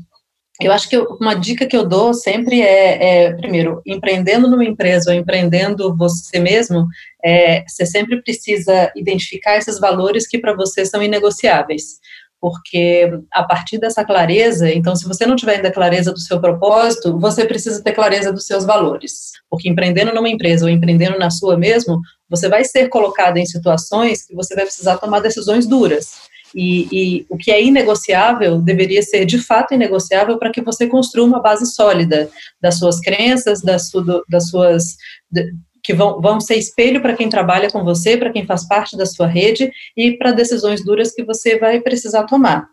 eu 0.60 0.72
acho 0.72 0.88
que 0.88 0.98
uma 0.98 1.34
dica 1.34 1.66
que 1.66 1.76
eu 1.76 1.86
dou 1.86 2.12
sempre 2.12 2.60
é, 2.60 3.26
é, 3.26 3.32
primeiro, 3.32 3.80
empreendendo 3.86 4.50
numa 4.50 4.64
empresa 4.64 5.10
ou 5.10 5.16
empreendendo 5.16 5.96
você 5.96 6.40
mesmo, 6.40 6.86
é, 7.24 7.64
você 7.66 7.86
sempre 7.86 8.20
precisa 8.20 8.90
identificar 8.96 9.56
esses 9.56 9.78
valores 9.78 10.26
que 10.26 10.38
para 10.38 10.54
você 10.54 10.84
são 10.84 11.02
inegociáveis. 11.02 12.00
Porque 12.40 13.10
a 13.32 13.42
partir 13.42 13.78
dessa 13.78 14.04
clareza, 14.04 14.72
então, 14.72 14.94
se 14.94 15.06
você 15.06 15.26
não 15.26 15.34
tiver 15.34 15.56
ainda 15.56 15.72
clareza 15.72 16.12
do 16.12 16.20
seu 16.20 16.40
propósito, 16.40 17.18
você 17.18 17.44
precisa 17.44 17.82
ter 17.82 17.92
clareza 17.92 18.32
dos 18.32 18.46
seus 18.46 18.64
valores. 18.64 19.32
Porque 19.50 19.68
empreendendo 19.68 20.14
numa 20.14 20.28
empresa 20.28 20.64
ou 20.64 20.70
empreendendo 20.70 21.18
na 21.18 21.30
sua 21.30 21.56
mesmo, 21.56 22.00
você 22.28 22.48
vai 22.48 22.64
ser 22.64 22.88
colocado 22.88 23.38
em 23.38 23.46
situações 23.46 24.24
que 24.24 24.34
você 24.34 24.54
vai 24.54 24.64
precisar 24.64 24.98
tomar 24.98 25.20
decisões 25.20 25.66
duras. 25.66 26.28
E, 26.54 26.88
e, 26.90 27.26
o 27.28 27.36
que 27.36 27.50
é 27.50 27.62
inegociável 27.62 28.58
deveria 28.58 29.02
ser 29.02 29.24
de 29.24 29.38
fato 29.38 29.74
inegociável 29.74 30.38
para 30.38 30.50
que 30.50 30.62
você 30.62 30.86
construa 30.86 31.26
uma 31.26 31.40
base 31.40 31.66
sólida 31.66 32.30
das 32.60 32.78
suas 32.78 33.00
crenças, 33.00 33.60
das, 33.60 33.90
su, 33.90 34.04
das 34.28 34.48
suas. 34.48 34.96
De, 35.30 35.52
que 35.82 35.94
vão, 35.94 36.20
vão 36.20 36.38
ser 36.38 36.56
espelho 36.56 37.00
para 37.00 37.16
quem 37.16 37.30
trabalha 37.30 37.70
com 37.70 37.82
você, 37.82 38.16
para 38.16 38.30
quem 38.30 38.44
faz 38.44 38.66
parte 38.68 38.94
da 38.94 39.06
sua 39.06 39.26
rede 39.26 39.70
e 39.96 40.12
para 40.18 40.32
decisões 40.32 40.84
duras 40.84 41.14
que 41.14 41.24
você 41.24 41.58
vai 41.58 41.80
precisar 41.80 42.24
tomar. 42.24 42.68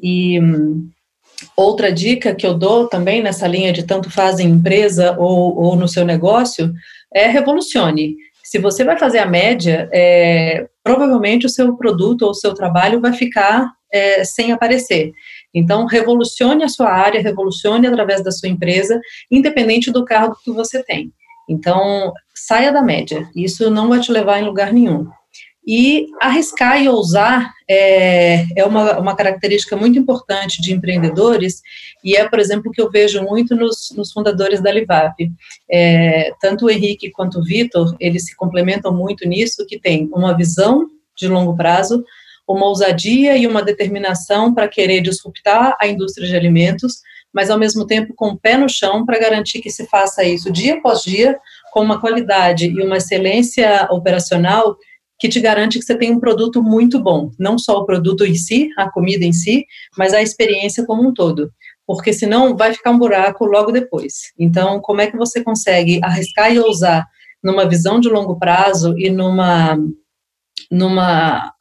E 0.00 0.40
hum, 0.40 0.88
outra 1.56 1.92
dica 1.92 2.34
que 2.34 2.46
eu 2.46 2.54
dou 2.54 2.88
também 2.88 3.22
nessa 3.22 3.46
linha 3.46 3.72
de 3.72 3.82
tanto 3.82 4.10
faz 4.10 4.38
em 4.38 4.48
empresa 4.48 5.14
ou, 5.18 5.56
ou 5.56 5.76
no 5.76 5.86
seu 5.86 6.04
negócio 6.06 6.72
é 7.12 7.26
revolucione. 7.26 8.16
Se 8.54 8.60
você 8.60 8.84
vai 8.84 8.96
fazer 8.96 9.18
a 9.18 9.26
média, 9.26 9.90
é, 9.92 10.68
provavelmente 10.80 11.44
o 11.44 11.48
seu 11.48 11.76
produto 11.76 12.22
ou 12.22 12.30
o 12.30 12.34
seu 12.34 12.54
trabalho 12.54 13.00
vai 13.00 13.12
ficar 13.12 13.68
é, 13.92 14.22
sem 14.22 14.52
aparecer. 14.52 15.10
Então, 15.52 15.86
revolucione 15.86 16.62
a 16.62 16.68
sua 16.68 16.88
área, 16.88 17.20
revolucione 17.20 17.84
através 17.84 18.22
da 18.22 18.30
sua 18.30 18.48
empresa, 18.48 19.00
independente 19.28 19.90
do 19.90 20.04
cargo 20.04 20.36
que 20.44 20.52
você 20.52 20.84
tem. 20.84 21.12
Então, 21.50 22.12
saia 22.32 22.70
da 22.70 22.80
média. 22.80 23.28
Isso 23.34 23.68
não 23.70 23.88
vai 23.88 23.98
te 23.98 24.12
levar 24.12 24.38
em 24.38 24.44
lugar 24.44 24.72
nenhum. 24.72 25.08
E 25.66 26.06
arriscar 26.20 26.82
e 26.82 26.88
ousar 26.88 27.52
é, 27.68 28.44
é 28.54 28.64
uma, 28.64 28.98
uma 28.98 29.16
característica 29.16 29.76
muito 29.76 29.98
importante 29.98 30.60
de 30.60 30.74
empreendedores, 30.74 31.62
e 32.02 32.14
é, 32.16 32.28
por 32.28 32.38
exemplo, 32.38 32.70
o 32.70 32.70
que 32.70 32.80
eu 32.80 32.90
vejo 32.90 33.22
muito 33.22 33.56
nos, 33.56 33.92
nos 33.96 34.12
fundadores 34.12 34.62
da 34.62 34.70
Livap. 34.70 35.14
É, 35.70 36.32
tanto 36.40 36.66
o 36.66 36.70
Henrique 36.70 37.10
quanto 37.10 37.38
o 37.38 37.44
Vitor, 37.44 37.96
eles 37.98 38.26
se 38.26 38.36
complementam 38.36 38.92
muito 38.92 39.26
nisso, 39.26 39.64
que 39.66 39.78
tem 39.78 40.08
uma 40.12 40.36
visão 40.36 40.86
de 41.16 41.28
longo 41.28 41.56
prazo, 41.56 42.04
uma 42.46 42.66
ousadia 42.66 43.36
e 43.36 43.46
uma 43.46 43.62
determinação 43.62 44.52
para 44.52 44.68
querer 44.68 45.00
disruptar 45.00 45.74
a 45.80 45.86
indústria 45.86 46.28
de 46.28 46.36
alimentos, 46.36 47.00
mas 47.32 47.50
ao 47.50 47.58
mesmo 47.58 47.86
tempo 47.86 48.12
com 48.14 48.28
o 48.28 48.38
pé 48.38 48.56
no 48.56 48.68
chão 48.68 49.04
para 49.04 49.18
garantir 49.18 49.60
que 49.60 49.70
se 49.70 49.86
faça 49.86 50.22
isso 50.22 50.52
dia 50.52 50.74
após 50.74 51.02
dia, 51.02 51.38
com 51.72 51.80
uma 51.80 52.00
qualidade 52.00 52.66
e 52.66 52.82
uma 52.82 52.98
excelência 52.98 53.88
operacional 53.90 54.76
que 55.18 55.28
te 55.28 55.40
garante 55.40 55.78
que 55.78 55.84
você 55.84 55.96
tem 55.96 56.10
um 56.10 56.20
produto 56.20 56.62
muito 56.62 57.00
bom, 57.00 57.30
não 57.38 57.58
só 57.58 57.78
o 57.78 57.86
produto 57.86 58.24
em 58.24 58.34
si, 58.34 58.68
a 58.76 58.90
comida 58.90 59.24
em 59.24 59.32
si, 59.32 59.64
mas 59.96 60.12
a 60.12 60.22
experiência 60.22 60.84
como 60.84 61.06
um 61.06 61.12
todo. 61.12 61.52
Porque 61.86 62.12
senão 62.12 62.56
vai 62.56 62.72
ficar 62.72 62.90
um 62.90 62.98
buraco 62.98 63.44
logo 63.44 63.70
depois. 63.70 64.32
Então, 64.38 64.80
como 64.80 65.00
é 65.00 65.06
que 65.06 65.16
você 65.16 65.42
consegue 65.42 66.00
arriscar 66.02 66.52
e 66.52 66.58
ousar 66.58 67.06
numa 67.42 67.68
visão 67.68 68.00
de 68.00 68.08
longo 68.08 68.38
prazo 68.38 68.98
e 68.98 69.10
numa 69.10 69.78
numa 70.70 71.52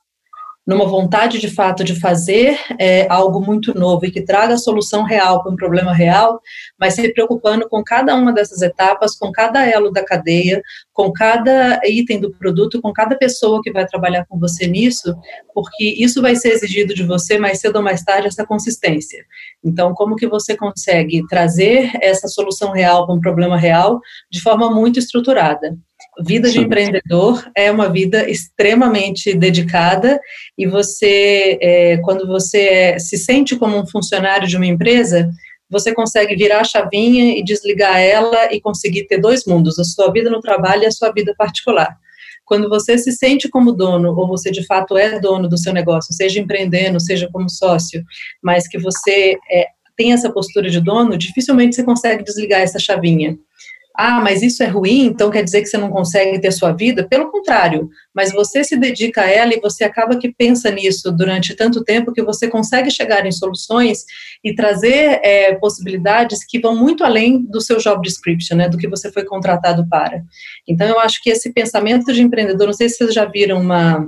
numa 0.65 0.86
vontade 0.86 1.39
de 1.39 1.49
fato 1.49 1.84
de 1.84 1.99
fazer 1.99 2.58
é, 2.80 3.06
algo 3.10 3.41
muito 3.41 3.78
novo 3.78 4.06
e 4.06 4.12
que 4.12 4.21
traga 4.21 4.58
solução 4.58 5.04
real 5.04 5.43
para 5.43 5.52
um 5.52 5.56
problema 5.56 5.93
real, 5.93 6.39
mas 6.80 6.93
se 6.93 7.13
preocupando 7.13 7.67
com 7.67 7.84
cada 7.84 8.15
uma 8.15 8.32
dessas 8.32 8.62
etapas, 8.62 9.15
com 9.15 9.32
cada 9.32 9.65
elo 9.65 9.91
da 9.91 10.04
cadeia, 10.04 10.62
com 10.93 11.12
cada 11.12 11.82
item 11.84 12.21
do 12.21 12.32
produto, 12.32 12.82
com 12.82 12.93
cada 12.93 13.17
pessoa 13.17 13.62
que 13.62 13.71
vai 13.71 13.86
trabalhar 13.86 14.26
com 14.28 14.39
você 14.39 14.65
nisso, 14.65 15.13
porque 15.54 15.84
isso 15.97 16.21
vai 16.21 16.36
ser 16.36 16.49
exigido 16.49 16.93
de 16.93 17.04
você 17.04 17.38
mais 17.38 17.60
cedo 17.60 17.78
ou 17.78 17.82
mais 17.82 18.02
tarde 18.04 18.28
essa 18.28 18.45
consistência. 18.45 19.26
Então, 19.63 19.93
como 19.93 20.15
que 20.15 20.28
você 20.28 20.56
consegue 20.56 21.26
trazer 21.28 21.91
essa 22.02 22.28
solução 22.28 22.71
real 22.71 23.06
para 23.06 23.15
um 23.15 23.21
problema 23.21 23.58
real 23.58 23.99
de 24.32 24.41
forma 24.41 24.69
muito 24.69 24.97
estruturada? 24.97 25.78
Vida 26.21 26.49
de 26.49 26.60
empreendedor 26.60 27.43
é 27.56 27.71
uma 27.71 27.89
vida 27.89 28.30
extremamente 28.30 29.34
dedicada 29.34 30.19
e 30.58 30.67
você, 30.67 31.58
é, 31.60 31.97
quando 31.97 32.28
você 32.28 32.60
é, 32.60 32.99
se 32.99 33.17
sente 33.17 33.56
como 33.56 33.78
um 33.78 33.88
funcionário 33.88 34.47
de 34.47 34.56
uma 34.56 34.65
empresa, 34.65 35.30
você 35.69 35.91
consegue 35.93 36.36
virar 36.36 36.60
a 36.60 36.63
chavinha 36.63 37.38
e 37.38 37.43
desligar 37.43 37.99
ela 37.99 38.54
e 38.54 38.62
conseguir 38.62 39.08
ter 39.08 39.17
dois 39.17 39.43
mundos, 39.45 39.80
a 39.80 39.84
sua 39.84 40.12
vida 40.12 40.30
no 40.30 40.39
trabalho 40.39 40.84
e 40.84 40.86
a 40.86 40.91
sua 40.91 41.12
vida 41.12 41.34
particular. 41.36 41.97
Quando 42.45 42.69
você 42.69 42.97
se 42.97 43.12
sente 43.12 43.49
como 43.49 43.71
dono, 43.71 44.13
ou 44.15 44.28
você 44.28 44.52
de 44.52 44.63
fato 44.65 44.95
é 44.97 45.19
dono 45.19 45.47
do 45.47 45.58
seu 45.58 45.73
negócio, 45.73 46.13
seja 46.13 46.39
empreendendo, 46.39 46.99
seja 46.99 47.28
como 47.32 47.49
sócio, 47.49 48.04
mas 48.41 48.67
que 48.67 48.78
você 48.78 49.36
é, 49.52 49.65
tem 49.97 50.13
essa 50.13 50.32
postura 50.32 50.69
de 50.69 50.80
dono, 50.80 51.17
dificilmente 51.17 51.76
você 51.76 51.84
consegue 51.84 52.23
desligar 52.23 52.62
essa 52.62 52.78
chavinha 52.78 53.38
ah, 53.95 54.19
mas 54.19 54.41
isso 54.41 54.63
é 54.63 54.65
ruim, 54.65 55.06
então 55.06 55.29
quer 55.29 55.43
dizer 55.43 55.62
que 55.62 55.67
você 55.67 55.77
não 55.77 55.91
consegue 55.91 56.39
ter 56.39 56.51
sua 56.51 56.71
vida? 56.71 57.08
Pelo 57.08 57.29
contrário, 57.29 57.89
mas 58.13 58.32
você 58.32 58.63
se 58.63 58.75
dedica 58.75 59.21
a 59.21 59.29
ela 59.29 59.53
e 59.53 59.60
você 59.60 59.84
acaba 59.84 60.17
que 60.17 60.34
pensa 60.34 60.71
nisso 60.71 61.12
durante 61.12 61.56
tanto 61.56 61.84
tempo 61.84 62.12
que 62.12 62.23
você 62.23 62.47
consegue 62.47 62.89
chegar 62.89 63.23
em 63.25 63.32
soluções 63.32 64.03
e 64.43 64.56
trazer 64.56 65.19
é, 65.23 65.53
possibilidades 65.56 66.43
que 66.43 66.60
vão 66.60 66.75
muito 66.75 67.03
além 67.03 67.43
do 67.43 67.62
seu 67.62 67.77
job 67.77 68.01
description, 68.01 68.58
né, 68.58 68.67
do 68.67 68.79
que 68.79 68.88
você 68.88 69.12
foi 69.12 69.25
contratado 69.25 69.88
para. 69.88 70.23
Então, 70.67 70.88
eu 70.88 70.99
acho 70.99 71.21
que 71.21 71.29
esse 71.29 71.53
pensamento 71.53 72.12
de 72.12 72.21
empreendedor, 72.23 72.65
não 72.65 72.73
sei 72.73 72.89
se 72.89 72.97
vocês 72.97 73.13
já 73.13 73.25
viram 73.25 73.62
uma, 73.62 74.08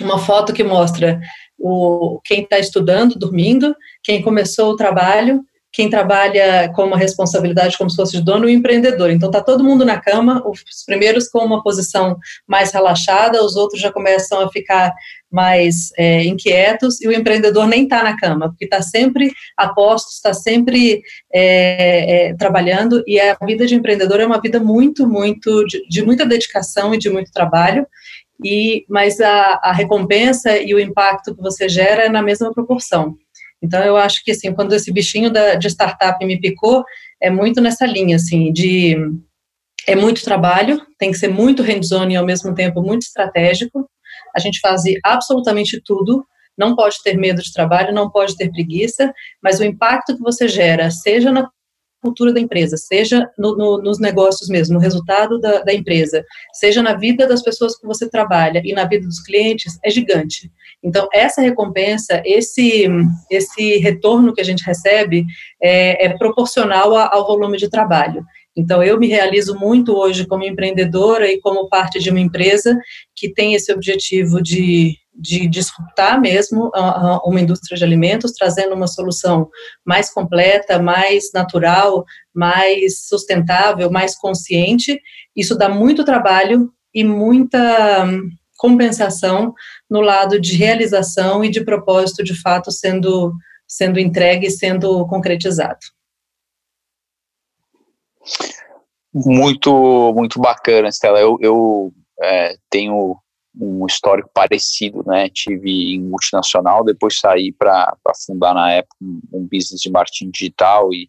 uma 0.00 0.18
foto 0.20 0.52
que 0.52 0.62
mostra 0.62 1.20
o, 1.58 2.20
quem 2.24 2.42
está 2.42 2.58
estudando, 2.58 3.18
dormindo, 3.18 3.74
quem 4.04 4.22
começou 4.22 4.70
o 4.70 4.76
trabalho 4.76 5.42
quem 5.72 5.90
trabalha 5.90 6.70
com 6.74 6.84
uma 6.84 6.96
responsabilidade 6.96 7.76
como 7.76 7.90
se 7.90 7.96
fosse 7.96 8.20
dono 8.22 8.48
e 8.48 8.54
empreendedor. 8.54 9.10
Então, 9.10 9.28
está 9.28 9.42
todo 9.42 9.64
mundo 9.64 9.84
na 9.84 10.00
cama, 10.00 10.42
os 10.46 10.62
primeiros 10.86 11.28
com 11.28 11.40
uma 11.40 11.62
posição 11.62 12.16
mais 12.46 12.72
relaxada, 12.72 13.44
os 13.44 13.54
outros 13.54 13.80
já 13.80 13.92
começam 13.92 14.40
a 14.40 14.50
ficar 14.50 14.92
mais 15.30 15.90
é, 15.98 16.24
inquietos, 16.24 17.00
e 17.02 17.06
o 17.06 17.12
empreendedor 17.12 17.66
nem 17.66 17.82
está 17.82 18.02
na 18.02 18.16
cama, 18.16 18.48
porque 18.48 18.64
está 18.64 18.80
sempre 18.80 19.30
a 19.56 19.68
postos, 19.68 20.14
está 20.14 20.32
sempre 20.32 21.02
é, 21.32 22.28
é, 22.28 22.34
trabalhando, 22.34 23.02
e 23.06 23.20
a 23.20 23.36
vida 23.44 23.66
de 23.66 23.74
empreendedor 23.74 24.20
é 24.20 24.26
uma 24.26 24.40
vida 24.40 24.58
muito, 24.58 25.06
muito, 25.06 25.64
de, 25.66 25.86
de 25.86 26.02
muita 26.02 26.24
dedicação 26.24 26.94
e 26.94 26.98
de 26.98 27.10
muito 27.10 27.30
trabalho, 27.30 27.86
e 28.42 28.84
mas 28.88 29.20
a, 29.20 29.60
a 29.62 29.72
recompensa 29.72 30.56
e 30.56 30.72
o 30.72 30.78
impacto 30.78 31.34
que 31.34 31.42
você 31.42 31.68
gera 31.68 32.04
é 32.04 32.08
na 32.08 32.22
mesma 32.22 32.52
proporção. 32.52 33.16
Então, 33.62 33.82
eu 33.82 33.96
acho 33.96 34.22
que, 34.24 34.30
assim, 34.30 34.52
quando 34.54 34.72
esse 34.72 34.92
bichinho 34.92 35.30
da, 35.30 35.54
de 35.54 35.68
startup 35.68 36.24
me 36.24 36.40
picou, 36.40 36.84
é 37.20 37.30
muito 37.30 37.60
nessa 37.60 37.86
linha, 37.86 38.16
assim, 38.16 38.52
de... 38.52 38.96
É 39.86 39.96
muito 39.96 40.22
trabalho, 40.22 40.80
tem 40.98 41.10
que 41.10 41.16
ser 41.16 41.28
muito 41.28 41.62
hands-on 41.62 42.10
e, 42.10 42.16
ao 42.16 42.26
mesmo 42.26 42.54
tempo, 42.54 42.82
muito 42.82 43.02
estratégico. 43.02 43.88
A 44.36 44.38
gente 44.38 44.60
faz 44.60 44.82
absolutamente 45.02 45.80
tudo, 45.82 46.26
não 46.58 46.76
pode 46.76 46.96
ter 47.02 47.16
medo 47.16 47.40
de 47.40 47.52
trabalho, 47.52 47.94
não 47.94 48.10
pode 48.10 48.36
ter 48.36 48.50
preguiça, 48.50 49.12
mas 49.42 49.60
o 49.60 49.64
impacto 49.64 50.14
que 50.14 50.22
você 50.22 50.46
gera, 50.46 50.90
seja 50.90 51.32
na 51.32 51.48
cultura 52.02 52.32
da 52.32 52.40
empresa, 52.40 52.76
seja 52.76 53.28
no, 53.38 53.56
no, 53.56 53.82
nos 53.82 53.98
negócios 53.98 54.48
mesmo, 54.48 54.74
no 54.74 54.80
resultado 54.80 55.38
da, 55.40 55.62
da, 55.62 55.72
empresa, 55.72 56.24
seja 56.52 56.82
na 56.82 56.94
vida 56.94 57.26
das 57.26 57.42
pessoas 57.42 57.78
que 57.78 57.86
você 57.86 58.08
trabalha 58.08 58.62
e 58.64 58.72
na 58.72 58.84
vida 58.84 59.06
dos 59.06 59.20
clientes, 59.20 59.78
é 59.84 59.90
gigante. 59.90 60.50
Então, 60.82 61.08
essa 61.12 61.40
recompensa, 61.42 62.22
esse, 62.24 62.88
esse 63.30 63.78
retorno 63.78 64.32
que 64.32 64.40
a 64.40 64.44
gente 64.44 64.64
recebe 64.64 65.24
é, 65.62 66.06
é 66.06 66.16
proporcional 66.16 66.96
ao 66.96 67.26
volume 67.26 67.58
de 67.58 67.68
trabalho. 67.68 68.24
Então, 68.56 68.82
eu 68.82 68.98
me 68.98 69.06
realizo 69.06 69.56
muito 69.58 69.96
hoje 69.96 70.26
como 70.26 70.44
empreendedora 70.44 71.30
e 71.30 71.40
como 71.40 71.68
parte 71.68 71.98
de 71.98 72.10
uma 72.10 72.20
empresa 72.20 72.78
que 73.14 73.32
tem 73.32 73.54
esse 73.54 73.72
objetivo 73.72 74.42
de 74.42 74.96
de 75.18 75.48
disruptar 75.48 76.20
mesmo 76.20 76.70
uma 77.24 77.40
indústria 77.40 77.76
de 77.76 77.82
alimentos, 77.82 78.32
trazendo 78.32 78.74
uma 78.74 78.86
solução 78.86 79.48
mais 79.84 80.10
completa, 80.10 80.80
mais 80.80 81.32
natural, 81.34 82.04
mais 82.32 83.06
sustentável, 83.08 83.90
mais 83.90 84.16
consciente. 84.16 85.00
Isso 85.34 85.58
dá 85.58 85.68
muito 85.68 86.04
trabalho 86.04 86.70
e 86.94 87.02
muita 87.02 88.06
compensação 88.58 89.54
no 89.88 90.00
lado 90.00 90.38
de 90.38 90.56
realização 90.56 91.42
e 91.44 91.48
de 91.48 91.64
propósito 91.64 92.22
de 92.22 92.38
fato 92.38 92.70
sendo, 92.70 93.32
sendo 93.66 93.98
entregue 93.98 94.50
sendo 94.50 95.06
concretizado. 95.06 95.78
Muito, 99.14 100.12
muito 100.14 100.38
bacana, 100.38 100.88
Estela. 100.88 101.18
Eu, 101.18 101.38
eu 101.40 101.92
é, 102.20 102.56
tenho 102.68 103.16
um 103.58 103.86
histórico 103.86 104.30
parecido, 104.34 105.02
né? 105.06 105.28
Tive 105.28 105.94
em 105.94 106.00
multinacional, 106.00 106.84
depois 106.84 107.18
saí 107.18 107.52
para 107.52 107.96
fundar 108.26 108.54
na 108.54 108.72
época 108.72 108.96
um, 109.00 109.20
um 109.32 109.48
business 109.50 109.80
de 109.80 109.90
marketing 109.90 110.30
digital 110.30 110.92
e, 110.92 111.08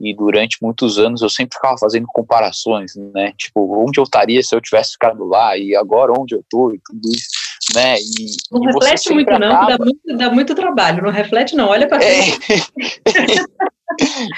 e 0.00 0.14
durante 0.14 0.56
muitos 0.62 0.98
anos 0.98 1.20
eu 1.20 1.28
sempre 1.28 1.56
ficava 1.56 1.76
fazendo 1.78 2.06
comparações, 2.06 2.92
né? 3.14 3.32
Tipo, 3.36 3.84
onde 3.84 4.00
eu 4.00 4.04
estaria 4.04 4.42
se 4.42 4.54
eu 4.54 4.60
tivesse 4.60 4.92
ficado 4.92 5.24
lá? 5.26 5.56
E 5.58 5.76
agora 5.76 6.12
onde 6.18 6.34
eu 6.34 6.40
estou 6.40 6.74
e 6.74 6.80
tudo 6.84 7.08
isso, 7.08 7.28
né? 7.74 7.96
E, 7.98 8.26
não 8.50 8.62
e 8.62 8.66
reflete 8.66 9.12
muito 9.12 9.30
não, 9.38 9.66
dá 9.66 9.78
muito, 9.78 10.16
dá 10.16 10.30
muito 10.30 10.54
trabalho, 10.54 11.02
não 11.02 11.10
reflete 11.10 11.54
não, 11.54 11.68
olha 11.68 11.86
para 11.86 12.02
é. 12.02 12.20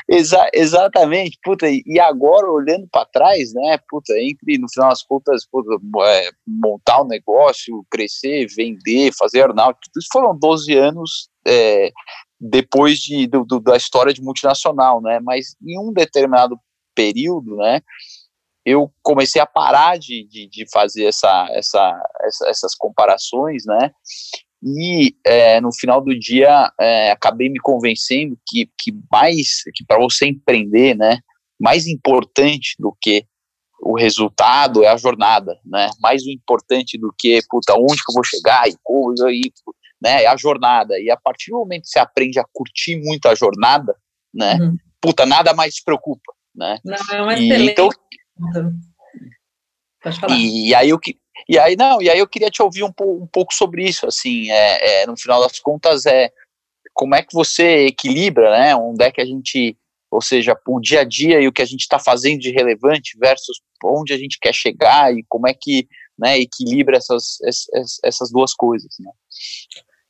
Exa 0.08 0.48
exatamente, 0.52 1.38
puta, 1.44 1.68
e 1.68 2.00
agora 2.00 2.50
olhando 2.50 2.88
para 2.90 3.06
trás, 3.06 3.52
né, 3.52 3.78
puta, 3.88 4.12
entre 4.18 4.58
no 4.58 4.66
final 4.68 4.88
das 4.88 5.02
contas, 5.02 5.46
puta, 5.46 5.70
é, 6.06 6.30
montar 6.46 7.02
um 7.02 7.06
negócio, 7.06 7.84
crescer, 7.90 8.46
vender, 8.56 9.12
fazer 9.16 9.40
aeronáutica, 9.40 9.90
tudo 9.92 10.00
isso 10.00 10.08
foram 10.10 10.36
12 10.36 10.74
anos 10.74 11.28
é, 11.46 11.90
depois 12.42 12.98
de, 12.98 13.28
do, 13.28 13.44
do, 13.44 13.60
da 13.60 13.76
história 13.76 14.12
de 14.12 14.20
multinacional, 14.20 15.00
né? 15.00 15.20
Mas 15.22 15.54
em 15.62 15.78
um 15.78 15.92
determinado 15.92 16.58
período, 16.92 17.56
né? 17.56 17.80
Eu 18.64 18.92
comecei 19.02 19.40
a 19.40 19.46
parar 19.46 19.96
de, 19.96 20.26
de, 20.28 20.48
de 20.48 20.70
fazer 20.70 21.04
essa, 21.04 21.48
essa, 21.50 22.02
essa, 22.22 22.48
essas 22.48 22.74
comparações, 22.74 23.64
né? 23.64 23.92
E 24.60 25.16
é, 25.24 25.60
no 25.60 25.72
final 25.72 26.00
do 26.00 26.16
dia 26.18 26.72
é, 26.80 27.12
acabei 27.12 27.48
me 27.48 27.60
convencendo 27.60 28.36
que, 28.46 28.68
que 28.78 28.92
mais 29.10 29.62
que 29.74 29.84
para 29.84 29.98
você 29.98 30.26
empreender, 30.26 30.96
né? 30.96 31.18
Mais 31.60 31.86
importante 31.86 32.74
do 32.78 32.96
que 33.00 33.24
o 33.80 33.96
resultado 33.96 34.82
é 34.82 34.88
a 34.88 34.96
jornada, 34.96 35.58
né? 35.64 35.90
Mais 36.00 36.26
importante 36.26 36.98
do 36.98 37.12
que, 37.16 37.40
puta, 37.48 37.74
onde 37.74 38.02
que 38.04 38.10
eu 38.10 38.14
vou 38.14 38.24
chegar 38.24 38.68
e 38.68 38.76
coisa 38.82 39.30
e 39.30 39.42
né? 40.02 40.24
É 40.24 40.26
a 40.26 40.36
jornada. 40.36 40.98
E 40.98 41.10
a 41.10 41.16
partir 41.16 41.50
do 41.50 41.58
momento 41.58 41.82
que 41.82 41.88
você 41.88 41.98
aprende 41.98 42.40
a 42.40 42.44
curtir 42.52 42.96
muito 42.96 43.26
a 43.26 43.34
jornada, 43.34 43.94
né? 44.34 44.54
Uhum. 44.54 44.76
Puta, 45.00 45.24
nada 45.24 45.54
mais 45.54 45.74
te 45.74 45.84
preocupa, 45.84 46.32
né? 46.54 46.78
Não, 46.84 46.96
é 47.12 47.22
uma 47.22 47.38
e, 47.38 47.70
então, 47.70 47.88
Pode 50.02 50.18
falar. 50.18 50.36
E 50.36 50.74
aí 50.74 50.90
eu 50.90 50.98
que 50.98 51.16
e 51.48 51.58
aí 51.58 51.76
não, 51.76 52.00
e 52.00 52.10
aí 52.10 52.18
eu 52.18 52.28
queria 52.28 52.50
te 52.50 52.62
ouvir 52.62 52.84
um, 52.84 52.92
um 53.00 53.26
pouco 53.26 53.52
sobre 53.54 53.84
isso, 53.84 54.06
assim, 54.06 54.50
é, 54.50 55.02
é, 55.02 55.06
no 55.06 55.16
final 55.16 55.40
das 55.40 55.58
contas 55.58 56.06
é 56.06 56.30
como 56.94 57.14
é 57.14 57.22
que 57.22 57.32
você 57.32 57.86
equilibra, 57.86 58.50
né? 58.50 58.76
Onde 58.76 59.04
é 59.04 59.10
que 59.10 59.20
a 59.20 59.24
gente, 59.24 59.76
ou 60.10 60.20
seja, 60.20 60.56
o 60.66 60.80
dia 60.80 61.00
a 61.00 61.04
dia 61.04 61.40
e 61.40 61.48
o 61.48 61.52
que 61.52 61.62
a 61.62 61.66
gente 61.66 61.80
está 61.80 61.98
fazendo 61.98 62.40
de 62.40 62.50
relevante 62.50 63.16
versus 63.18 63.60
onde 63.84 64.12
a 64.12 64.18
gente 64.18 64.38
quer 64.40 64.54
chegar 64.54 65.12
e 65.16 65.24
como 65.28 65.48
é 65.48 65.54
que 65.54 65.88
né, 66.18 66.38
equilibra 66.38 66.96
essas, 66.96 67.40
essas, 67.42 67.98
essas 68.04 68.30
duas 68.30 68.54
coisas, 68.54 68.94
né? 69.00 69.10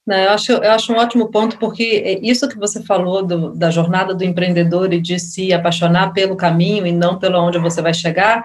Não, 0.07 0.17
eu, 0.17 0.31
acho, 0.31 0.53
eu 0.53 0.71
acho 0.73 0.93
um 0.93 0.97
ótimo 0.97 1.31
ponto, 1.31 1.57
porque 1.59 2.19
isso 2.23 2.49
que 2.49 2.59
você 2.59 2.83
falou 2.83 3.25
do, 3.25 3.55
da 3.55 3.71
jornada 3.71 4.13
do 4.13 4.25
empreendedor 4.25 4.93
e 4.93 5.01
de 5.01 5.19
se 5.19 5.53
apaixonar 5.53 6.13
pelo 6.13 6.37
caminho 6.37 6.85
e 6.87 6.93
não 6.93 7.19
pelo 7.19 7.39
onde 7.39 7.59
você 7.59 7.81
vai 7.81 7.95
chegar, 7.95 8.45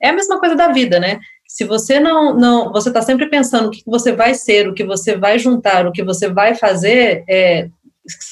é 0.00 0.10
a 0.10 0.12
mesma 0.12 0.38
coisa 0.38 0.54
da 0.54 0.68
vida, 0.68 1.00
né? 1.00 1.18
Se 1.46 1.64
você 1.64 1.98
não, 1.98 2.34
não 2.34 2.70
você 2.70 2.90
está 2.90 3.00
sempre 3.00 3.26
pensando 3.28 3.68
o 3.68 3.70
que 3.70 3.82
você 3.86 4.12
vai 4.12 4.34
ser, 4.34 4.68
o 4.68 4.74
que 4.74 4.84
você 4.84 5.16
vai 5.16 5.38
juntar, 5.38 5.86
o 5.86 5.92
que 5.92 6.04
você 6.04 6.28
vai 6.28 6.54
fazer, 6.54 7.24
é, 7.26 7.70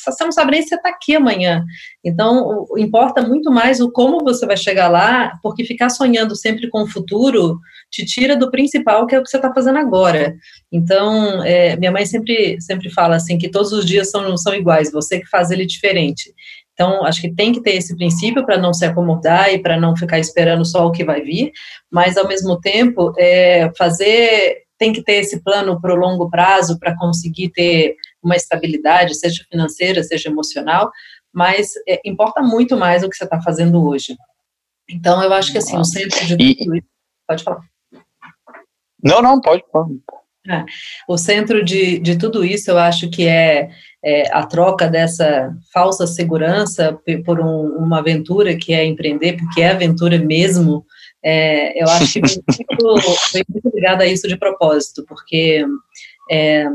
você 0.04 0.24
não 0.24 0.32
sabe 0.32 0.52
nem 0.52 0.62
se 0.62 0.68
você 0.68 0.74
está 0.76 0.88
aqui 0.88 1.16
amanhã. 1.16 1.64
Então, 2.04 2.66
importa 2.76 3.22
muito 3.22 3.50
mais 3.50 3.80
o 3.80 3.90
como 3.90 4.24
você 4.24 4.46
vai 4.46 4.56
chegar 4.56 4.88
lá, 4.88 5.38
porque 5.42 5.64
ficar 5.64 5.88
sonhando 5.88 6.34
sempre 6.34 6.68
com 6.68 6.82
o 6.82 6.86
futuro 6.88 7.58
te 7.90 8.04
tira 8.04 8.36
do 8.36 8.50
principal, 8.50 9.06
que 9.06 9.14
é 9.14 9.18
o 9.18 9.22
que 9.22 9.30
você 9.30 9.36
está 9.36 9.52
fazendo 9.52 9.78
agora. 9.78 10.34
Então, 10.72 11.42
é, 11.44 11.76
minha 11.76 11.92
mãe 11.92 12.06
sempre, 12.06 12.60
sempre 12.60 12.90
fala 12.90 13.16
assim, 13.16 13.38
que 13.38 13.48
todos 13.48 13.72
os 13.72 13.84
dias 13.84 14.10
são, 14.10 14.36
são 14.36 14.54
iguais, 14.54 14.92
você 14.92 15.20
que 15.20 15.28
faz 15.28 15.50
ele 15.50 15.66
diferente. 15.66 16.32
Então, 16.72 17.04
acho 17.06 17.22
que 17.22 17.34
tem 17.34 17.52
que 17.52 17.62
ter 17.62 17.76
esse 17.76 17.96
princípio 17.96 18.44
para 18.44 18.58
não 18.58 18.74
se 18.74 18.84
acomodar 18.84 19.52
e 19.52 19.58
para 19.58 19.80
não 19.80 19.96
ficar 19.96 20.18
esperando 20.18 20.64
só 20.64 20.86
o 20.86 20.92
que 20.92 21.04
vai 21.04 21.22
vir, 21.22 21.50
mas, 21.90 22.16
ao 22.16 22.28
mesmo 22.28 22.60
tempo, 22.60 23.12
é, 23.18 23.70
fazer 23.76 24.66
tem 24.78 24.92
que 24.92 25.02
ter 25.02 25.14
esse 25.14 25.42
plano 25.42 25.80
para 25.80 25.94
o 25.94 25.96
longo 25.96 26.28
prazo 26.28 26.78
para 26.78 26.96
conseguir 26.96 27.50
ter 27.50 27.96
uma 28.26 28.36
estabilidade, 28.36 29.14
seja 29.14 29.44
financeira, 29.50 30.02
seja 30.02 30.28
emocional, 30.28 30.90
mas 31.32 31.72
é, 31.88 32.00
importa 32.04 32.42
muito 32.42 32.76
mais 32.76 33.02
o 33.02 33.08
que 33.08 33.16
você 33.16 33.24
está 33.24 33.40
fazendo 33.40 33.86
hoje. 33.86 34.16
Então, 34.88 35.22
eu 35.22 35.32
acho 35.32 35.52
que 35.52 35.58
assim, 35.58 35.76
o 35.78 35.84
centro 35.84 36.24
de 36.26 36.36
tudo 36.36 36.76
isso. 36.76 36.86
Pode 37.26 37.42
falar. 37.42 37.60
Não, 39.02 39.20
não, 39.20 39.40
pode. 39.40 39.62
pode. 39.72 40.00
É, 40.48 40.64
o 41.08 41.18
centro 41.18 41.64
de, 41.64 41.98
de 41.98 42.16
tudo 42.16 42.44
isso, 42.44 42.70
eu 42.70 42.78
acho 42.78 43.10
que 43.10 43.26
é, 43.26 43.68
é 44.02 44.32
a 44.32 44.46
troca 44.46 44.86
dessa 44.88 45.52
falsa 45.72 46.06
segurança 46.06 46.96
por 47.24 47.40
um, 47.40 47.76
uma 47.78 47.98
aventura 47.98 48.56
que 48.56 48.72
é 48.72 48.84
empreender, 48.84 49.36
porque 49.36 49.60
é 49.60 49.70
aventura 49.70 50.18
mesmo, 50.18 50.86
é, 51.22 51.82
eu 51.82 51.88
acho 51.88 52.12
que 52.12 52.20
vem 52.54 52.76
muito, 52.80 53.52
muito 53.52 53.70
ligado 53.74 54.02
a 54.02 54.06
isso 54.06 54.28
de 54.28 54.36
propósito, 54.36 55.04
porque 55.08 55.64
é, 56.30 56.66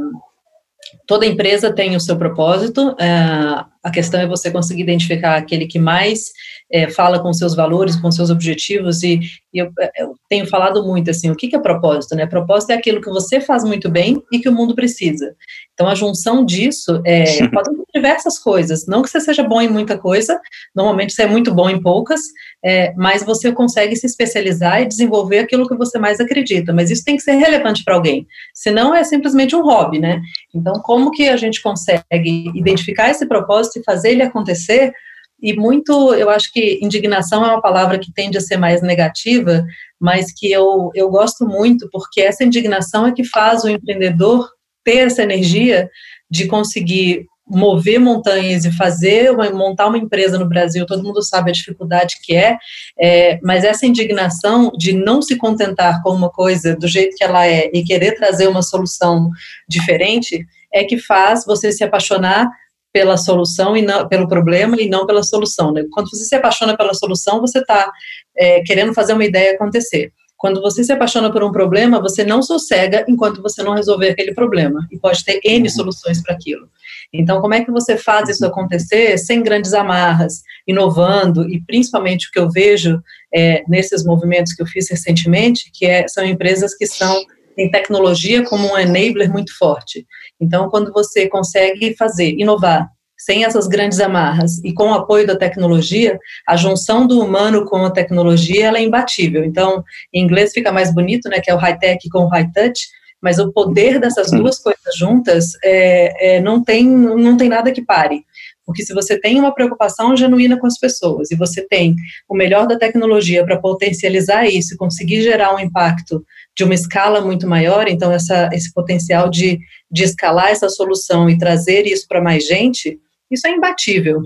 toda 1.06 1.26
empresa 1.26 1.74
tem 1.74 1.95
o 1.95 1.99
seu 1.99 2.18
propósito, 2.18 2.95
é, 2.99 3.64
a 3.84 3.91
questão 3.91 4.20
é 4.20 4.28
você 4.28 4.52
conseguir 4.52 4.84
identificar 4.84 5.36
aquele 5.36 5.66
que 5.68 5.80
mais 5.80 6.32
é, 6.72 6.90
fala 6.90 7.20
com 7.20 7.34
seus 7.34 7.56
valores, 7.56 7.96
com 7.96 8.12
seus 8.12 8.30
objetivos, 8.30 9.04
e, 9.04 9.20
e 9.54 9.60
eu, 9.60 9.72
eu, 9.98 10.16
tenho 10.30 10.48
falado 10.48 10.84
muito 10.86 11.12
assim, 11.12 11.30
o 11.30 11.36
que, 11.36 11.50
que 11.50 11.56
é 11.56 11.60
propósito, 11.60 12.16
né? 12.16 12.26
Propósito 12.26 12.72
é 12.72 12.76
aquilo 12.76 13.02
que 13.02 13.10
você 13.10 13.42
faz 13.42 13.64
muito 13.64 13.90
bem 13.90 14.22
e 14.32 14.40
que 14.40 14.48
o 14.48 14.54
mundo 14.54 14.74
precisa. 14.74 15.36
Então, 15.74 15.88
a 15.88 15.96
junção 15.96 16.46
disso 16.46 17.02
é, 17.06 17.48
pode 17.50 17.70
ser 17.70 17.84
diversas 17.94 18.40
coisas, 18.40 18.88
não 18.88 19.02
que 19.02 19.10
você 19.10 19.20
seja 19.20 19.44
bom 19.44 19.62
em 19.62 19.68
muita 19.68 19.98
coisa, 19.98 20.40
normalmente 20.74 21.14
você 21.14 21.24
é 21.24 21.28
muito 21.28 21.54
bom 21.54 21.70
em 21.70 21.82
poucas, 21.82 22.22
é, 22.64 22.94
mas 22.96 23.24
você 23.24 23.52
consegue 23.52 23.96
se 23.96 24.06
especializar 24.06 24.82
e 24.82 24.88
desenvolver 24.88 25.40
aquilo 25.40 25.68
que 25.68 25.76
você 25.76 26.00
mais 26.00 26.20
acredita, 26.20 26.72
mas 26.72 26.90
isso 26.90 27.04
tem 27.04 27.18
que 27.18 27.24
ser 27.24 27.34
relevante 27.34 27.84
para 27.84 27.96
alguém, 27.96 28.26
senão 28.54 28.96
é 28.96 29.04
simplesmente 29.04 29.56
um 29.56 29.64
hobby, 29.64 30.00
né? 30.00 30.22
Então, 30.54 30.74
como 30.82 31.12
que 31.12 31.28
a 31.28 31.36
gente 31.36 31.62
consegue 31.62 32.52
identificar 32.56 33.10
esse 33.10 33.26
propósito 33.26 33.80
e 33.80 33.84
fazer 33.84 34.12
ele 34.12 34.24
acontecer 34.24 34.94
e 35.42 35.56
muito, 35.56 36.14
eu 36.14 36.30
acho 36.30 36.52
que 36.54 36.80
indignação 36.82 37.44
é 37.44 37.50
uma 37.50 37.62
palavra 37.62 37.98
que 37.98 38.14
tende 38.14 38.38
a 38.38 38.42
ser 38.42 38.58
mais 38.58 38.82
negativa, 38.82 39.66
mas 40.00 40.32
que 40.32 40.52
eu, 40.52 40.92
eu 40.94 41.10
gosto 41.10 41.46
muito, 41.46 41.89
porque 41.92 42.22
essa 42.22 42.44
indignação 42.44 43.08
é 43.08 43.12
que 43.12 43.24
faz 43.24 43.64
o 43.64 43.70
empreendedor 43.70 44.48
ter 44.84 45.08
essa 45.08 45.24
energia 45.24 45.89
de 46.30 46.48
conseguir 46.48 47.26
mover 47.48 48.00
montanhas 48.00 48.64
e 48.64 48.72
fazer, 48.72 49.32
uma, 49.32 49.50
montar 49.50 49.88
uma 49.88 49.98
empresa 49.98 50.39
no 50.39 50.48
Brasil, 50.48 50.86
todo 50.86 51.04
mundo 51.04 51.22
sabe 51.22 51.50
a 51.50 51.54
dificuldade 51.54 52.16
que 52.24 52.34
é, 52.34 52.58
é, 53.00 53.39
mas 53.44 53.64
essa 53.64 53.86
indignação 53.86 54.72
de 54.78 54.94
não 54.94 55.22
se 55.22 55.36
contentar 55.36 56.02
com 56.02 56.12
uma 56.12 56.30
coisa 56.30 56.76
do 56.76 56.88
jeito 56.88 57.16
que 57.18 57.24
ela 57.24 57.46
é 57.46 57.70
e 57.74 57.84
querer 57.84 58.14
trazer 58.16 58.48
uma 58.48 58.62
solução 58.62 59.30
diferente, 59.68 60.46
é 60.74 60.86
que 60.86 60.98
faz 60.98 61.44
você 61.46 61.72
se 61.72 61.84
apaixonar 61.84 62.48
pela 62.94 63.18
solução 63.18 63.76
e 63.76 63.82
não 63.82 64.08
pelo 64.08 64.28
problema 64.28 64.80
e 64.80 64.89
não 64.89 65.06
pela 65.06 65.24
solução. 65.24 65.72
Né? 65.72 65.86
Quando 65.92 66.10
você 66.10 66.26
se 66.26 66.36
apaixona 66.36 66.76
pela 66.76 66.94
solução, 66.94 67.39
você 67.39 67.60
está 67.60 67.92
é, 68.38 68.62
querendo 68.62 68.94
fazer 68.94 69.14
uma 69.14 69.26
ideia 69.26 69.54
acontecer. 69.54 70.12
Quando 70.38 70.60
você 70.60 70.84
se 70.84 70.92
apaixona 70.92 71.32
por 71.32 71.44
um 71.44 71.52
problema, 71.52 72.02
você 72.02 72.24
não 72.24 72.42
sossega 72.42 73.06
enquanto 73.08 73.44
você 73.44 73.62
não 73.62 73.76
resolver 73.76 74.10
aquele 74.10 74.34
problema. 74.34 74.88
E 74.92 74.98
pode 74.98 75.24
ter 75.24 75.39
N 75.44 75.62
uhum. 75.62 75.70
soluções 75.70 76.22
para 76.24 76.34
aquilo. 76.34 76.68
Então, 77.14 77.39
como 77.42 77.54
é 77.54 77.64
que 77.64 77.72
você 77.72 77.96
faz 77.96 78.28
isso 78.28 78.44
acontecer 78.44 79.20
sem 79.20 79.44
grandes 79.44 79.74
amarras, 79.74 80.42
inovando, 80.68 81.48
e 81.48 81.62
principalmente 81.62 82.28
o 82.28 82.32
que 82.32 82.39
eu 82.39 82.50
vejo 82.50 83.00
é, 83.32 83.64
nesses 83.68 84.04
movimentos 84.04 84.54
que 84.54 84.64
eu 84.64 84.66
fiz 84.66 84.89
recentemente, 84.89 85.70
que 85.72 85.86
é, 85.86 86.08
são 86.08 86.26
empresas 86.26 86.76
que 86.76 86.88
são 86.88 87.24
em 87.58 87.70
tecnologia 87.70 88.43
como 88.43 88.74
um 88.74 88.78
enabler 88.78 89.32
muito 89.32 89.58
forte. 89.58 90.06
Então, 90.39 90.70
quando 90.70 90.91
você 90.91 91.28
consegue 91.28 91.95
fazer, 91.95 92.36
inovar, 92.38 92.89
sem 93.18 93.45
essas 93.45 93.68
grandes 93.68 93.99
amarras 93.99 94.58
e 94.64 94.74
com 94.74 94.89
o 94.89 94.93
apoio 94.93 95.28
da 95.28 95.36
tecnologia, 95.36 96.20
a 96.47 96.56
junção 96.56 97.06
do 97.06 97.20
humano 97.20 97.66
com 97.66 97.86
a 97.86 97.91
tecnologia 97.91 98.68
ela 98.68 98.80
é 98.80 98.82
imbatível. 98.82 99.43
Então, 99.43 99.84
em 100.12 100.24
inglês 100.24 100.52
fica 100.52 100.72
mais 100.72 100.91
bonito, 100.93 101.30
né, 101.30 101.39
que 101.39 101.52
é 101.52 101.54
o 101.54 101.58
high-tech 101.58 102.10
com 102.10 102.24
o 102.24 102.28
high-touch, 102.28 102.88
mas 103.22 103.38
o 103.38 103.52
poder 103.52 103.99
dessas 103.99 104.32
duas 104.32 104.58
coisas 104.58 104.97
juntas 104.97 105.52
é, 105.64 106.38
é, 106.38 106.41
não, 106.41 106.64
tem, 106.64 106.88
não 106.88 107.38
tem 107.38 107.47
nada 107.47 107.72
que 107.72 107.84
pare 107.84 108.26
Porque 108.72 108.86
se 108.86 108.94
você 108.94 109.20
tem 109.20 109.38
uma 109.38 109.54
preocupação 109.54 110.16
genuína 110.16 110.58
com 110.58 110.66
as 110.66 110.80
pessoas 110.80 111.30
e 111.30 111.36
você 111.36 111.62
tem 111.62 111.94
o 112.28 112.34
melhor 112.34 112.66
da 112.66 112.80
tecnologia 112.80 113.44
para 113.44 113.60
potencializar 113.60 114.48
isso 114.48 114.74
e 114.74 114.78
conseguir 114.78 115.22
gerar 115.22 115.54
um 115.54 115.60
impacto 115.60 116.26
de 116.56 116.64
uma 116.64 116.74
escala 116.74 117.20
muito 117.20 117.46
maior, 117.46 117.90
então 117.90 118.14
essa, 118.14 118.50
esse 118.54 118.74
potencial 118.74 119.30
de, 119.30 119.60
de 119.92 120.04
escalar 120.04 120.48
essa 120.48 120.70
solução 120.70 121.30
e 121.30 121.38
trazer 121.38 121.86
isso 121.86 122.08
para 122.08 122.22
mais 122.22 122.48
gente, 122.48 122.98
isso 123.30 123.46
é 123.46 123.52
imbatível. 123.52 124.22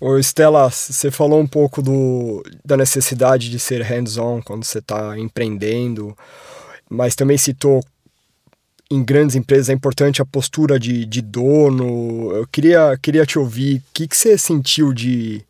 Ô 0.00 0.18
Estela, 0.18 0.68
você 0.68 1.10
falou 1.12 1.40
um 1.40 1.46
pouco 1.46 1.80
do, 1.80 2.42
da 2.64 2.76
necessidade 2.76 3.48
de 3.48 3.58
ser 3.60 3.82
hands-on 3.82 4.42
quando 4.42 4.64
você 4.64 4.78
está 4.78 5.16
empreendendo, 5.16 6.16
mas 6.90 7.14
também 7.14 7.38
citou 7.38 7.80
em 8.90 9.02
grandes 9.04 9.34
empresas 9.34 9.68
é 9.68 9.72
importante 9.72 10.22
a 10.22 10.26
postura 10.26 10.78
de, 10.78 11.04
de 11.04 11.20
dono. 11.20 12.32
Eu 12.32 12.46
queria, 12.46 12.96
queria 13.00 13.26
te 13.26 13.38
ouvir, 13.38 13.78
o 13.78 13.82
que, 13.92 14.06
que 14.06 14.16
você 14.16 14.38
sentiu 14.38 14.92
de 14.92 15.44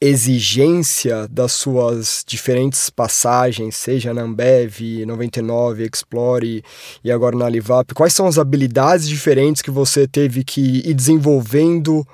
exigência 0.00 1.26
das 1.28 1.52
suas 1.52 2.24
diferentes 2.26 2.88
passagens, 2.88 3.76
seja 3.76 4.14
na 4.14 4.22
Ambev, 4.22 5.04
99, 5.04 5.84
Explore 5.92 6.62
e 7.02 7.10
agora 7.10 7.36
na 7.36 7.48
Livap? 7.48 7.92
Quais 7.94 8.12
são 8.12 8.26
as 8.26 8.38
habilidades 8.38 9.08
diferentes 9.08 9.60
que 9.60 9.70
você 9.70 10.06
teve 10.06 10.44
que 10.44 10.88
ir 10.88 10.94
desenvolvendo 10.94 12.06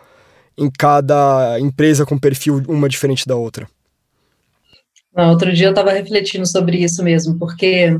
em 0.56 0.70
cada 0.70 1.58
empresa 1.60 2.06
com 2.06 2.18
perfil 2.18 2.62
uma 2.68 2.88
diferente 2.88 3.26
da 3.26 3.36
outra? 3.36 3.68
Não, 5.14 5.30
outro 5.30 5.52
dia 5.52 5.66
eu 5.66 5.70
estava 5.70 5.92
refletindo 5.92 6.46
sobre 6.46 6.78
isso 6.78 7.02
mesmo, 7.02 7.38
porque 7.38 7.96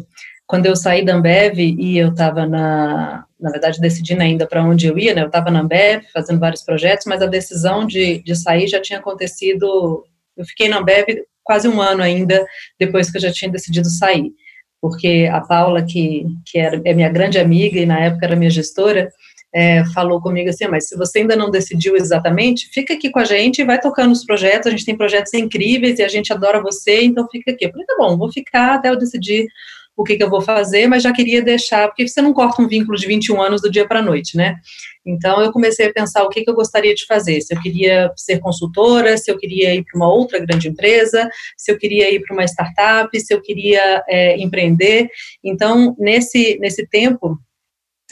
quando 0.47 0.67
eu 0.67 0.77
saí 0.77 1.05
da 1.05 1.15
Ambev 1.15 1.59
e 1.59 1.99
eu 1.99 2.11
estava 2.11 2.47
na, 2.47 3.25
na 3.41 3.51
verdade, 3.51 3.81
decidindo 3.81 4.23
ainda 4.23 4.47
para 4.47 4.65
onde 4.65 4.87
eu 4.87 4.99
ia, 4.99 5.15
né? 5.15 5.23
Eu 5.23 5.27
estava 5.27 5.51
na 5.51 5.61
Ambev 5.61 6.03
fazendo 6.13 6.39
vários 6.39 6.63
projetos, 6.63 7.07
mas 7.07 7.23
a 7.23 7.27
decisão 7.27 7.87
de, 7.87 8.23
de 8.23 8.37
sair 8.37 8.69
já 8.69 8.81
tinha 8.81 8.99
acontecido. 8.99 10.05
Eu 10.37 10.45
fiquei 10.45 10.69
na 10.69 10.79
Ambev 10.79 11.07
quase 11.43 11.69
um 11.69 11.81
ano 11.81 12.03
ainda 12.03 12.45
depois 12.79 13.11
que 13.11 13.17
eu 13.17 13.23
já 13.23 13.33
tinha 13.33 13.51
decidido 13.51 13.89
sair, 13.89 14.33
porque 14.81 15.29
a 15.31 15.41
Paula, 15.41 15.83
que, 15.83 16.25
que 16.47 16.59
era, 16.59 16.81
é 16.85 16.95
minha 16.95 17.11
grande 17.11 17.39
amiga 17.39 17.79
e 17.79 17.87
na 17.87 18.01
época 18.01 18.27
era 18.27 18.37
minha 18.37 18.51
gestora, 18.51 19.11
é, 19.55 19.85
falou 19.93 20.21
comigo 20.21 20.51
assim, 20.51 20.67
mas 20.67 20.89
se 20.89 20.97
você 20.97 21.21
ainda 21.21 21.37
não 21.37 21.51
decidiu 21.51 21.97
exatamente, 21.97 22.69
fica 22.73 22.95
aqui 22.95 23.09
com 23.11 23.21
a 23.21 23.25
gente 23.25 23.61
e 23.61 23.65
vai 23.65 23.81
tocando 23.81 24.11
os 24.11 24.25
projetos, 24.25 24.67
a 24.67 24.71
gente 24.71 24.85
tem 24.85 24.97
projetos 24.97 25.33
incríveis 25.33 25.99
e 25.99 26.03
a 26.03 26.09
gente 26.09 26.33
adora 26.33 26.61
você, 26.61 27.05
então 27.05 27.29
fica 27.31 27.53
aqui. 27.53 27.67
Eu 27.67 27.71
falei, 27.71 27.87
tá 27.87 27.95
bom, 27.97 28.17
vou 28.17 28.33
ficar 28.33 28.75
até 28.75 28.91
eu 28.91 28.99
decidir 28.99 29.47
o 29.97 30.03
que, 30.03 30.17
que 30.17 30.23
eu 30.23 30.31
vou 30.31 30.41
fazer, 30.41 30.87
mas 30.89 31.03
já 31.03 31.13
queria 31.13 31.43
deixar, 31.43 31.87
porque 31.89 32.07
você 32.07 32.21
não 32.21 32.33
corta 32.33 32.61
um 32.61 32.67
vínculo 32.69 32.99
de 32.99 33.07
21 33.07 33.41
anos 33.41 33.63
do 33.63 33.71
dia 33.71 33.87
para 33.87 34.01
a 34.01 34.03
noite, 34.03 34.37
né? 34.37 34.57
Então 35.07 35.41
eu 35.41 35.53
comecei 35.53 35.87
a 35.87 35.93
pensar 35.93 36.25
o 36.25 36.29
que, 36.29 36.43
que 36.43 36.51
eu 36.51 36.55
gostaria 36.55 36.95
de 36.95 37.07
fazer, 37.07 37.41
se 37.41 37.55
eu 37.55 37.61
queria 37.61 38.11
ser 38.17 38.41
consultora, 38.41 39.17
se 39.17 39.31
eu 39.31 39.39
queria 39.39 39.75
ir 39.75 39.85
para 39.85 39.97
uma 39.97 40.13
outra 40.13 40.39
grande 40.39 40.69
empresa, 40.69 41.29
se 41.57 41.71
eu 41.71 41.79
queria 41.79 42.13
ir 42.13 42.21
para 42.23 42.35
uma 42.35 42.45
startup, 42.45 43.21
se 43.21 43.33
eu 43.33 43.41
queria 43.41 44.03
é, 44.09 44.37
empreender. 44.39 45.09
Então, 45.45 45.95
nesse, 45.99 46.59
nesse 46.59 46.87
tempo, 46.89 47.39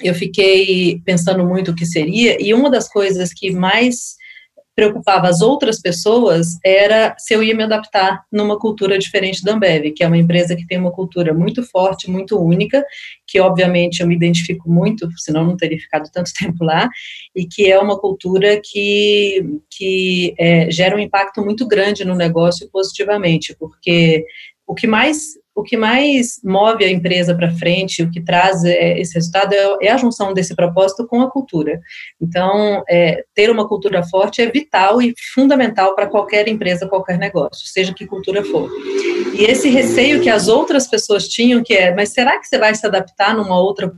eu 0.02 0.14
fiquei 0.14 1.00
pensando 1.04 1.44
muito 1.44 1.72
o 1.72 1.74
que 1.74 1.86
seria, 1.86 2.40
e 2.40 2.54
uma 2.54 2.70
das 2.70 2.88
coisas 2.88 3.32
que 3.32 3.50
mais 3.50 4.16
preocupava 4.74 5.28
as 5.28 5.40
outras 5.40 5.80
pessoas 5.80 6.58
era 6.64 7.14
se 7.18 7.34
eu 7.34 7.42
ia 7.42 7.54
me 7.54 7.62
adaptar 7.62 8.24
numa 8.32 8.58
cultura 8.58 8.98
diferente 8.98 9.42
da 9.42 9.52
Ambev, 9.52 9.92
que 9.92 10.02
é 10.02 10.06
uma 10.06 10.16
empresa 10.16 10.56
que 10.56 10.66
tem 10.66 10.78
uma 10.78 10.90
cultura 10.90 11.34
muito 11.34 11.62
forte, 11.62 12.10
muito 12.10 12.38
única, 12.38 12.84
que 13.26 13.38
obviamente 13.40 14.00
eu 14.00 14.06
me 14.06 14.14
identifico 14.14 14.70
muito, 14.70 15.08
senão 15.18 15.44
não 15.44 15.56
teria 15.56 15.78
ficado 15.78 16.10
tanto 16.12 16.30
tempo 16.38 16.64
lá, 16.64 16.88
e 17.34 17.46
que 17.46 17.70
é 17.70 17.78
uma 17.78 17.98
cultura 17.98 18.60
que, 18.62 19.44
que 19.70 20.34
é, 20.38 20.70
gera 20.70 20.96
um 20.96 21.00
impacto 21.00 21.44
muito 21.44 21.66
grande 21.66 22.04
no 22.04 22.14
negócio 22.14 22.68
positivamente, 22.70 23.54
porque 23.58 24.24
o 24.66 24.74
que 24.74 24.86
mais 24.86 25.32
o 25.54 25.62
que 25.62 25.76
mais 25.76 26.40
move 26.42 26.84
a 26.84 26.90
empresa 26.90 27.34
para 27.34 27.52
frente, 27.52 28.02
o 28.02 28.10
que 28.10 28.22
traz 28.22 28.64
é, 28.64 28.98
esse 28.98 29.14
resultado 29.14 29.52
é, 29.52 29.76
é, 29.82 29.90
a 29.90 29.96
junção 29.96 30.32
desse 30.32 30.56
propósito 30.56 31.06
com 31.06 31.20
a 31.20 31.30
cultura. 31.30 31.80
Então, 32.20 32.82
é, 32.88 33.22
ter 33.34 33.50
uma 33.50 33.68
cultura 33.68 34.02
forte 34.02 34.40
é 34.40 34.50
vital 34.50 35.02
e 35.02 35.14
fundamental 35.34 35.94
para 35.94 36.06
qualquer 36.06 36.48
empresa, 36.48 36.88
qualquer 36.88 37.18
negócio, 37.18 37.66
seja 37.66 37.92
que 37.92 38.06
cultura 38.06 38.42
for. 38.44 38.70
E 39.34 39.44
esse 39.44 39.68
receio 39.68 40.22
que 40.22 40.30
as 40.30 40.48
outras 40.48 40.86
pessoas 40.86 41.28
tinham, 41.28 41.62
que 41.62 41.74
é, 41.74 41.94
mas 41.94 42.10
será 42.10 42.38
que 42.38 42.46
você 42.46 42.58
vai 42.58 42.74
se 42.74 42.86
adaptar 42.86 43.36
numa 43.36 43.60
outra 43.60 43.92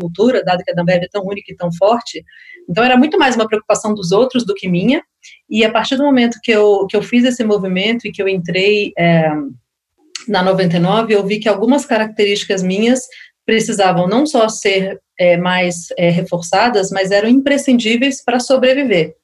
cultura, 0.00 0.42
dado 0.44 0.62
que 0.62 0.70
a 0.70 0.74
Dambev 0.74 1.02
é 1.02 1.08
tão 1.10 1.24
única 1.24 1.52
e 1.52 1.56
tão 1.56 1.70
forte? 1.72 2.24
Então, 2.68 2.84
era 2.84 2.96
muito 2.96 3.18
mais 3.18 3.34
uma 3.34 3.48
preocupação 3.48 3.92
dos 3.92 4.12
outros 4.12 4.46
do 4.46 4.54
que 4.54 4.68
minha. 4.68 5.02
E 5.50 5.64
a 5.64 5.70
partir 5.70 5.96
do 5.96 6.04
momento 6.04 6.38
que 6.42 6.52
eu, 6.52 6.86
que 6.86 6.96
eu 6.96 7.02
fiz 7.02 7.24
esse 7.24 7.42
movimento 7.42 8.06
e 8.06 8.12
que 8.12 8.22
eu 8.22 8.28
entrei 8.28 8.92
é, 8.96 9.30
na 10.28 10.42
99, 10.42 11.14
eu 11.14 11.24
vi 11.24 11.38
que 11.38 11.48
algumas 11.48 11.84
características 11.84 12.62
minhas 12.62 13.00
precisavam 13.44 14.06
não 14.06 14.24
só 14.24 14.48
ser 14.48 15.00
é, 15.18 15.36
mais 15.36 15.88
é, 15.98 16.10
reforçadas, 16.10 16.90
mas 16.90 17.10
eram 17.10 17.28
imprescindíveis 17.28 18.22
para 18.24 18.40
sobreviver. 18.40 19.14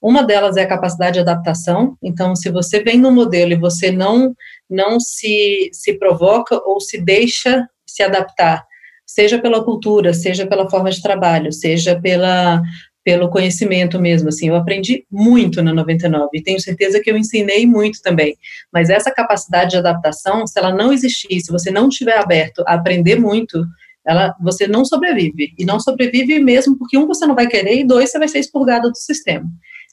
Uma 0.00 0.22
delas 0.22 0.56
é 0.56 0.62
a 0.62 0.68
capacidade 0.68 1.14
de 1.14 1.20
adaptação. 1.20 1.96
Então, 2.02 2.36
se 2.36 2.50
você 2.50 2.82
vem 2.82 2.98
no 2.98 3.10
modelo 3.10 3.52
e 3.52 3.58
você 3.58 3.90
não 3.90 4.34
não 4.68 4.98
se, 4.98 5.70
se 5.72 5.94
provoca 5.98 6.60
ou 6.64 6.80
se 6.80 7.00
deixa 7.00 7.66
se 7.86 8.02
adaptar, 8.02 8.64
seja 9.06 9.38
pela 9.38 9.64
cultura, 9.64 10.12
seja 10.12 10.46
pela 10.46 10.68
forma 10.68 10.90
de 10.90 11.02
trabalho, 11.02 11.52
seja 11.52 12.00
pela 12.00 12.62
pelo 13.04 13.28
conhecimento 13.28 14.00
mesmo, 14.00 14.30
assim, 14.30 14.48
eu 14.48 14.56
aprendi 14.56 15.04
muito 15.12 15.62
na 15.62 15.74
99 15.74 16.30
e 16.32 16.42
tenho 16.42 16.58
certeza 16.58 17.00
que 17.00 17.10
eu 17.10 17.16
ensinei 17.16 17.66
muito 17.66 18.00
também, 18.00 18.34
mas 18.72 18.88
essa 18.88 19.12
capacidade 19.12 19.72
de 19.72 19.76
adaptação, 19.76 20.46
se 20.46 20.58
ela 20.58 20.74
não 20.74 20.90
existir, 20.90 21.38
se 21.40 21.52
você 21.52 21.70
não 21.70 21.88
estiver 21.88 22.18
aberto 22.18 22.64
a 22.66 22.74
aprender 22.74 23.20
muito, 23.20 23.62
ela, 24.06 24.34
você 24.40 24.66
não 24.66 24.84
sobrevive, 24.86 25.52
e 25.58 25.64
não 25.66 25.78
sobrevive 25.78 26.38
mesmo 26.38 26.78
porque, 26.78 26.96
um, 26.96 27.06
você 27.06 27.26
não 27.26 27.34
vai 27.34 27.46
querer, 27.46 27.78
e 27.80 27.86
dois, 27.86 28.10
você 28.10 28.18
vai 28.18 28.28
ser 28.28 28.38
expurgado 28.38 28.90
do 28.90 28.96
sistema. 28.96 29.46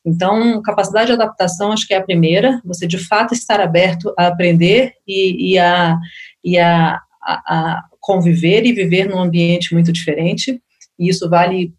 Então, 0.06 0.62
capacidade 0.62 1.08
de 1.08 1.14
adaptação, 1.14 1.72
acho 1.72 1.86
que 1.86 1.94
é 1.94 1.98
a 1.98 2.04
primeira, 2.04 2.62
você 2.64 2.88
de 2.88 2.98
fato 2.98 3.34
estar 3.34 3.60
aberto 3.60 4.14
a 4.18 4.28
aprender 4.28 4.94
e, 5.06 5.52
e, 5.54 5.60
a, 5.60 5.98
e 6.44 6.58
a, 6.58 7.00
a, 7.22 7.34
a 7.46 7.84
conviver 8.00 8.66
e 8.66 8.74
viver 8.74 9.08
num 9.08 9.20
ambiente 9.20 9.74
muito 9.74 9.92
diferente, 9.92 10.62
e 10.98 11.10
isso 11.10 11.30
vale 11.30 11.74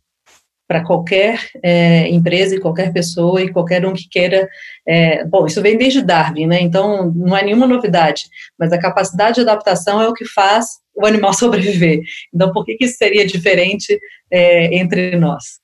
para 0.73 0.83
qualquer 0.83 1.39
é, 1.63 2.09
empresa 2.09 2.57
e 2.57 2.61
qualquer 2.61 2.95
pessoa 2.95 3.43
e 3.43 3.53
qualquer 3.53 3.85
um 3.85 3.93
que 3.93 4.09
queira. 4.09 4.49
É, 4.89 5.23
bom, 5.23 5.45
isso 5.45 5.61
vem 5.61 5.77
desde 5.77 6.01
Darwin, 6.01 6.47
né? 6.47 6.63
Então 6.63 7.13
não 7.15 7.37
é 7.37 7.45
nenhuma 7.45 7.67
novidade, 7.67 8.23
mas 8.59 8.73
a 8.73 8.81
capacidade 8.81 9.35
de 9.35 9.43
adaptação 9.43 10.01
é 10.01 10.09
o 10.09 10.15
que 10.15 10.25
faz 10.25 10.65
o 10.95 11.05
animal 11.05 11.35
sobreviver. 11.37 12.01
Então, 12.35 12.51
por 12.53 12.65
que, 12.65 12.77
que 12.77 12.87
isso 12.87 12.97
seria 12.97 13.27
diferente 13.27 14.01
é, 14.31 14.75
entre 14.75 15.15
nós? 15.17 15.61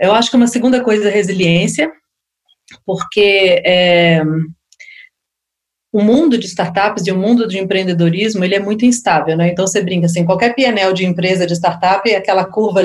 Eu 0.00 0.12
acho 0.12 0.28
que 0.28 0.36
uma 0.36 0.48
segunda 0.48 0.82
coisa 0.82 1.08
é 1.08 1.12
resiliência, 1.12 1.88
porque 2.84 3.62
é, 3.64 4.20
o 5.92 6.02
mundo 6.02 6.36
de 6.36 6.46
startups 6.46 7.06
e 7.06 7.12
o 7.12 7.16
mundo 7.16 7.46
de 7.46 7.56
empreendedorismo, 7.56 8.44
ele 8.44 8.56
é 8.56 8.60
muito 8.60 8.84
instável, 8.84 9.36
né? 9.36 9.48
Então, 9.48 9.64
você 9.64 9.80
brinca 9.80 10.06
assim, 10.06 10.24
qualquer 10.24 10.56
PNL 10.56 10.92
de 10.92 11.06
empresa 11.06 11.46
de 11.46 11.54
startup 11.54 12.10
é 12.10 12.16
aquela 12.16 12.44
curva 12.44 12.82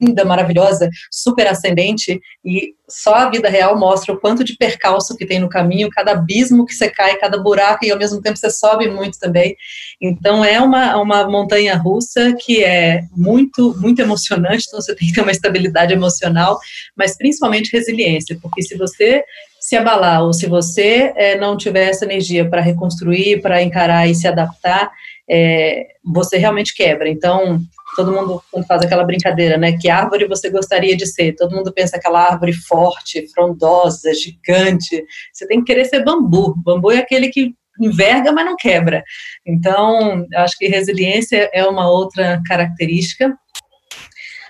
linda, 0.00 0.24
maravilhosa, 0.24 0.88
super 1.10 1.46
ascendente, 1.46 2.20
e 2.44 2.74
só 2.88 3.14
a 3.14 3.30
vida 3.30 3.48
real 3.48 3.78
mostra 3.78 4.14
o 4.14 4.18
quanto 4.18 4.44
de 4.44 4.56
percalço 4.56 5.16
que 5.16 5.26
tem 5.26 5.40
no 5.40 5.48
caminho, 5.48 5.90
cada 5.90 6.12
abismo 6.12 6.66
que 6.66 6.74
você 6.74 6.88
cai, 6.88 7.16
cada 7.16 7.38
buraco, 7.38 7.84
e 7.84 7.90
ao 7.90 7.98
mesmo 7.98 8.20
tempo 8.20 8.36
você 8.36 8.50
sobe 8.50 8.88
muito 8.88 9.18
também. 9.18 9.56
Então 10.00 10.44
é 10.44 10.60
uma, 10.60 10.96
uma 10.96 11.28
montanha 11.28 11.76
russa 11.76 12.34
que 12.34 12.62
é 12.62 13.02
muito, 13.16 13.74
muito 13.78 14.00
emocionante, 14.00 14.64
então 14.66 14.80
você 14.80 14.94
tem 14.94 15.08
que 15.08 15.14
ter 15.14 15.22
uma 15.22 15.32
estabilidade 15.32 15.92
emocional, 15.92 16.58
mas 16.94 17.16
principalmente 17.16 17.72
resiliência, 17.72 18.38
porque 18.40 18.62
se 18.62 18.76
você 18.76 19.24
se 19.58 19.74
abalar 19.74 20.22
ou 20.22 20.32
se 20.32 20.46
você 20.46 21.12
é, 21.16 21.36
não 21.36 21.56
tiver 21.56 21.88
essa 21.88 22.04
energia 22.04 22.48
para 22.48 22.60
reconstruir, 22.60 23.40
para 23.42 23.60
encarar 23.62 24.08
e 24.08 24.14
se 24.14 24.28
adaptar, 24.28 24.92
é, 25.28 25.88
você 26.04 26.36
realmente 26.36 26.72
quebra. 26.72 27.08
Então, 27.08 27.60
todo 27.96 28.12
mundo 28.12 28.42
faz 28.68 28.82
aquela 28.82 29.02
brincadeira, 29.02 29.56
né? 29.56 29.72
Que 29.72 29.88
árvore 29.88 30.28
você 30.28 30.50
gostaria 30.50 30.96
de 30.96 31.06
ser? 31.06 31.34
Todo 31.34 31.56
mundo 31.56 31.72
pensa 31.72 31.96
aquela 31.96 32.30
árvore 32.30 32.52
forte, 32.52 33.26
frondosa, 33.32 34.12
gigante. 34.14 35.02
Você 35.32 35.46
tem 35.48 35.58
que 35.60 35.72
querer 35.72 35.86
ser 35.86 36.04
bambu. 36.04 36.54
Bambu 36.62 36.92
é 36.92 36.98
aquele 36.98 37.28
que 37.28 37.54
enverga, 37.80 38.30
mas 38.32 38.44
não 38.44 38.56
quebra. 38.56 39.02
Então, 39.44 40.26
acho 40.34 40.56
que 40.58 40.68
resiliência 40.68 41.50
é 41.52 41.64
uma 41.64 41.90
outra 41.90 42.40
característica. 42.46 43.36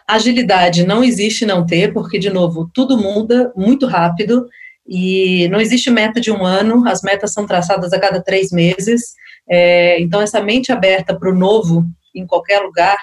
Agilidade 0.07 0.87
não 0.87 1.03
existe 1.03 1.47
não 1.47 1.65
ter, 1.65 1.93
porque, 1.93 2.19
de 2.19 2.31
novo, 2.31 2.71
tudo 2.75 2.97
muda 2.97 3.53
muito 3.57 3.87
rápido 3.87 4.47
e 4.87 5.49
não 5.49 5.61
existe 5.61 5.91
meta 5.91 6.21
de 6.21 6.31
um 6.31 6.45
ano, 6.45 6.87
as 6.89 7.03
metas 7.03 7.33
são 7.33 7.47
traçadas 7.47 7.93
a 7.93 7.99
cada 7.99 8.23
três 8.23 8.53
meses. 8.53 9.15
É, 9.49 10.01
então, 10.01 10.21
essa 10.21 10.41
mente 10.41 10.71
aberta 10.71 11.17
para 11.19 11.31
o 11.31 11.35
novo 11.35 11.85
em 12.15 12.27
qualquer 12.27 12.61
lugar 12.61 12.97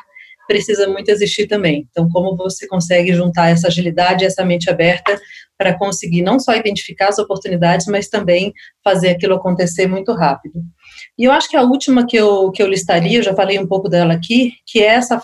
precisa 0.47 0.87
muito 0.87 1.09
existir 1.09 1.47
também. 1.47 1.87
Então, 1.89 2.07
como 2.09 2.35
você 2.35 2.67
consegue 2.67 3.13
juntar 3.13 3.49
essa 3.49 3.67
agilidade, 3.67 4.25
essa 4.25 4.43
mente 4.43 4.69
aberta 4.69 5.19
para 5.57 5.77
conseguir 5.77 6.21
não 6.21 6.39
só 6.39 6.55
identificar 6.55 7.09
as 7.09 7.19
oportunidades, 7.19 7.85
mas 7.87 8.09
também 8.09 8.53
fazer 8.83 9.09
aquilo 9.09 9.35
acontecer 9.35 9.87
muito 9.87 10.11
rápido. 10.13 10.61
E 11.17 11.23
eu 11.23 11.31
acho 11.31 11.49
que 11.49 11.55
a 11.55 11.61
última 11.61 12.05
que 12.05 12.17
eu, 12.17 12.51
que 12.51 12.61
eu 12.61 12.67
listaria, 12.67 13.19
eu 13.19 13.23
já 13.23 13.35
falei 13.35 13.59
um 13.59 13.67
pouco 13.67 13.87
dela 13.87 14.13
aqui, 14.13 14.53
que 14.65 14.79
é 14.79 14.87
essa 14.87 15.21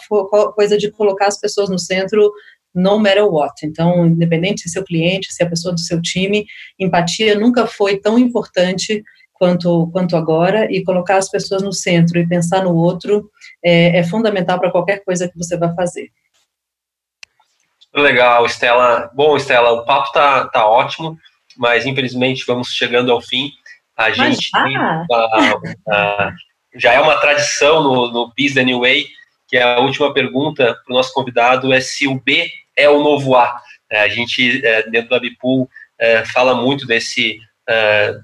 coisa 0.55 0.78
de 0.78 0.91
colocar 0.91 1.28
as 1.28 1.39
pessoas 1.39 1.70
no 1.70 1.80
centro 1.80 2.32
no 2.74 2.99
matter 2.99 3.26
what. 3.26 3.65
Então, 3.65 4.05
independente 4.05 4.61
se 4.61 4.70
é 4.70 4.72
seu 4.72 4.84
cliente, 4.84 5.34
se 5.34 5.43
é 5.43 5.45
a 5.45 5.49
pessoa 5.49 5.74
do 5.74 5.80
seu 5.80 6.01
time, 6.01 6.45
empatia 6.80 7.38
nunca 7.38 7.65
foi 7.65 7.99
tão 7.99 8.17
importante 8.17 9.03
quanto, 9.40 9.90
quanto 9.92 10.18
agora, 10.18 10.68
e 10.70 10.84
colocar 10.84 11.18
as 11.18 11.30
pessoas 11.30 11.64
no 11.64 11.72
centro 11.72 12.20
e 12.20 12.28
pensar 12.28 12.64
no 12.64 12.76
outro 12.76 13.32
é, 13.64 14.00
é 14.00 14.04
fundamental 14.04 14.60
para 14.60 14.70
qualquer 14.70 15.04
coisa 15.04 15.30
que 15.30 15.38
você 15.38 15.58
vai 15.58 15.74
fazer. 15.74 16.12
Legal, 17.96 18.46
Estela. 18.46 19.10
Bom, 19.16 19.38
Estela, 19.38 19.72
o 19.72 19.86
papo 19.86 20.12
tá, 20.12 20.48
tá 20.50 20.68
ótimo, 20.68 21.18
mas 21.58 21.86
infelizmente 21.86 22.46
vamos 22.46 22.68
chegando 22.68 23.12
ao 23.12 23.22
fim. 23.22 23.52
A 23.98 24.12
gente 24.12 24.50
já 26.76 26.94
é 26.94 27.00
uma 27.00 27.18
tradição 27.18 27.82
no, 27.82 28.12
no 28.12 28.34
Biz 28.36 28.54
the 28.54 28.64
New 28.64 28.82
Way, 28.82 29.08
que 29.48 29.58
a 29.58 29.80
última 29.80 30.14
pergunta 30.14 30.76
para 30.86 30.94
o 30.94 30.96
nosso 30.96 31.14
convidado 31.14 31.74
é 31.74 31.82
se 31.82 32.08
o 32.08 32.20
B 32.20 32.52
é 32.78 32.90
o 32.90 33.02
novo 33.02 33.36
A. 33.36 33.60
É, 33.90 34.02
a 34.02 34.08
gente, 34.08 34.64
é, 34.64 34.88
dentro 34.90 35.10
da 35.10 35.20
Bipool, 35.20 35.68
é, 35.98 36.24
fala 36.26 36.54
muito 36.54 36.86
desse 36.86 37.40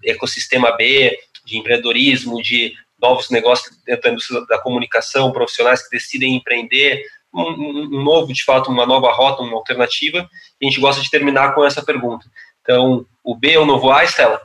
ecossistema 0.03 0.75
B, 0.75 1.17
de 1.45 1.57
empreendedorismo, 1.57 2.41
de 2.41 2.73
novos 2.99 3.29
negócios 3.29 3.75
dentro 3.85 4.11
da 4.47 4.57
comunicação, 4.57 5.31
profissionais 5.31 5.83
que 5.83 5.95
decidem 5.95 6.35
empreender, 6.35 7.03
um, 7.33 7.41
um, 7.41 8.03
novo, 8.03 8.33
de 8.33 8.43
fato, 8.43 8.71
uma 8.71 8.85
nova 8.85 9.11
rota, 9.11 9.43
uma 9.43 9.57
alternativa, 9.57 10.29
e 10.59 10.65
a 10.65 10.69
gente 10.69 10.79
gosta 10.79 11.01
de 11.01 11.09
terminar 11.09 11.53
com 11.53 11.65
essa 11.65 11.83
pergunta. 11.83 12.25
Então, 12.61 13.05
o 13.23 13.35
B 13.35 13.51
é 13.51 13.59
o 13.59 13.65
novo 13.65 13.91
A, 13.91 14.03
Estela? 14.03 14.41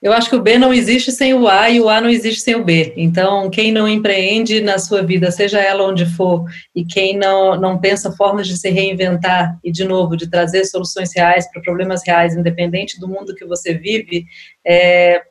Eu 0.00 0.12
acho 0.12 0.28
que 0.28 0.36
o 0.36 0.42
B 0.42 0.58
não 0.58 0.74
existe 0.74 1.10
sem 1.10 1.32
o 1.32 1.48
A 1.48 1.70
e 1.70 1.80
o 1.80 1.88
A 1.88 2.00
não 2.00 2.08
existe 2.08 2.42
sem 2.42 2.54
o 2.54 2.62
B. 2.62 2.92
Então, 2.96 3.48
quem 3.48 3.72
não 3.72 3.88
empreende 3.88 4.60
na 4.60 4.78
sua 4.78 5.02
vida, 5.02 5.30
seja 5.30 5.58
ela 5.58 5.84
onde 5.84 6.04
for, 6.04 6.44
e 6.74 6.84
quem 6.84 7.16
não, 7.16 7.58
não 7.58 7.78
pensa 7.78 8.12
formas 8.12 8.46
de 8.46 8.56
se 8.58 8.68
reinventar 8.68 9.58
e, 9.64 9.72
de 9.72 9.84
novo, 9.84 10.16
de 10.16 10.28
trazer 10.28 10.64
soluções 10.66 11.12
reais 11.14 11.50
para 11.50 11.62
problemas 11.62 12.02
reais, 12.06 12.36
independente 12.36 13.00
do 13.00 13.08
mundo 13.08 13.34
que 13.34 13.46
você 13.46 13.72
vive, 13.72 14.26
é, 14.64 15.22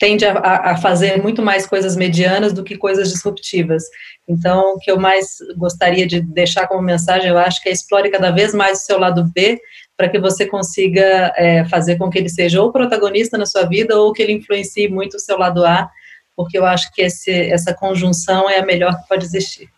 tende 0.00 0.24
a, 0.24 0.32
a, 0.70 0.76
fazer 0.78 1.22
muito 1.22 1.42
mais 1.42 1.66
coisas 1.66 1.94
medianas 1.94 2.54
do 2.54 2.64
que 2.64 2.78
coisas 2.78 3.12
disruptivas. 3.12 3.84
Então, 4.26 4.74
o 4.74 4.78
que 4.78 4.90
eu 4.90 4.98
mais 4.98 5.36
gostaria 5.58 6.06
de 6.06 6.22
deixar 6.22 6.66
como 6.66 6.80
mensagem, 6.80 7.28
eu 7.28 7.36
acho 7.36 7.62
que 7.62 7.68
é 7.68 7.72
explore 7.72 8.10
cada 8.10 8.30
vez 8.30 8.54
mais 8.54 8.80
o 8.80 8.86
seu 8.86 8.98
lado 8.98 9.30
B, 9.34 9.60
para 10.00 10.08
que 10.08 10.18
você 10.18 10.46
consiga 10.46 11.30
é, 11.36 11.62
fazer 11.66 11.98
com 11.98 12.08
que 12.08 12.16
ele 12.16 12.30
seja 12.30 12.62
ou 12.62 12.72
protagonista 12.72 13.36
na 13.36 13.44
sua 13.44 13.64
vida 13.64 13.98
ou 13.98 14.14
que 14.14 14.22
ele 14.22 14.32
influencie 14.32 14.88
muito 14.88 15.18
o 15.18 15.20
seu 15.20 15.36
lado 15.36 15.62
A, 15.62 15.90
porque 16.34 16.56
eu 16.56 16.64
acho 16.64 16.90
que 16.94 17.02
esse, 17.02 17.30
essa 17.30 17.74
conjunção 17.74 18.48
é 18.48 18.60
a 18.60 18.64
melhor 18.64 18.96
que 18.96 19.06
pode 19.06 19.26
existir. 19.26 19.68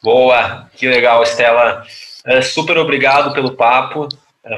Boa, 0.00 0.70
que 0.76 0.86
legal, 0.86 1.24
Estela. 1.24 1.84
É, 2.24 2.40
super 2.40 2.78
obrigado 2.78 3.34
pelo 3.34 3.56
papo. 3.56 4.06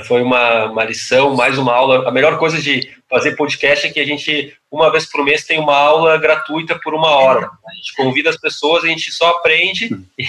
Foi 0.07 0.23
uma, 0.23 0.65
uma 0.65 0.83
lição, 0.83 1.37
mais 1.37 1.59
uma 1.59 1.75
aula. 1.75 2.09
A 2.09 2.11
melhor 2.11 2.39
coisa 2.39 2.61
de 2.61 2.91
fazer 3.09 3.37
podcast 3.37 3.87
é 3.87 3.91
que 3.91 4.01
a 4.01 4.07
gente, 4.07 4.57
uma 4.71 4.91
vez 4.91 5.05
por 5.05 5.23
mês, 5.23 5.45
tem 5.45 5.61
uma 5.61 5.77
aula 5.77 6.17
gratuita 6.17 6.79
por 6.83 6.95
uma 6.95 7.11
hora. 7.11 7.51
A 7.67 7.75
gente 7.75 7.95
convida 7.95 8.31
as 8.31 8.37
pessoas, 8.39 8.83
a 8.83 8.89
gente 8.89 9.13
só 9.13 9.29
aprende 9.29 9.95
e, 10.19 10.25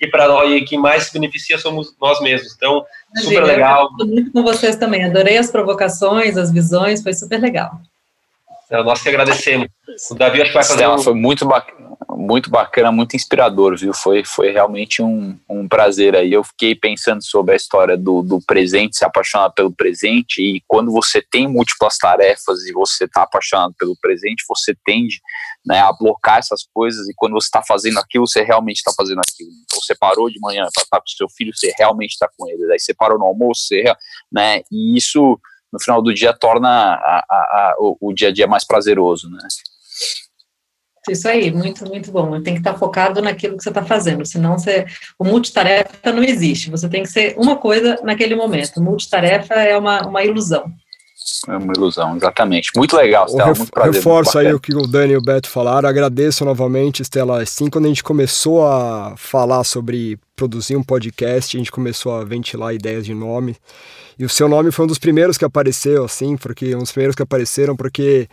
e 0.00 0.08
para 0.08 0.26
nós, 0.26 0.68
quem 0.68 0.78
mais 0.78 1.04
se 1.04 1.12
beneficia 1.12 1.56
somos 1.56 1.94
nós 2.00 2.20
mesmos. 2.20 2.54
Então, 2.56 2.84
Imagina, 3.12 3.34
super 3.36 3.44
legal. 3.44 3.88
Eu 4.00 4.06
muito 4.06 4.32
com 4.32 4.42
vocês 4.42 4.74
também. 4.74 5.04
Adorei 5.04 5.38
as 5.38 5.52
provocações, 5.52 6.36
as 6.36 6.50
visões, 6.50 7.00
foi 7.00 7.14
super 7.14 7.40
legal. 7.40 7.80
Então, 8.66 8.82
nós 8.82 9.00
que 9.00 9.08
agradecemos. 9.08 9.68
O 10.10 10.14
Davi 10.16 10.42
acho 10.42 10.50
que 10.50 10.56
vai 10.56 10.64
fazer. 10.64 10.88
um... 10.88 10.98
Foi 10.98 11.14
muito 11.14 11.46
bacana 11.46 11.85
muito 12.16 12.48
bacana, 12.48 12.90
muito 12.90 13.14
inspirador, 13.14 13.76
viu? 13.76 13.92
Foi, 13.92 14.24
foi 14.24 14.50
realmente 14.50 15.02
um, 15.02 15.38
um 15.48 15.68
prazer 15.68 16.16
aí. 16.16 16.32
Eu 16.32 16.42
fiquei 16.42 16.74
pensando 16.74 17.22
sobre 17.22 17.52
a 17.52 17.56
história 17.56 17.96
do, 17.96 18.22
do 18.22 18.40
presente, 18.40 18.96
se 18.96 19.04
apaixonar 19.04 19.50
pelo 19.50 19.70
presente, 19.70 20.40
e 20.40 20.62
quando 20.66 20.90
você 20.90 21.20
tem 21.20 21.46
múltiplas 21.46 21.98
tarefas 21.98 22.64
e 22.64 22.72
você 22.72 23.04
está 23.04 23.22
apaixonado 23.22 23.74
pelo 23.78 23.94
presente, 24.00 24.44
você 24.48 24.74
tende 24.84 25.20
né, 25.64 25.80
a 25.80 25.92
blocar 25.92 26.38
essas 26.38 26.66
coisas, 26.72 27.06
e 27.06 27.12
quando 27.14 27.34
você 27.34 27.48
está 27.48 27.62
fazendo 27.62 27.98
aquilo, 27.98 28.26
você 28.26 28.42
realmente 28.42 28.78
está 28.78 28.92
fazendo 28.96 29.20
aquilo. 29.20 29.50
Então, 29.64 29.80
você 29.82 29.94
parou 29.94 30.30
de 30.30 30.40
manhã 30.40 30.66
para 30.74 30.84
estar 30.84 31.00
com 31.00 31.06
seu 31.08 31.28
filho, 31.28 31.52
você 31.54 31.74
realmente 31.76 32.12
está 32.12 32.28
com 32.36 32.48
ele. 32.48 32.66
Daí 32.66 32.78
você 32.78 32.94
parou 32.94 33.18
no 33.18 33.26
almoço, 33.26 33.66
você, 33.66 33.84
né? 34.32 34.62
E 34.72 34.96
isso, 34.96 35.38
no 35.70 35.78
final 35.78 36.00
do 36.00 36.14
dia, 36.14 36.32
torna 36.32 36.94
a, 36.94 37.24
a, 37.28 37.36
a, 37.36 37.76
o, 37.78 37.98
o 38.00 38.12
dia 38.14 38.28
a 38.28 38.32
dia 38.32 38.46
mais 38.46 38.64
prazeroso, 38.64 39.28
né? 39.28 39.38
Isso 41.10 41.28
aí, 41.28 41.50
muito, 41.50 41.86
muito 41.86 42.10
bom. 42.10 42.40
Tem 42.42 42.54
que 42.54 42.60
estar 42.60 42.74
focado 42.74 43.20
naquilo 43.22 43.56
que 43.56 43.62
você 43.62 43.70
está 43.70 43.84
fazendo, 43.84 44.24
senão 44.24 44.58
você, 44.58 44.86
o 45.18 45.24
multitarefa 45.24 46.12
não 46.12 46.22
existe. 46.22 46.70
Você 46.70 46.88
tem 46.88 47.02
que 47.02 47.08
ser 47.08 47.34
uma 47.36 47.56
coisa 47.56 47.98
naquele 48.02 48.34
momento. 48.34 48.80
multitarefa 48.80 49.54
é 49.54 49.76
uma, 49.76 50.06
uma 50.06 50.24
ilusão. 50.24 50.72
É 51.48 51.56
uma 51.56 51.72
ilusão, 51.72 52.16
exatamente. 52.16 52.70
Muito 52.76 52.96
legal, 52.96 53.26
Stella. 53.26 53.48
Ref, 53.48 53.58
muito 53.58 53.72
prazer, 53.72 53.94
reforço 53.94 54.36
muito 54.36 54.48
aí 54.48 54.54
o 54.54 54.60
que 54.60 54.74
o 54.74 54.86
Dani 54.86 55.14
e 55.14 55.16
o 55.16 55.22
Beto 55.22 55.48
falaram. 55.48 55.88
Agradeço 55.88 56.44
novamente, 56.44 57.02
Stella. 57.02 57.42
Assim, 57.42 57.68
quando 57.68 57.86
a 57.86 57.88
gente 57.88 58.04
começou 58.04 58.66
a 58.66 59.14
falar 59.16 59.64
sobre 59.64 60.18
produzir 60.36 60.76
um 60.76 60.82
podcast, 60.82 61.56
a 61.56 61.58
gente 61.58 61.72
começou 61.72 62.14
a 62.14 62.24
ventilar 62.24 62.74
ideias 62.74 63.04
de 63.04 63.14
nome. 63.14 63.56
E 64.18 64.24
o 64.24 64.28
seu 64.28 64.48
nome 64.48 64.70
foi 64.70 64.84
um 64.84 64.88
dos 64.88 64.98
primeiros 64.98 65.36
que 65.36 65.44
apareceu, 65.44 66.04
assim, 66.04 66.36
porque 66.36 66.74
um 66.74 66.80
dos 66.80 66.92
primeiros 66.92 67.16
que 67.16 67.22
apareceram, 67.22 67.76
porque 67.76 68.28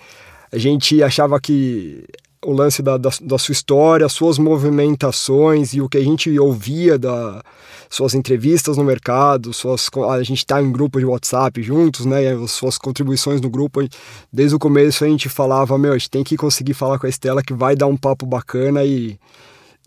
a 0.51 0.57
gente 0.57 1.01
achava 1.01 1.39
que 1.41 2.05
o 2.45 2.51
lance 2.51 2.81
da, 2.81 2.97
da, 2.97 3.09
da, 3.21 3.37
sua 3.37 3.51
história, 3.51 4.07
suas 4.09 4.37
movimentações 4.37 5.73
e 5.73 5.81
o 5.81 5.89
que 5.89 5.97
a 5.97 6.03
gente 6.03 6.37
ouvia 6.39 6.97
da 6.97 7.41
suas 7.89 8.15
entrevistas 8.15 8.75
no 8.75 8.83
mercado, 8.83 9.53
suas, 9.53 9.87
a 10.09 10.23
gente 10.23 10.39
está 10.39 10.59
em 10.59 10.71
grupo 10.71 10.97
de 10.97 11.05
WhatsApp 11.05 11.61
juntos, 11.61 12.07
né? 12.07 12.33
as 12.33 12.51
suas 12.51 12.75
contribuições 12.75 13.39
no 13.39 13.51
grupo, 13.51 13.87
desde 14.31 14.55
o 14.55 14.59
começo 14.59 15.05
a 15.05 15.07
gente 15.07 15.29
falava, 15.29 15.77
meu, 15.77 15.91
a 15.91 15.97
gente 15.97 16.09
tem 16.09 16.23
que 16.23 16.35
conseguir 16.35 16.73
falar 16.73 16.97
com 16.97 17.05
a 17.05 17.09
Estela 17.09 17.43
que 17.43 17.53
vai 17.53 17.75
dar 17.75 17.85
um 17.85 17.95
papo 17.95 18.25
bacana 18.25 18.83
e 18.83 19.19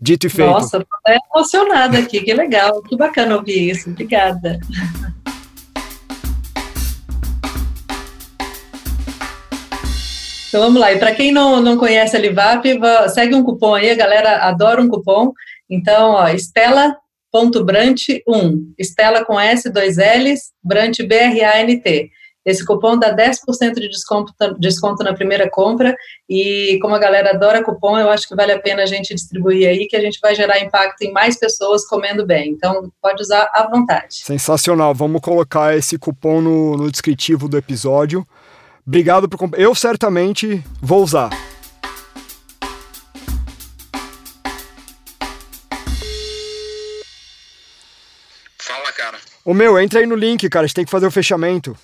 dito 0.01 0.25
e 0.25 0.29
feito. 0.29 0.51
Nossa, 0.51 0.79
tô 0.79 1.35
emocionada 1.35 1.97
aqui, 1.97 2.21
que 2.21 2.33
legal, 2.33 2.81
que 2.83 2.95
bacana 2.95 3.35
ouvir 3.35 3.71
isso, 3.71 3.89
obrigada. 3.89 4.57
Então 10.57 10.65
vamos 10.65 10.81
lá. 10.81 10.91
E 10.91 10.97
para 10.97 11.13
quem 11.13 11.31
não, 11.31 11.61
não 11.61 11.77
conhece 11.77 12.17
a 12.17 12.19
Livap, 12.19 12.63
segue 13.13 13.35
um 13.35 13.43
cupom 13.43 13.75
aí, 13.75 13.91
a 13.91 13.95
galera 13.95 14.37
adora 14.37 14.81
um 14.81 14.89
cupom. 14.89 15.31
Então, 15.69 16.13
ó, 16.13 16.27
Estela.brant1. 16.29 18.73
Estela 18.75 19.23
com 19.23 19.39
S, 19.39 19.69
dois 19.69 19.97
L's, 19.97 20.51
Brant 20.63 20.97
B-R-A-N-T. 21.03 22.09
Esse 22.43 22.65
cupom 22.65 22.97
dá 22.97 23.15
10% 23.15 23.75
de 23.75 23.87
desconto, 23.87 24.33
desconto 24.57 25.03
na 25.03 25.13
primeira 25.13 25.47
compra 25.47 25.95
e 26.27 26.79
como 26.81 26.95
a 26.95 26.99
galera 26.99 27.35
adora 27.35 27.63
cupom, 27.63 27.99
eu 27.99 28.09
acho 28.09 28.27
que 28.27 28.35
vale 28.35 28.53
a 28.53 28.59
pena 28.59 28.81
a 28.81 28.87
gente 28.87 29.13
distribuir 29.13 29.69
aí, 29.69 29.85
que 29.85 29.95
a 29.95 30.01
gente 30.01 30.17
vai 30.19 30.33
gerar 30.33 30.59
impacto 30.59 31.03
em 31.03 31.11
mais 31.11 31.37
pessoas 31.37 31.85
comendo 31.85 32.25
bem. 32.25 32.49
Então, 32.49 32.91
pode 32.99 33.21
usar 33.21 33.47
à 33.53 33.69
vontade. 33.69 34.23
Sensacional. 34.23 34.95
Vamos 34.95 35.21
colocar 35.21 35.77
esse 35.77 35.99
cupom 35.99 36.41
no, 36.41 36.77
no 36.77 36.89
descritivo 36.89 37.47
do 37.47 37.57
episódio. 37.57 38.25
Obrigado 38.87 39.27
por 39.27 39.49
Eu 39.59 39.75
certamente 39.75 40.63
vou 40.81 41.03
usar. 41.03 41.29
Fala, 48.57 48.93
cara. 48.93 49.19
Ô 49.43 49.53
meu, 49.53 49.77
entra 49.77 49.99
aí 49.99 50.05
no 50.05 50.15
link, 50.15 50.47
cara. 50.47 50.63
A 50.63 50.67
gente 50.67 50.75
tem 50.75 50.85
que 50.85 50.91
fazer 50.91 51.05
o 51.05 51.11
fechamento. 51.11 51.77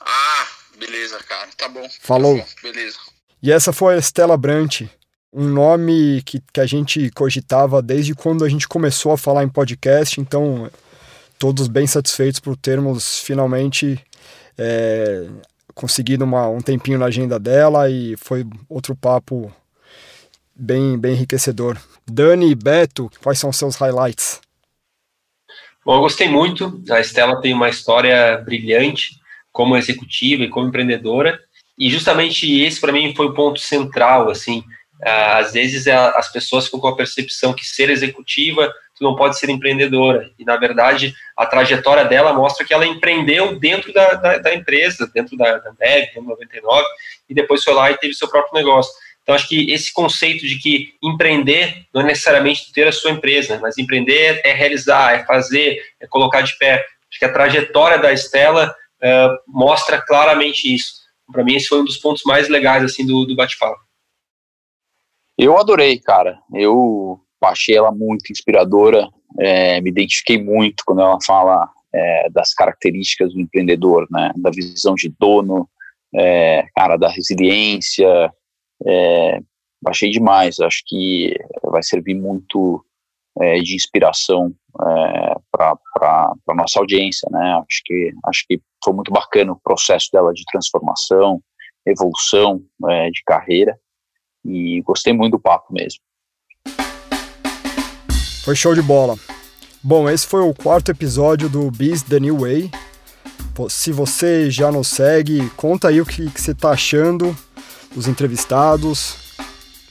Ah, 0.00 0.46
beleza, 0.76 1.20
cara. 1.20 1.48
Tá 1.56 1.68
bom. 1.68 1.88
Falou. 2.00 2.36
Tá 2.36 2.42
bom, 2.42 2.48
beleza. 2.60 2.98
E 3.40 3.52
essa 3.52 3.72
foi 3.72 3.94
a 3.94 3.98
Estela 3.98 4.36
Brant, 4.36 4.82
um 5.32 5.44
nome 5.44 6.20
que, 6.22 6.42
que 6.52 6.60
a 6.60 6.66
gente 6.66 7.12
cogitava 7.12 7.80
desde 7.80 8.12
quando 8.12 8.44
a 8.44 8.48
gente 8.48 8.66
começou 8.66 9.12
a 9.12 9.16
falar 9.16 9.44
em 9.44 9.48
podcast, 9.48 10.20
então 10.20 10.68
todos 11.38 11.68
bem 11.68 11.86
satisfeitos 11.86 12.40
por 12.40 12.56
termos 12.56 13.20
finalmente 13.20 14.04
é, 14.58 15.26
conseguido 15.74 16.24
uma, 16.24 16.48
um 16.48 16.60
tempinho 16.60 16.98
na 16.98 17.06
agenda 17.06 17.38
dela 17.38 17.88
e 17.88 18.16
foi 18.16 18.44
outro 18.68 18.96
papo 18.96 19.54
bem, 20.54 20.98
bem 20.98 21.12
enriquecedor. 21.12 21.78
Dani 22.04 22.50
e 22.50 22.54
Beto, 22.54 23.10
quais 23.22 23.38
são 23.38 23.50
os 23.50 23.56
seus 23.56 23.76
highlights? 23.76 24.40
Bom, 25.84 25.94
eu 25.96 26.00
gostei 26.00 26.28
muito. 26.28 26.82
A 26.90 27.00
Estela 27.00 27.40
tem 27.40 27.54
uma 27.54 27.68
história 27.68 28.38
brilhante 28.38 29.18
como 29.52 29.76
executiva 29.76 30.42
e 30.42 30.48
como 30.48 30.68
empreendedora. 30.68 31.38
E 31.78 31.88
justamente 31.88 32.60
esse 32.60 32.80
para 32.80 32.92
mim 32.92 33.14
foi 33.14 33.26
o 33.26 33.34
ponto 33.34 33.60
central, 33.60 34.28
assim, 34.28 34.64
ah, 35.02 35.38
às 35.38 35.52
vezes 35.52 35.86
as 35.86 36.30
pessoas 36.32 36.64
ficam 36.64 36.80
com 36.80 36.88
a 36.88 36.96
percepção 36.96 37.54
que 37.54 37.64
ser 37.64 37.88
executiva 37.88 38.72
tu 38.98 39.04
não 39.04 39.14
pode 39.14 39.38
ser 39.38 39.48
empreendedora. 39.48 40.30
E 40.38 40.44
na 40.44 40.56
verdade 40.56 41.14
a 41.36 41.46
trajetória 41.46 42.04
dela 42.04 42.32
mostra 42.32 42.66
que 42.66 42.74
ela 42.74 42.86
empreendeu 42.86 43.58
dentro 43.58 43.92
da, 43.92 44.14
da, 44.14 44.38
da 44.38 44.54
empresa 44.54 45.08
dentro 45.14 45.36
da, 45.36 45.58
da 45.58 45.70
Dev, 45.70 46.08
99 46.16 46.84
e 47.28 47.34
depois 47.34 47.62
foi 47.62 47.72
lá 47.72 47.90
e 47.90 47.96
teve 47.96 48.14
seu 48.14 48.28
próprio 48.28 48.54
negócio. 48.54 48.92
Então 49.22 49.34
acho 49.34 49.48
que 49.48 49.70
esse 49.70 49.92
conceito 49.92 50.46
de 50.46 50.58
que 50.58 50.94
empreender 51.02 51.86
não 51.94 52.00
é 52.00 52.04
necessariamente 52.04 52.72
ter 52.72 52.88
a 52.88 52.92
sua 52.92 53.12
empresa 53.12 53.58
mas 53.62 53.78
empreender 53.78 54.40
é 54.44 54.52
realizar 54.52 55.14
é 55.14 55.24
fazer 55.24 55.80
é 56.00 56.06
colocar 56.06 56.40
de 56.40 56.56
pé. 56.58 56.84
Acho 57.10 57.18
que 57.18 57.24
a 57.24 57.32
trajetória 57.32 57.98
da 57.98 58.12
Estela 58.12 58.74
uh, 59.02 59.38
mostra 59.46 60.02
claramente 60.02 60.74
isso. 60.74 60.98
Para 61.32 61.44
mim 61.44 61.54
esse 61.54 61.68
foi 61.68 61.80
um 61.80 61.84
dos 61.84 61.98
pontos 61.98 62.22
mais 62.24 62.48
legais 62.48 62.82
assim 62.82 63.06
do, 63.06 63.24
do 63.24 63.36
bate-papo. 63.36 63.78
Eu 65.38 65.56
adorei, 65.56 66.00
cara. 66.00 66.36
Eu 66.52 67.20
achei 67.42 67.76
ela 67.76 67.92
muito 67.92 68.30
inspiradora, 68.30 69.08
é, 69.38 69.80
me 69.80 69.90
identifiquei 69.90 70.42
muito 70.42 70.82
quando 70.86 71.00
ela 71.00 71.18
fala 71.24 71.68
é, 71.94 72.28
das 72.30 72.52
características 72.54 73.32
do 73.32 73.40
empreendedor, 73.40 74.06
né? 74.10 74.32
Da 74.36 74.50
visão 74.50 74.94
de 74.94 75.12
dono, 75.18 75.68
é, 76.14 76.64
cara, 76.74 76.96
da 76.96 77.08
resiliência. 77.08 78.32
É, 78.86 79.40
achei 79.86 80.10
demais. 80.10 80.60
Acho 80.60 80.82
que 80.86 81.34
vai 81.64 81.82
servir 81.82 82.14
muito 82.14 82.84
é, 83.40 83.58
de 83.60 83.74
inspiração 83.74 84.52
é, 84.80 85.34
para 85.50 85.78
a 86.48 86.54
nossa 86.54 86.80
audiência, 86.80 87.28
né? 87.30 87.62
Acho 87.66 87.82
que 87.84 88.12
acho 88.26 88.44
que 88.48 88.60
foi 88.84 88.94
muito 88.94 89.12
bacana 89.12 89.52
o 89.52 89.60
processo 89.60 90.08
dela 90.12 90.32
de 90.32 90.44
transformação, 90.50 91.40
evolução 91.86 92.62
é, 92.88 93.10
de 93.10 93.22
carreira 93.24 93.78
e 94.44 94.80
gostei 94.82 95.12
muito 95.12 95.32
do 95.32 95.40
papo 95.40 95.72
mesmo. 95.72 96.00
Foi 98.48 98.56
show 98.56 98.74
de 98.74 98.80
bola. 98.80 99.14
Bom, 99.82 100.08
esse 100.08 100.26
foi 100.26 100.40
o 100.40 100.54
quarto 100.54 100.90
episódio 100.90 101.50
do 101.50 101.70
Biz 101.70 102.04
The 102.04 102.18
New 102.18 102.38
Way. 102.38 102.70
Se 103.68 103.92
você 103.92 104.50
já 104.50 104.72
nos 104.72 104.88
segue, 104.88 105.50
conta 105.54 105.88
aí 105.88 106.00
o 106.00 106.06
que, 106.06 106.30
que 106.30 106.40
você 106.40 106.52
está 106.52 106.70
achando 106.70 107.36
dos 107.94 108.08
entrevistados. 108.08 109.34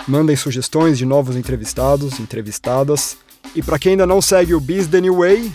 Mandem 0.07 0.35
sugestões 0.35 0.97
de 0.97 1.05
novos 1.05 1.35
entrevistados, 1.35 2.19
entrevistadas. 2.19 3.15
E 3.53 3.61
para 3.61 3.77
quem 3.77 3.91
ainda 3.91 4.07
não 4.07 4.23
segue 4.23 4.55
o 4.55 4.59
Biz 4.59 4.87
The 4.87 5.01
New 5.01 5.19
Way, 5.19 5.51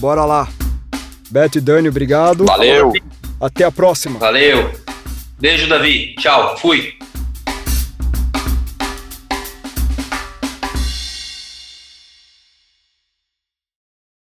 bora 0.00 0.24
lá. 0.24 0.48
Beto 1.30 1.58
e 1.58 1.60
Dani, 1.60 1.90
obrigado. 1.90 2.44
Valeu. 2.44 2.92
Até 3.40 3.62
a 3.62 3.70
próxima. 3.70 4.18
Valeu. 4.18 4.68
Beijo, 5.38 5.68
Davi. 5.68 6.16
Tchau. 6.16 6.58
Fui. 6.58 6.99